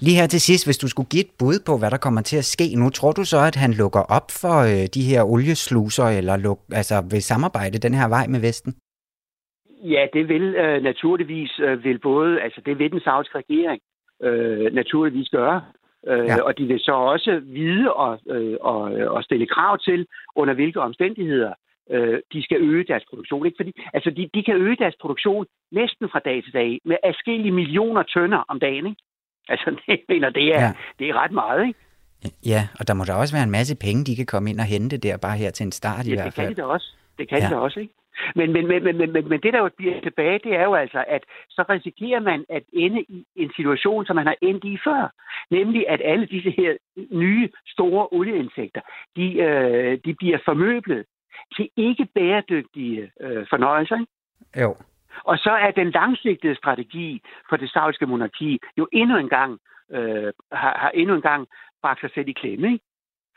Lige 0.00 0.20
her 0.20 0.26
til 0.26 0.40
sidst, 0.40 0.66
hvis 0.66 0.78
du 0.78 0.88
skulle 0.88 1.08
give 1.08 1.24
et 1.24 1.32
bud 1.38 1.58
på, 1.66 1.78
hvad 1.78 1.90
der 1.90 2.04
kommer 2.06 2.22
til 2.22 2.36
at 2.36 2.44
ske 2.44 2.66
nu, 2.76 2.90
tror 2.90 3.12
du 3.12 3.24
så, 3.24 3.38
at 3.50 3.56
han 3.56 3.72
lukker 3.72 4.02
op 4.16 4.28
for 4.42 4.56
øh, 4.70 4.86
de 4.96 5.02
her 5.10 5.22
oliesluser, 5.22 6.08
eller 6.18 6.36
luk, 6.36 6.60
altså 6.72 6.94
vil 7.10 7.22
samarbejde 7.22 7.78
den 7.78 7.94
her 7.94 8.08
vej 8.08 8.26
med 8.26 8.40
Vesten? 8.40 8.74
Ja, 9.94 10.06
det 10.12 10.28
vil 10.28 10.42
øh, 10.42 10.82
naturligvis 10.82 11.52
øh, 11.58 11.84
vil 11.84 11.98
både, 11.98 12.40
altså 12.40 12.60
det 12.66 12.78
vil 12.78 12.92
den 12.92 13.00
saudiske 13.00 13.38
regering 13.38 13.80
øh, 14.22 14.74
naturligvis 14.74 15.28
gøre. 15.28 15.62
Øh, 16.08 16.26
ja. 16.26 16.42
Og 16.42 16.58
de 16.58 16.64
vil 16.64 16.80
så 16.80 16.92
også 16.92 17.40
vide 17.44 17.92
og, 17.92 18.20
øh, 18.30 18.56
og, 18.60 18.82
og 19.16 19.24
stille 19.24 19.46
krav 19.46 19.78
til, 19.78 20.06
under 20.36 20.54
hvilke 20.54 20.80
omstændigheder 20.80 21.52
øh, 21.90 22.18
de 22.32 22.42
skal 22.42 22.56
øge 22.60 22.84
deres 22.84 23.04
produktion. 23.10 23.46
Ikke? 23.46 23.56
Fordi, 23.60 23.72
altså, 23.94 24.10
de, 24.10 24.30
de 24.34 24.42
kan 24.42 24.56
øge 24.56 24.76
deres 24.76 24.96
produktion 25.00 25.46
næsten 25.72 26.08
fra 26.12 26.18
dag 26.18 26.44
til 26.44 26.52
dag 26.52 26.80
med 26.84 26.96
afskillige 27.02 27.52
millioner 27.52 28.02
tønder 28.02 28.44
om 28.48 28.60
dagen. 28.60 28.86
Ikke? 28.86 29.02
Altså, 29.48 29.68
det, 29.86 30.00
mener, 30.08 30.30
det, 30.30 30.54
er, 30.54 30.62
ja. 30.62 30.72
det 30.98 31.08
er 31.08 31.14
ret 31.22 31.32
meget, 31.32 31.66
ikke? 31.66 31.78
Ja, 32.46 32.68
og 32.80 32.88
der 32.88 32.94
må 32.94 33.04
der 33.04 33.14
også 33.14 33.34
være 33.34 33.44
en 33.44 33.50
masse 33.50 33.76
penge, 33.76 34.04
de 34.04 34.16
kan 34.16 34.26
komme 34.26 34.50
ind 34.50 34.60
og 34.60 34.66
hente 34.66 34.96
der, 34.96 35.16
bare 35.16 35.36
her 35.36 35.50
til 35.50 35.64
en 35.64 35.72
start 35.72 36.06
ja, 36.06 36.12
i 36.12 36.14
hvert 36.14 36.34
fald. 36.34 36.48
det 36.48 36.56
kan 36.56 36.64
de 36.64 36.68
da 36.68 36.74
også. 36.74 36.88
Det 37.18 37.28
kan 37.28 37.38
ja. 37.38 37.46
de 37.46 37.50
da 37.50 37.56
også, 37.56 37.80
ikke? 37.80 37.94
Men, 38.34 38.52
men, 38.52 38.68
men, 38.68 38.84
men, 38.84 38.96
men, 38.98 39.28
men 39.28 39.40
det, 39.40 39.52
der 39.52 39.58
jo 39.58 39.70
bliver 39.76 40.00
tilbage, 40.00 40.40
det 40.44 40.54
er 40.54 40.64
jo 40.64 40.74
altså, 40.74 41.04
at 41.08 41.22
så 41.48 41.64
risikerer 41.68 42.20
man 42.20 42.44
at 42.48 42.62
ende 42.72 43.00
i 43.08 43.26
en 43.36 43.52
situation, 43.56 44.06
som 44.06 44.16
man 44.16 44.26
har 44.26 44.36
endt 44.42 44.64
i 44.64 44.78
før. 44.84 45.12
Nemlig, 45.50 45.88
at 45.88 46.00
alle 46.04 46.26
disse 46.26 46.50
her 46.50 46.76
nye, 47.10 47.48
store 47.66 48.08
olieindtægter, 48.12 48.80
de, 49.16 49.38
øh, 49.38 49.98
de 50.04 50.14
bliver 50.14 50.38
formøblet 50.44 51.04
til 51.56 51.68
ikke 51.76 52.08
bæredygtige 52.14 53.10
øh, 53.20 53.46
fornøjelser. 53.50 53.96
Ikke? 53.96 54.62
Jo. 54.62 54.76
Og 55.24 55.38
så 55.38 55.50
er 55.50 55.70
den 55.70 55.90
langsigtede 55.90 56.56
strategi 56.56 57.22
for 57.48 57.56
det 57.56 57.70
saudiske 57.70 58.06
monarki 58.06 58.58
jo 58.78 58.88
endnu 58.92 59.16
en 59.16 59.28
gang, 59.28 59.58
øh, 59.92 60.32
har, 60.52 60.78
har 60.78 60.90
endnu 60.94 61.14
en 61.14 61.22
gang 61.22 61.46
bragt 61.82 62.00
sig 62.00 62.10
selv 62.14 62.28
i 62.28 62.32
klemme. 62.32 62.72
Ikke? 62.72 62.84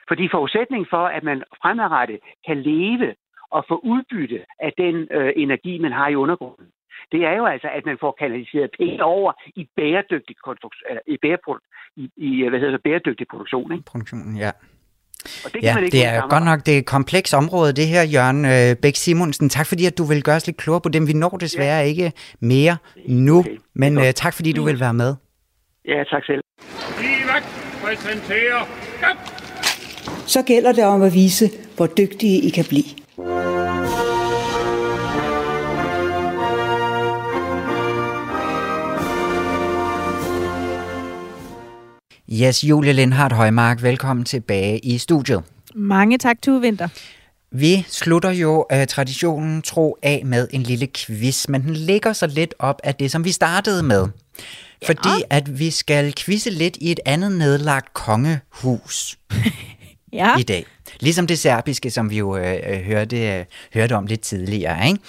Fordi 0.07 0.29
forudsætningen 0.31 0.87
for, 0.89 1.05
at 1.07 1.23
man 1.23 1.43
fremadrettet 1.61 2.19
kan 2.47 2.61
leve 2.61 3.15
og 3.51 3.65
få 3.69 3.75
udbytte 3.93 4.39
af 4.59 4.71
den 4.77 4.95
øh, 5.17 5.31
energi, 5.35 5.73
man 5.85 5.91
har 5.91 6.07
i 6.09 6.15
undergrunden, 6.15 6.67
det 7.11 7.21
er 7.29 7.35
jo 7.37 7.45
altså, 7.45 7.67
at 7.77 7.83
man 7.85 7.97
får 7.99 8.15
kanaliseret 8.21 8.69
penge 8.79 9.03
over 9.03 9.31
i 9.55 9.63
bæredygtig, 9.75 10.35
i, 11.13 11.17
bæreprodu- 11.25 11.67
i, 11.95 12.03
i 12.17 12.49
hvad 12.49 12.59
hedder 12.59 12.75
det, 12.77 12.83
bæredygtig 12.83 13.27
produktion. 13.31 13.71
Ikke? 13.71 13.83
Produktionen, 13.91 14.37
ja. 14.37 14.51
Og 15.45 15.53
det, 15.53 15.63
ja, 15.63 15.73
man 15.75 15.83
ikke 15.83 15.97
det 15.97 16.05
er 16.05 16.27
godt 16.29 16.45
nok 16.45 16.59
det 16.65 16.73
er 16.73 16.77
et 16.77 16.85
kompleks 16.85 17.33
område, 17.33 17.73
det 17.73 17.87
her, 17.87 18.03
Jørgen 18.15 18.45
øh, 18.45 18.75
Bæk 18.81 18.95
Simonsen. 18.95 19.49
Tak 19.49 19.67
fordi, 19.67 19.85
at 19.85 19.97
du 19.97 20.03
vil 20.03 20.23
gøre 20.23 20.35
os 20.35 20.47
lidt 20.47 20.57
klogere 20.57 20.81
på 20.81 20.89
dem. 20.89 21.07
Vi 21.07 21.13
når 21.13 21.29
desværre 21.29 21.79
ja. 21.79 21.89
ikke 21.91 22.11
mere 22.39 22.77
nu, 23.07 23.39
okay. 23.39 23.57
men 23.75 23.97
øh, 23.97 24.13
tak 24.13 24.33
fordi, 24.33 24.51
du 24.51 24.63
vil 24.63 24.79
være 24.79 24.93
med. 24.93 25.15
Ja, 25.87 26.03
tak 26.03 26.25
selv. 26.25 26.41
præsenterer... 27.83 28.61
Så 30.27 30.43
gælder 30.47 30.71
det 30.71 30.83
om 30.85 31.01
at 31.01 31.13
vise, 31.13 31.45
hvor 31.77 31.87
dygtige 31.87 32.37
I 32.47 32.49
kan 32.49 32.65
blive. 32.69 33.00
Yes, 33.21 33.27
Julie 42.63 42.93
Lindhardt 42.93 43.33
Højmark, 43.33 43.81
velkommen 43.81 44.25
tilbage 44.25 44.79
i 44.79 44.97
studiet. 44.97 45.43
Mange 45.75 46.17
tak, 46.17 46.41
Tue 46.41 46.61
Vinter. 46.61 46.87
Vi 47.51 47.85
slutter 47.87 48.31
jo 48.31 48.65
uh, 48.73 48.85
traditionen 48.85 49.61
tro 49.61 49.97
af 50.01 50.21
med 50.25 50.47
en 50.51 50.63
lille 50.63 50.87
quiz, 50.87 51.47
men 51.47 51.61
den 51.61 51.73
ligger 51.73 52.13
så 52.13 52.27
lidt 52.27 52.53
op 52.59 52.81
af 52.83 52.95
det, 52.95 53.11
som 53.11 53.23
vi 53.23 53.31
startede 53.31 53.83
med. 53.83 54.07
Ja. 54.81 54.87
Fordi 54.87 55.23
at 55.29 55.59
vi 55.59 55.71
skal 55.71 56.13
quizze 56.17 56.49
lidt 56.49 56.77
i 56.81 56.91
et 56.91 56.99
andet 57.05 57.31
nedlagt 57.31 57.93
kongehus 57.93 59.17
ja. 60.13 60.37
i 60.37 60.43
dag. 60.43 60.65
Ligesom 61.01 61.27
det 61.27 61.39
serbiske, 61.39 61.91
som 61.91 62.09
vi 62.09 62.17
jo 62.17 62.35
uh, 62.35 62.41
hørte, 62.85 63.39
uh, 63.39 63.45
hørte 63.73 63.93
om 63.93 64.05
lidt 64.05 64.21
tidligere. 64.21 64.87
Ikke? 64.87 64.99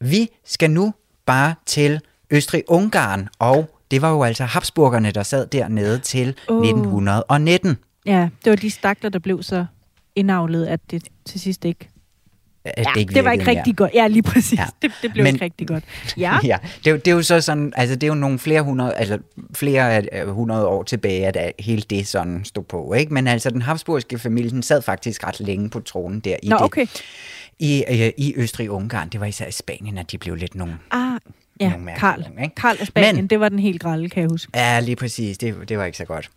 Vi 0.00 0.28
skal 0.44 0.70
nu 0.70 0.94
bare 1.26 1.54
til 1.66 2.00
Østrig-Ungarn 2.30 3.28
og 3.38 3.76
det 3.90 4.02
var 4.02 4.10
jo 4.10 4.22
altså 4.22 4.44
Habsburgerne, 4.44 5.10
der 5.10 5.22
sad 5.22 5.46
dernede 5.46 5.98
til 5.98 6.34
uh. 6.50 6.66
1919. 6.66 7.76
Ja, 8.06 8.28
det 8.44 8.50
var 8.50 8.56
de 8.56 8.70
stakler, 8.70 9.10
der 9.10 9.18
blev 9.18 9.42
så 9.42 9.66
indavlet, 10.16 10.66
at 10.66 10.80
det 10.90 11.08
til 11.24 11.40
sidst 11.40 11.64
ikke 11.64 11.88
at 12.76 12.86
ja, 12.86 12.90
det, 12.94 13.00
ikke 13.00 13.14
det 13.14 13.24
var 13.24 13.32
ikke 13.32 13.46
rigtig 13.46 13.76
godt. 13.76 13.90
Ja, 13.94 14.06
lige 14.06 14.22
præcis. 14.22 14.58
Ja. 14.58 14.66
Det, 14.82 14.92
det 15.02 15.12
blev 15.12 15.24
Men, 15.24 15.34
ikke 15.34 15.44
rigtig 15.44 15.68
godt. 15.68 15.84
Ja, 16.16 16.38
ja 16.44 16.58
det, 16.84 17.04
det, 17.04 17.10
er 17.10 17.14
jo 17.14 17.22
så 17.22 17.40
sådan, 17.40 17.72
altså 17.76 17.94
det 17.94 18.02
er 18.02 18.08
jo 18.08 18.14
nogle 18.14 18.38
flere 18.38 18.62
hundrede, 18.62 18.94
altså 18.94 19.18
flere 19.54 20.02
hundrede 20.26 20.66
år 20.66 20.82
tilbage, 20.82 21.26
at 21.26 21.52
hele 21.58 21.82
det 21.90 22.06
sådan 22.06 22.44
stod 22.44 22.64
på, 22.64 22.92
ikke? 22.92 23.14
Men 23.14 23.26
altså 23.26 23.50
den 23.50 23.62
habsburgske 23.62 24.18
familie, 24.18 24.50
den 24.50 24.62
sad 24.62 24.82
faktisk 24.82 25.26
ret 25.26 25.40
længe 25.40 25.70
på 25.70 25.80
tronen 25.80 26.20
der 26.20 26.36
i 26.42 26.48
Nå, 26.48 26.56
det. 26.56 26.64
okay. 26.64 26.86
I, 27.58 27.84
øh, 27.90 28.10
i 28.16 28.34
Østrig-Ungarn. 28.36 29.08
Det 29.08 29.20
var 29.20 29.26
især 29.26 29.46
i 29.46 29.52
Spanien, 29.52 29.98
at 29.98 30.12
de 30.12 30.18
blev 30.18 30.34
lidt 30.34 30.54
nogle... 30.54 30.74
Ah, 30.90 31.18
Ja, 31.60 31.72
Karl. 31.96 32.24
Karl 32.56 32.76
af 32.80 32.86
Spanien, 32.86 33.16
Men, 33.16 33.26
det 33.26 33.40
var 33.40 33.48
den 33.48 33.58
helt 33.58 33.82
grælde, 33.82 34.08
kan 34.08 34.20
jeg 34.22 34.30
huske. 34.30 34.52
Ja, 34.54 34.80
lige 34.80 34.96
præcis. 34.96 35.38
Det, 35.38 35.54
det 35.68 35.78
var 35.78 35.84
ikke 35.84 35.98
så 35.98 36.04
godt. 36.04 36.30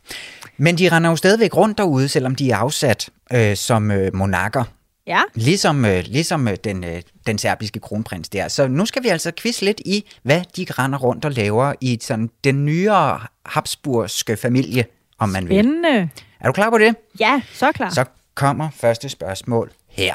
Men 0.57 0.77
de 0.77 0.89
render 0.89 1.09
jo 1.09 1.15
stadigvæk 1.15 1.55
rundt 1.55 1.77
derude, 1.77 2.07
selvom 2.07 2.35
de 2.35 2.51
er 2.51 2.57
afsat 2.57 3.09
øh, 3.33 3.55
som 3.55 3.91
øh, 3.91 4.15
monarker. 4.15 4.63
Ja. 5.07 5.21
Ligesom, 5.33 5.85
øh, 5.85 6.03
ligesom 6.07 6.47
øh, 6.47 6.57
den, 6.63 6.83
øh, 6.83 7.01
den 7.27 7.37
serbiske 7.37 7.79
kronprins 7.79 8.29
der. 8.29 8.47
Så 8.47 8.67
nu 8.67 8.85
skal 8.85 9.03
vi 9.03 9.07
altså 9.07 9.31
quiz 9.37 9.61
lidt 9.61 9.79
i, 9.85 10.11
hvad 10.23 10.41
de 10.57 10.65
render 10.69 10.99
rundt 10.99 11.25
og 11.25 11.31
laver 11.31 11.73
i 11.81 11.99
sådan 12.01 12.29
den 12.43 12.65
nyere 12.65 13.19
Habsburgske 13.45 14.37
familie, 14.37 14.85
om 15.19 15.29
man 15.29 15.49
vil. 15.49 15.55
Spændende. 15.55 16.09
Er 16.39 16.47
du 16.47 16.51
klar 16.51 16.69
på 16.69 16.77
det? 16.77 16.95
Ja, 17.19 17.41
så 17.53 17.71
klar. 17.71 17.89
Så 17.89 18.05
kommer 18.35 18.69
første 18.75 19.09
spørgsmål 19.09 19.71
her. 19.89 20.13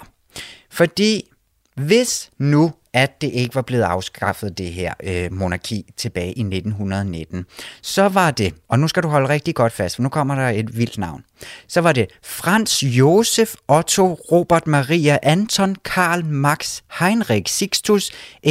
Fordi 0.71 1.31
hvis 1.75 2.31
nu, 2.39 2.73
at 2.93 3.21
det 3.21 3.31
ikke 3.33 3.55
var 3.55 3.63
blevet 3.63 3.83
afskaffet, 3.83 4.59
det 4.59 4.67
her 4.67 4.95
øh, 5.05 5.33
monarki 5.33 5.85
tilbage 5.97 6.33
i 6.33 6.41
1919, 6.41 7.47
så 7.83 8.09
var 8.09 8.31
det, 8.31 8.55
og 8.69 8.79
nu 8.79 8.89
skal 8.89 9.03
du 9.03 9.09
holde 9.09 9.29
rigtig 9.29 9.55
godt 9.55 9.73
fast, 9.73 9.97
for 9.97 10.03
nu 10.03 10.09
kommer 10.09 10.35
der 10.35 10.49
et 10.49 10.79
vildt 10.79 10.99
navn, 10.99 11.25
så 11.69 11.81
var 11.81 11.93
det 11.93 12.07
Frans 12.25 12.83
Josef 12.83 13.55
Otto 13.69 14.15
Robert 14.33 14.67
Maria 14.67 15.19
Anton 15.23 15.77
Karl 15.85 16.25
Max 16.25 16.81
Heinrich 17.01 17.55
Sixtus 17.55 18.11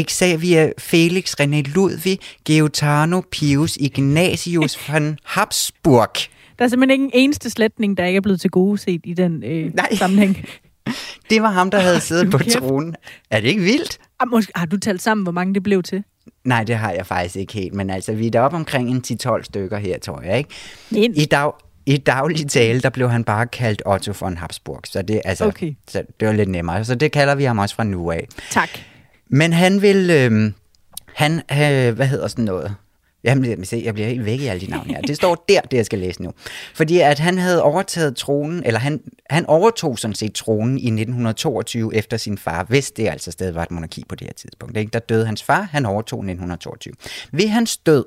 Xavier 0.10 0.72
Felix 0.78 1.34
René 1.42 1.62
Ludwig 1.62 2.20
Gaetano 2.44 3.22
Pius 3.32 3.78
Ignatius 3.78 4.80
von 4.90 5.20
Habsburg. 5.24 6.14
Der 6.60 6.66
er 6.66 6.70
simpelthen 6.70 6.92
ikke 6.92 7.04
en 7.04 7.24
eneste 7.24 7.50
slætning, 7.50 7.98
der 7.98 8.06
ikke 8.06 8.18
er 8.18 8.22
blevet 8.22 8.42
til 8.42 8.50
gode 8.50 8.78
set 8.78 9.02
i 9.04 9.14
den 9.14 9.44
øh, 9.44 9.74
Nej. 9.74 9.96
sammenhæng. 9.96 10.38
Det 11.30 11.42
var 11.42 11.50
ham, 11.50 11.72
der 11.72 11.80
havde 11.80 12.00
siddet 12.00 12.32
på 12.32 12.38
tronen. 12.38 12.96
Er 13.32 13.40
det 13.42 13.48
ikke 13.48 13.62
vildt? 13.62 14.00
Ah, 14.20 14.28
har 14.56 14.66
du 14.66 14.78
talt 14.78 15.02
sammen, 15.02 15.24
hvor 15.24 15.32
mange 15.32 15.54
det 15.54 15.64
blev 15.64 15.84
til? 15.84 16.04
Nej, 16.44 16.64
det 16.64 16.76
har 16.78 16.92
jeg 16.92 17.06
faktisk 17.06 17.36
ikke 17.36 17.54
helt, 17.54 17.74
men 17.74 17.90
altså, 17.90 18.14
vi 18.14 18.28
er 18.28 18.32
deroppe 18.32 18.58
omkring 18.58 18.90
en 18.90 19.04
10-12 19.28 19.44
stykker 19.44 19.78
her, 19.78 20.00
tror 20.00 20.22
jeg, 20.22 20.38
ikke? 20.38 20.50
I, 21.22 21.26
dag, 21.26 21.52
I 21.86 21.98
daglig 21.98 22.48
tale, 22.50 22.82
der 22.82 22.90
blev 22.90 23.10
han 23.10 23.24
bare 23.24 23.48
kaldt 23.48 23.82
Otto 23.86 24.14
von 24.20 24.38
Habsburg, 24.38 24.82
så 24.86 25.02
det, 25.02 25.22
altså, 25.26 25.46
Okay. 25.46 25.74
så 25.88 26.04
det 26.20 26.28
var 26.28 26.34
lidt 26.34 26.50
nemmere. 26.50 26.86
Så 26.86 26.96
det 26.96 27.12
kalder 27.12 27.36
vi 27.36 27.44
ham 27.44 27.60
også 27.60 27.76
fra 27.76 27.84
nu 27.84 28.12
af. 28.12 28.28
Tak. 28.52 28.70
Men 29.30 29.54
han 29.54 29.82
vil, 29.82 30.10
øh, 30.10 30.52
han, 31.14 31.34
øh, 31.52 31.96
hvad 31.96 32.08
hedder 32.08 32.28
sådan 32.28 32.46
noget? 32.46 32.76
Jamen, 33.24 33.65
se, 33.65 33.82
jeg 33.86 33.93
bliver 33.93 34.07
helt 34.07 34.26
væk 34.26 34.39
i 34.39 34.47
alle 34.47 34.65
de 34.65 34.72
navne 34.72 34.93
her. 34.93 35.01
Det 35.01 35.15
står 35.15 35.45
der, 35.49 35.61
det 35.61 35.78
jeg 35.78 35.86
skal 35.86 35.99
læse 35.99 36.24
nu. 36.24 36.34
Fordi 36.76 36.99
at 36.99 37.20
han 37.20 37.38
havde 37.38 37.63
overtaget 37.63 38.15
tronen, 38.15 38.63
eller 38.65 38.80
han, 38.80 39.01
han 39.30 39.45
overtog 39.45 39.99
sådan 39.99 40.15
set 40.15 40.34
tronen 40.34 40.78
i 40.78 40.86
1922 40.86 41.95
efter 41.95 42.18
sin 42.18 42.38
far, 42.38 42.63
hvis 42.63 42.91
det 42.91 43.07
altså 43.07 43.32
stadig 43.32 43.55
var 43.55 43.63
et 43.63 43.72
monarki 43.72 44.03
på 44.09 44.15
det 44.15 44.28
her 44.28 44.34
tidspunkt. 44.34 44.78
Ikke? 44.78 44.89
Der 44.93 44.99
døde 44.99 45.26
hans 45.26 45.43
far, 45.43 45.61
han 45.61 45.86
overtog 45.86 46.18
i 46.18 46.28
1922. 46.28 46.93
Ved 47.32 47.47
hans 47.47 47.78
død, 47.78 48.05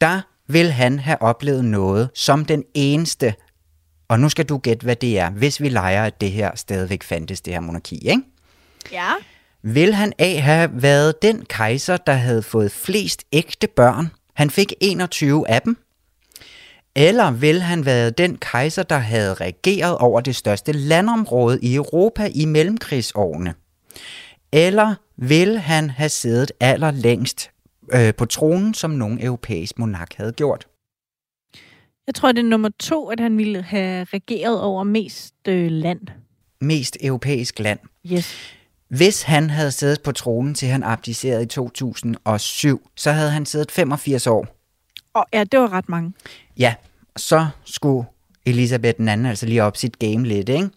der 0.00 0.20
vil 0.48 0.70
han 0.70 0.98
have 0.98 1.22
oplevet 1.22 1.64
noget 1.64 2.10
som 2.14 2.44
den 2.44 2.64
eneste, 2.74 3.34
og 4.08 4.20
nu 4.20 4.28
skal 4.28 4.44
du 4.44 4.58
gætte, 4.58 4.84
hvad 4.84 4.96
det 4.96 5.18
er, 5.18 5.30
hvis 5.30 5.60
vi 5.60 5.68
leger, 5.68 6.04
at 6.04 6.20
det 6.20 6.30
her 6.30 6.50
stadigvæk 6.54 7.02
fandtes, 7.02 7.40
det 7.40 7.52
her 7.52 7.60
monarki, 7.60 8.08
ikke? 8.08 8.22
Ja. 8.92 9.10
Vil 9.62 9.94
han 9.94 10.12
A 10.18 10.38
have 10.38 10.70
været 10.72 11.22
den 11.22 11.44
kejser, 11.44 11.96
der 11.96 12.12
havde 12.12 12.42
fået 12.42 12.72
flest 12.72 13.24
ægte 13.32 13.66
børn? 13.66 14.10
Han 14.34 14.50
fik 14.50 14.72
21 14.80 15.48
af 15.48 15.62
dem. 15.62 15.76
Eller 16.96 17.30
vil 17.30 17.62
han 17.62 17.86
være 17.86 18.10
den 18.10 18.36
kejser, 18.36 18.82
der 18.82 18.98
havde 18.98 19.34
regeret 19.34 19.98
over 19.98 20.20
det 20.20 20.36
største 20.36 20.72
landområde 20.72 21.58
i 21.62 21.74
Europa 21.74 22.28
i 22.34 22.44
mellemkrigsårene? 22.44 23.54
Eller 24.52 24.94
vil 25.16 25.58
han 25.58 25.90
have 25.90 26.08
siddet 26.08 26.52
allerlængst 26.60 27.50
øh, 27.92 28.14
på 28.14 28.26
tronen, 28.26 28.74
som 28.74 28.90
nogen 28.90 29.24
europæisk 29.24 29.78
monark 29.78 30.14
havde 30.14 30.32
gjort? 30.32 30.66
Jeg 32.06 32.14
tror, 32.14 32.32
det 32.32 32.38
er 32.38 32.48
nummer 32.48 32.70
to, 32.80 33.08
at 33.08 33.20
han 33.20 33.38
ville 33.38 33.62
have 33.62 34.04
regeret 34.04 34.60
over 34.60 34.84
mest 34.84 35.34
øh, 35.48 35.70
land. 35.70 36.00
Mest 36.60 36.96
europæisk 37.00 37.58
land. 37.58 37.78
Yes. 38.12 38.53
Hvis 38.96 39.22
han 39.22 39.50
havde 39.50 39.72
siddet 39.72 40.02
på 40.02 40.12
tronen, 40.12 40.54
til 40.54 40.68
han 40.68 40.82
abdicerede 40.82 41.42
i 41.42 41.46
2007, 41.46 42.90
så 42.96 43.12
havde 43.12 43.30
han 43.30 43.46
siddet 43.46 43.70
85 43.70 44.26
år. 44.26 44.46
Og 45.14 45.26
ja, 45.32 45.44
det 45.44 45.60
var 45.60 45.72
ret 45.72 45.88
mange. 45.88 46.12
Ja, 46.56 46.74
så 47.16 47.46
skulle 47.64 48.06
Elisabeth 48.46 48.98
den 48.98 49.08
anden 49.08 49.26
altså 49.26 49.46
lige 49.46 49.62
op 49.62 49.76
sit 49.76 49.98
game 49.98 50.26
lidt, 50.26 50.48
ikke? 50.48 50.68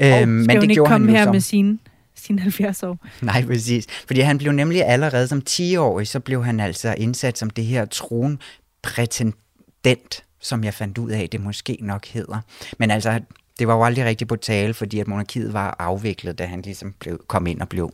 Og 0.00 0.22
Øhm, 0.22 0.28
men 0.28 0.48
det 0.48 0.62
ikke 0.62 0.74
gjorde 0.74 0.90
komme 0.90 1.06
han 1.06 1.16
her 1.16 1.24
som... 1.24 1.34
med 1.34 1.40
sine, 1.40 1.78
sine 2.14 2.40
70 2.40 2.82
år? 2.82 3.06
Nej, 3.22 3.44
præcis. 3.46 3.86
Fordi 4.06 4.20
han 4.20 4.38
blev 4.38 4.52
nemlig 4.52 4.84
allerede 4.84 5.28
som 5.28 5.42
10-årig, 5.50 6.08
så 6.08 6.20
blev 6.20 6.44
han 6.44 6.60
altså 6.60 6.94
indsat 6.98 7.38
som 7.38 7.50
det 7.50 7.64
her 7.64 7.84
tronprætendent, 7.84 10.24
som 10.40 10.64
jeg 10.64 10.74
fandt 10.74 10.98
ud 10.98 11.10
af, 11.10 11.28
det 11.32 11.40
måske 11.40 11.78
nok 11.80 12.06
hedder. 12.06 12.38
Men 12.78 12.90
altså, 12.90 13.20
det 13.58 13.68
var 13.68 13.74
jo 13.74 13.84
aldrig 13.84 14.04
rigtig 14.04 14.28
på 14.28 14.36
tale, 14.36 14.74
fordi 14.74 15.00
at 15.00 15.08
monarkiet 15.08 15.52
var 15.52 15.76
afviklet, 15.78 16.38
da 16.38 16.46
han 16.46 16.62
ligesom 16.62 16.92
blev, 16.92 17.24
kom 17.28 17.46
ind 17.46 17.60
og 17.60 17.68
blev 17.68 17.92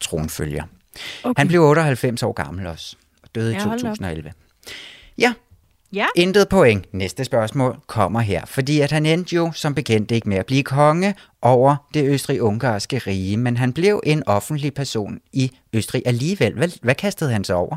tronfølger. 0.00 0.64
Okay. 1.24 1.40
Han 1.40 1.48
blev 1.48 1.62
98 1.62 2.22
år 2.22 2.32
gammel 2.32 2.66
også, 2.66 2.96
og 3.22 3.28
døde 3.34 3.52
i 3.52 3.54
Ja, 3.54 3.60
hold 3.60 3.80
da 3.80 3.90
op. 3.90 3.96
2011. 3.96 4.32
Ja, 5.18 5.32
Ja. 5.94 6.06
Intet 6.16 6.48
point. 6.48 6.94
Næste 6.94 7.24
spørgsmål 7.24 7.76
kommer 7.86 8.20
her, 8.20 8.46
fordi 8.46 8.80
at 8.80 8.92
han 8.92 9.06
endte 9.06 9.36
jo 9.36 9.52
som 9.54 9.74
bekendt 9.74 10.10
ikke 10.10 10.28
med 10.28 10.36
at 10.36 10.46
blive 10.46 10.62
konge 10.62 11.14
over 11.42 11.76
det 11.94 12.04
østrig-ungarske 12.04 12.98
rige, 12.98 13.36
men 13.36 13.56
han 13.56 13.72
blev 13.72 14.00
en 14.06 14.22
offentlig 14.26 14.74
person 14.74 15.20
i 15.32 15.50
Østrig 15.72 16.02
alligevel. 16.06 16.54
Hvad, 16.54 16.68
hvad 16.82 16.94
kastede 16.94 17.32
han 17.32 17.44
sig 17.44 17.56
over? 17.56 17.76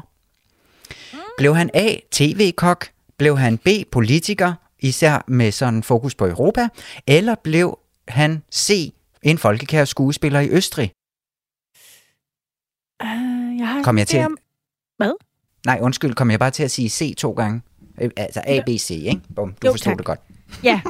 Blev 1.37 1.55
han 1.55 1.69
A. 1.73 1.95
TV-kok? 2.11 2.87
Blev 3.17 3.37
han 3.37 3.57
B. 3.57 3.67
Politiker, 3.91 4.53
især 4.79 5.23
med 5.27 5.51
sådan 5.51 5.83
fokus 5.83 6.15
på 6.15 6.25
Europa? 6.27 6.67
Eller 7.07 7.35
blev 7.43 7.79
han 8.07 8.43
C. 8.53 8.93
En 9.23 9.37
folkekær 9.37 9.85
skuespiller 9.85 10.39
i 10.39 10.49
Østrig? 10.49 10.91
Uh, 13.03 13.59
jeg 13.59 13.67
har 13.67 13.83
Kom 13.83 13.97
jeg 13.97 14.07
til- 14.07 14.17
det 14.19 14.25
om- 14.25 14.37
Nej, 15.65 15.79
undskyld, 15.81 16.13
kom 16.13 16.31
jeg 16.31 16.39
bare 16.39 16.51
til 16.51 16.63
at 16.63 16.71
sige 16.71 16.89
C 16.89 17.15
to 17.17 17.31
gange? 17.31 17.61
Øh, 18.01 18.09
Altså 18.17 18.41
A, 18.47 18.59
B, 18.65 18.69
C, 18.69 18.89
ikke? 18.89 19.21
Bum, 19.35 19.49
du 19.53 19.67
Jo, 19.67 19.71
forstod 19.73 19.91
tak. 19.91 19.97
det 19.97 20.05
godt. 20.05 20.19
Ja, 20.63 20.81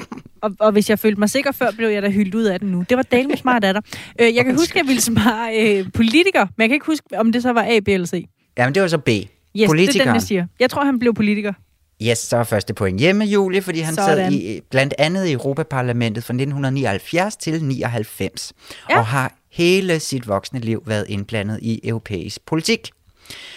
og, 0.42 0.56
og 0.60 0.72
hvis 0.72 0.90
jeg 0.90 1.00
følte 1.00 1.20
mig 1.20 1.30
sikker 1.30 1.52
før, 1.52 1.72
blev 1.72 1.90
jeg 1.90 2.02
da 2.02 2.10
hyldt 2.10 2.36
ud 2.36 2.44
af 2.44 2.60
den 2.60 2.72
nu. 2.72 2.86
Det 2.90 2.98
var 2.98 3.04
delen 3.04 3.38
smart 3.44 3.64
af 3.64 3.74
dig. 3.74 3.84
Øh, 4.22 4.36
jeg 4.36 4.46
kan 4.46 4.56
huske, 4.56 4.72
at 4.72 4.76
jeg 4.76 4.88
ville 4.88 5.02
svare 5.02 5.56
øh, 5.80 5.92
politiker, 5.94 6.42
men 6.42 6.62
jeg 6.62 6.70
kan 6.70 6.74
ikke 6.74 6.86
huske, 6.86 7.06
om 7.18 7.32
det 7.32 7.42
så 7.42 7.54
var 7.54 7.64
A, 7.64 7.80
B 7.80 7.88
eller 7.88 8.08
C. 8.08 8.26
Jamen, 8.58 8.76
det 8.76 8.82
var 8.82 8.88
så 8.88 8.98
B. 8.98 9.08
Yes, 9.10 9.28
det 9.56 9.62
er 10.00 10.04
den, 10.04 10.14
jeg 10.14 10.22
siger. 10.22 10.48
Jeg 10.60 10.70
tror, 10.70 10.86
han 10.86 11.00
blev 11.00 11.14
politiker. 11.14 11.54
Yes, 12.02 12.18
så 12.18 12.38
er 12.38 12.44
første 12.44 12.74
point 12.74 13.00
hjemme, 13.00 13.26
Julie, 13.26 13.62
fordi 13.62 13.80
han 13.80 13.96
Sådan. 13.96 14.32
sad 14.32 14.32
i, 14.32 14.62
blandt 14.70 14.94
andet 14.98 15.26
i 15.26 15.32
Europaparlamentet 15.32 16.24
fra 16.24 16.34
1979 16.34 17.36
til 17.36 17.64
99, 17.64 18.54
Ja. 18.90 19.00
og 19.00 19.06
har 19.06 19.38
hele 19.52 20.00
sit 20.00 20.28
voksne 20.28 20.60
liv 20.60 20.84
været 20.86 21.06
indblandet 21.10 21.60
i 21.62 21.80
europæisk 21.84 22.46
politik. 22.46 22.90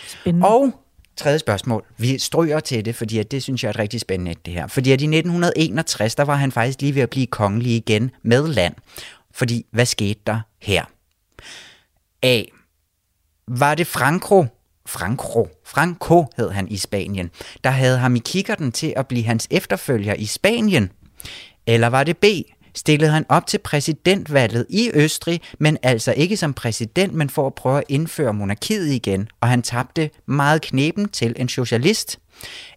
Spændende. 0.07 0.49
Og 0.49 0.73
tredje 1.17 1.39
spørgsmål. 1.39 1.85
Vi 1.99 2.19
stryger 2.19 2.61
til 2.61 2.85
det, 2.85 2.95
fordi 2.95 3.19
at 3.19 3.31
det 3.31 3.43
synes 3.43 3.63
jeg 3.63 3.69
er 3.69 3.73
et 3.73 3.79
rigtig 3.79 4.01
spændende 4.01 4.35
det 4.45 4.55
her. 4.55 4.67
Fordi 4.67 4.93
at 4.93 5.01
i 5.01 5.05
1961, 5.05 6.15
der 6.15 6.23
var 6.25 6.35
han 6.35 6.53
faktisk 6.53 6.81
lige 6.81 6.95
ved 6.95 7.03
at 7.03 7.11
blive 7.11 7.27
kongelig 7.27 7.73
igen 7.73 8.11
med 8.23 8.49
land. 8.49 8.75
Fordi 9.33 9.67
hvad 9.71 9.87
skete 9.87 10.21
der 10.27 10.41
her? 10.63 10.85
A. 12.23 12.43
Var 13.49 13.75
det 13.75 13.87
Franco, 13.87 14.47
Franco, 14.91 15.49
Franco 15.65 16.25
hed 16.37 16.51
han 16.51 16.69
i 16.69 16.77
Spanien, 16.77 17.31
der 17.65 17.71
havde 17.71 17.99
ham 17.99 18.17
i 18.17 18.19
kikkerten 18.19 18.73
til 18.73 18.93
at 18.97 19.07
blive 19.07 19.25
hans 19.25 19.49
efterfølger 19.51 20.15
i 20.15 20.27
Spanien? 20.27 20.91
Eller 21.67 21.87
var 21.87 22.05
det 22.05 22.17
B, 22.17 22.25
stillede 22.75 23.11
han 23.11 23.27
op 23.29 23.47
til 23.47 23.59
præsidentvalget 23.59 24.67
i 24.69 24.91
Østrig, 24.95 25.41
men 25.59 25.79
altså 25.83 26.13
ikke 26.13 26.37
som 26.37 26.55
præsident, 26.55 27.15
men 27.15 27.31
for 27.31 27.47
at 27.47 27.55
prøve 27.55 27.79
at 27.79 27.85
indføre 27.89 28.35
monarkiet 28.35 28.93
igen, 28.93 29.29
og 29.41 29.49
han 29.49 29.63
tabte 29.63 30.11
meget 30.27 30.63
knepen 30.63 31.09
til 31.09 31.35
en 31.37 31.49
socialist? 31.49 32.19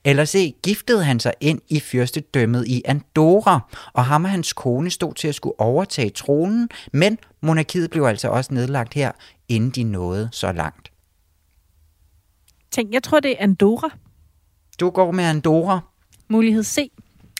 Eller 0.03 0.25
C, 0.25 0.55
giftede 0.63 1.03
han 1.03 1.19
sig 1.19 1.33
ind 1.41 1.61
i 1.69 1.79
fyrstedømmet 1.79 2.67
i 2.67 2.81
Andorra, 2.85 3.59
og 3.93 4.05
ham 4.05 4.23
og 4.23 4.31
hans 4.31 4.53
kone 4.53 4.89
stod 4.89 5.13
til 5.13 5.27
at 5.27 5.35
skulle 5.35 5.59
overtage 5.59 6.09
tronen, 6.09 6.69
men 6.91 7.17
monarkiet 7.41 7.91
blev 7.91 8.03
altså 8.03 8.27
også 8.27 8.53
nedlagt 8.53 8.93
her, 8.93 9.11
inden 9.49 9.69
de 9.69 9.83
nåede 9.83 10.29
så 10.31 10.51
langt. 10.51 10.92
Tænk, 12.73 12.93
jeg 12.93 13.03
tror, 13.03 13.19
det 13.19 13.31
er 13.31 13.35
Andorra. 13.39 13.89
Du 14.79 14.89
går 14.89 15.11
med 15.11 15.23
Andorra. 15.23 15.79
Mulighed 16.27 16.63
C. 16.63 16.91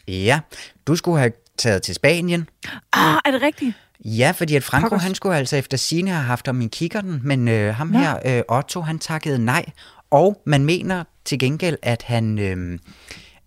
Ja, 0.08 0.40
du 0.88 0.96
skulle 0.96 1.20
have 1.20 1.32
taget 1.58 1.82
til 1.82 1.96
Spanien. 1.96 2.50
Ah, 2.94 3.18
er 3.26 3.32
det 3.32 3.42
rigtigt? 3.42 3.76
Ja, 4.06 4.32
fordi 4.36 4.56
at 4.56 4.64
Franco, 4.64 4.90
Pokkers. 4.90 5.04
han 5.04 5.16
skulle 5.16 5.38
altså 5.38 5.56
efter 5.58 5.78
sine 5.78 6.10
have 6.10 6.24
haft 6.24 6.46
ham 6.46 6.62
i 6.62 6.68
kikkerten, 6.68 7.22
men 7.24 7.48
øh, 7.48 7.76
ham 7.76 7.88
Nå. 7.88 8.00
her, 8.00 8.20
øh, 8.26 8.58
Otto, 8.58 8.82
han 8.82 9.00
takkede 9.00 9.46
nej. 9.46 9.66
Og 10.12 10.42
man 10.46 10.66
mener 10.66 11.04
til 11.26 11.40
gengæld, 11.40 11.78
at 11.82 12.02
han... 12.02 12.40
Øh, 12.40 12.80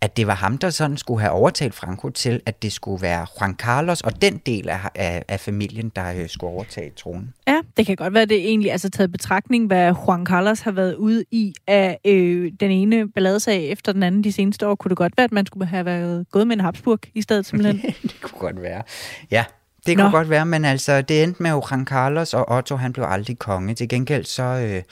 at 0.07 0.17
det 0.17 0.27
var 0.27 0.35
ham, 0.35 0.59
der 0.59 0.71
sådan 0.71 0.97
skulle 0.97 1.21
have 1.21 1.33
overtalt 1.33 1.75
Franco 1.75 2.11
til, 2.11 2.41
at 2.47 2.63
det 2.63 2.73
skulle 2.73 3.03
være 3.03 3.27
Juan 3.41 3.55
Carlos 3.55 4.01
og 4.01 4.23
den 4.23 4.37
del 4.47 4.69
af, 4.69 4.79
af, 4.95 5.25
af 5.29 5.41
familien, 5.41 5.93
der 5.97 6.13
øh, 6.13 6.29
skulle 6.29 6.53
overtage 6.53 6.91
tronen. 6.97 7.35
Ja, 7.49 7.61
det 7.77 7.87
kan 7.87 7.97
godt 7.97 8.15
være, 8.15 8.25
det 8.25 8.37
egentlig 8.37 8.73
altså 8.73 8.91
taget 8.91 9.13
betragtning, 9.13 9.67
hvad 9.67 9.95
Juan 10.07 10.27
Carlos 10.27 10.61
har 10.61 10.71
været 10.71 10.95
ude 10.95 11.25
i 11.31 11.55
af 11.67 11.99
øh, 12.05 12.53
den 12.61 12.71
ene 12.71 13.09
balladesag 13.09 13.69
efter 13.69 13.93
den 13.93 14.03
anden 14.03 14.25
de 14.25 14.33
seneste 14.33 14.67
år. 14.69 14.75
Kunne 14.75 14.89
det 14.89 14.97
godt 14.97 15.13
være, 15.17 15.25
at 15.25 15.33
man 15.33 15.47
skulle 15.47 15.67
have 15.67 15.85
været 15.85 16.27
gået 16.31 16.47
med 16.47 16.57
en 16.57 16.61
Habsburg 16.61 16.99
i 17.15 17.23
stedet 17.23 17.47
simpelthen? 17.47 17.95
det 18.03 18.21
kunne 18.23 18.41
godt 18.41 18.63
være. 18.63 18.83
Ja, 19.31 19.45
Det 19.87 19.97
Nå. 19.97 20.03
kunne 20.03 20.13
godt 20.13 20.31
være, 20.31 20.47
men 20.47 20.65
altså, 20.65 21.03
det 21.03 21.23
endte 21.23 21.43
med, 21.43 21.51
at 21.51 21.55
Juan 21.71 21.87
Carlos 21.87 22.35
og 22.35 22.51
Otto, 22.57 22.77
han 22.77 22.93
blev 22.93 23.05
aldrig 23.09 23.39
konge. 23.39 23.75
Til 23.75 23.89
gengæld 23.89 24.25
så, 24.25 24.43
øh, 24.43 24.83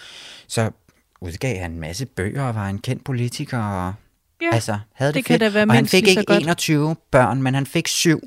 så 0.49 0.71
udgav 1.21 1.59
han 1.59 1.73
en 1.73 1.81
masse 1.81 2.07
bøger 2.07 2.43
og 2.43 2.55
var 2.55 2.69
en 2.69 2.79
kendt 2.79 3.05
politiker. 3.05 3.59
Og, 3.59 3.95
Ja, 4.43 4.51
altså, 4.53 4.79
havde 4.95 5.09
det, 5.13 5.15
det 5.15 5.25
kan 5.25 5.33
fedt. 5.35 5.41
da 5.41 5.49
være 5.49 5.67
og 5.69 5.75
han 5.75 5.87
fik 5.87 6.09
ikke 6.09 6.25
godt. 6.25 6.43
21 6.43 6.97
børn, 7.11 7.43
men 7.43 7.55
han 7.55 7.67
fik 7.67 7.89
syv. 7.89 8.21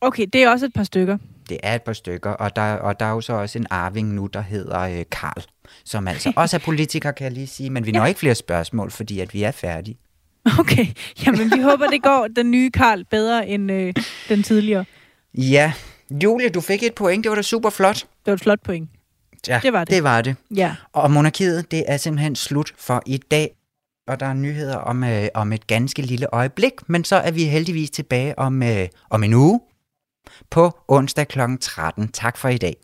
Okay, 0.00 0.26
det 0.32 0.42
er 0.42 0.48
også 0.48 0.66
et 0.66 0.72
par 0.74 0.84
stykker. 0.84 1.18
Det 1.48 1.58
er 1.62 1.74
et 1.74 1.82
par 1.82 1.92
stykker, 1.92 2.30
og 2.30 2.56
der, 2.56 2.62
og 2.62 3.00
der 3.00 3.06
er 3.06 3.10
jo 3.10 3.20
så 3.20 3.32
også 3.32 3.58
en 3.58 3.66
arving 3.70 4.14
nu, 4.14 4.26
der 4.26 4.40
hedder 4.40 4.80
øh, 4.80 5.04
Karl, 5.10 5.42
som 5.84 6.08
altså 6.08 6.32
også 6.36 6.56
er 6.56 6.60
politiker, 6.60 7.10
kan 7.10 7.24
jeg 7.24 7.32
lige 7.32 7.46
sige, 7.46 7.70
men 7.70 7.86
vi 7.86 7.92
når 7.92 8.06
ikke 8.06 8.20
flere 8.20 8.34
spørgsmål, 8.34 8.90
fordi 8.90 9.20
at 9.20 9.34
vi 9.34 9.42
er 9.42 9.50
færdige. 9.50 9.98
Okay, 10.58 10.86
jamen 11.26 11.50
vi 11.56 11.60
håber, 11.62 11.86
det 11.86 12.02
går 12.02 12.28
den 12.36 12.50
nye 12.50 12.70
Karl 12.70 13.04
bedre 13.10 13.48
end 13.48 13.72
øh, 13.72 13.94
den 14.28 14.42
tidligere. 14.42 14.84
Ja, 15.34 15.72
Julie, 16.22 16.48
du 16.48 16.60
fik 16.60 16.82
et 16.82 16.94
point, 16.94 17.24
det 17.24 17.30
var 17.30 17.36
da 17.36 17.42
super 17.42 17.70
flot. 17.70 17.96
Det 17.96 18.06
var 18.26 18.32
et 18.32 18.40
flot 18.40 18.60
point. 18.64 18.88
Ja, 19.48 19.60
Det 19.62 19.72
var 19.72 19.84
det. 19.84 19.94
det 19.94 20.04
var 20.04 20.22
det. 20.22 20.36
Ja. 20.56 20.74
Og 20.92 21.10
monarkiet, 21.10 21.70
det 21.70 21.84
er 21.86 21.96
simpelthen 21.96 22.36
slut 22.36 22.72
for 22.78 23.02
i 23.06 23.16
dag. 23.16 23.50
Og 24.06 24.20
der 24.20 24.26
er 24.26 24.34
nyheder 24.34 24.76
om, 24.76 25.04
øh, 25.04 25.28
om 25.34 25.52
et 25.52 25.66
ganske 25.66 26.02
lille 26.02 26.34
øjeblik, 26.34 26.72
men 26.88 27.04
så 27.04 27.16
er 27.16 27.30
vi 27.30 27.44
heldigvis 27.44 27.90
tilbage 27.90 28.38
om, 28.38 28.62
øh, 28.62 28.88
om 29.10 29.24
en 29.24 29.34
uge 29.34 29.60
på 30.50 30.78
onsdag 30.88 31.28
kl. 31.28 31.40
13. 31.60 32.08
Tak 32.08 32.36
for 32.36 32.48
i 32.48 32.58
dag. 32.58 32.76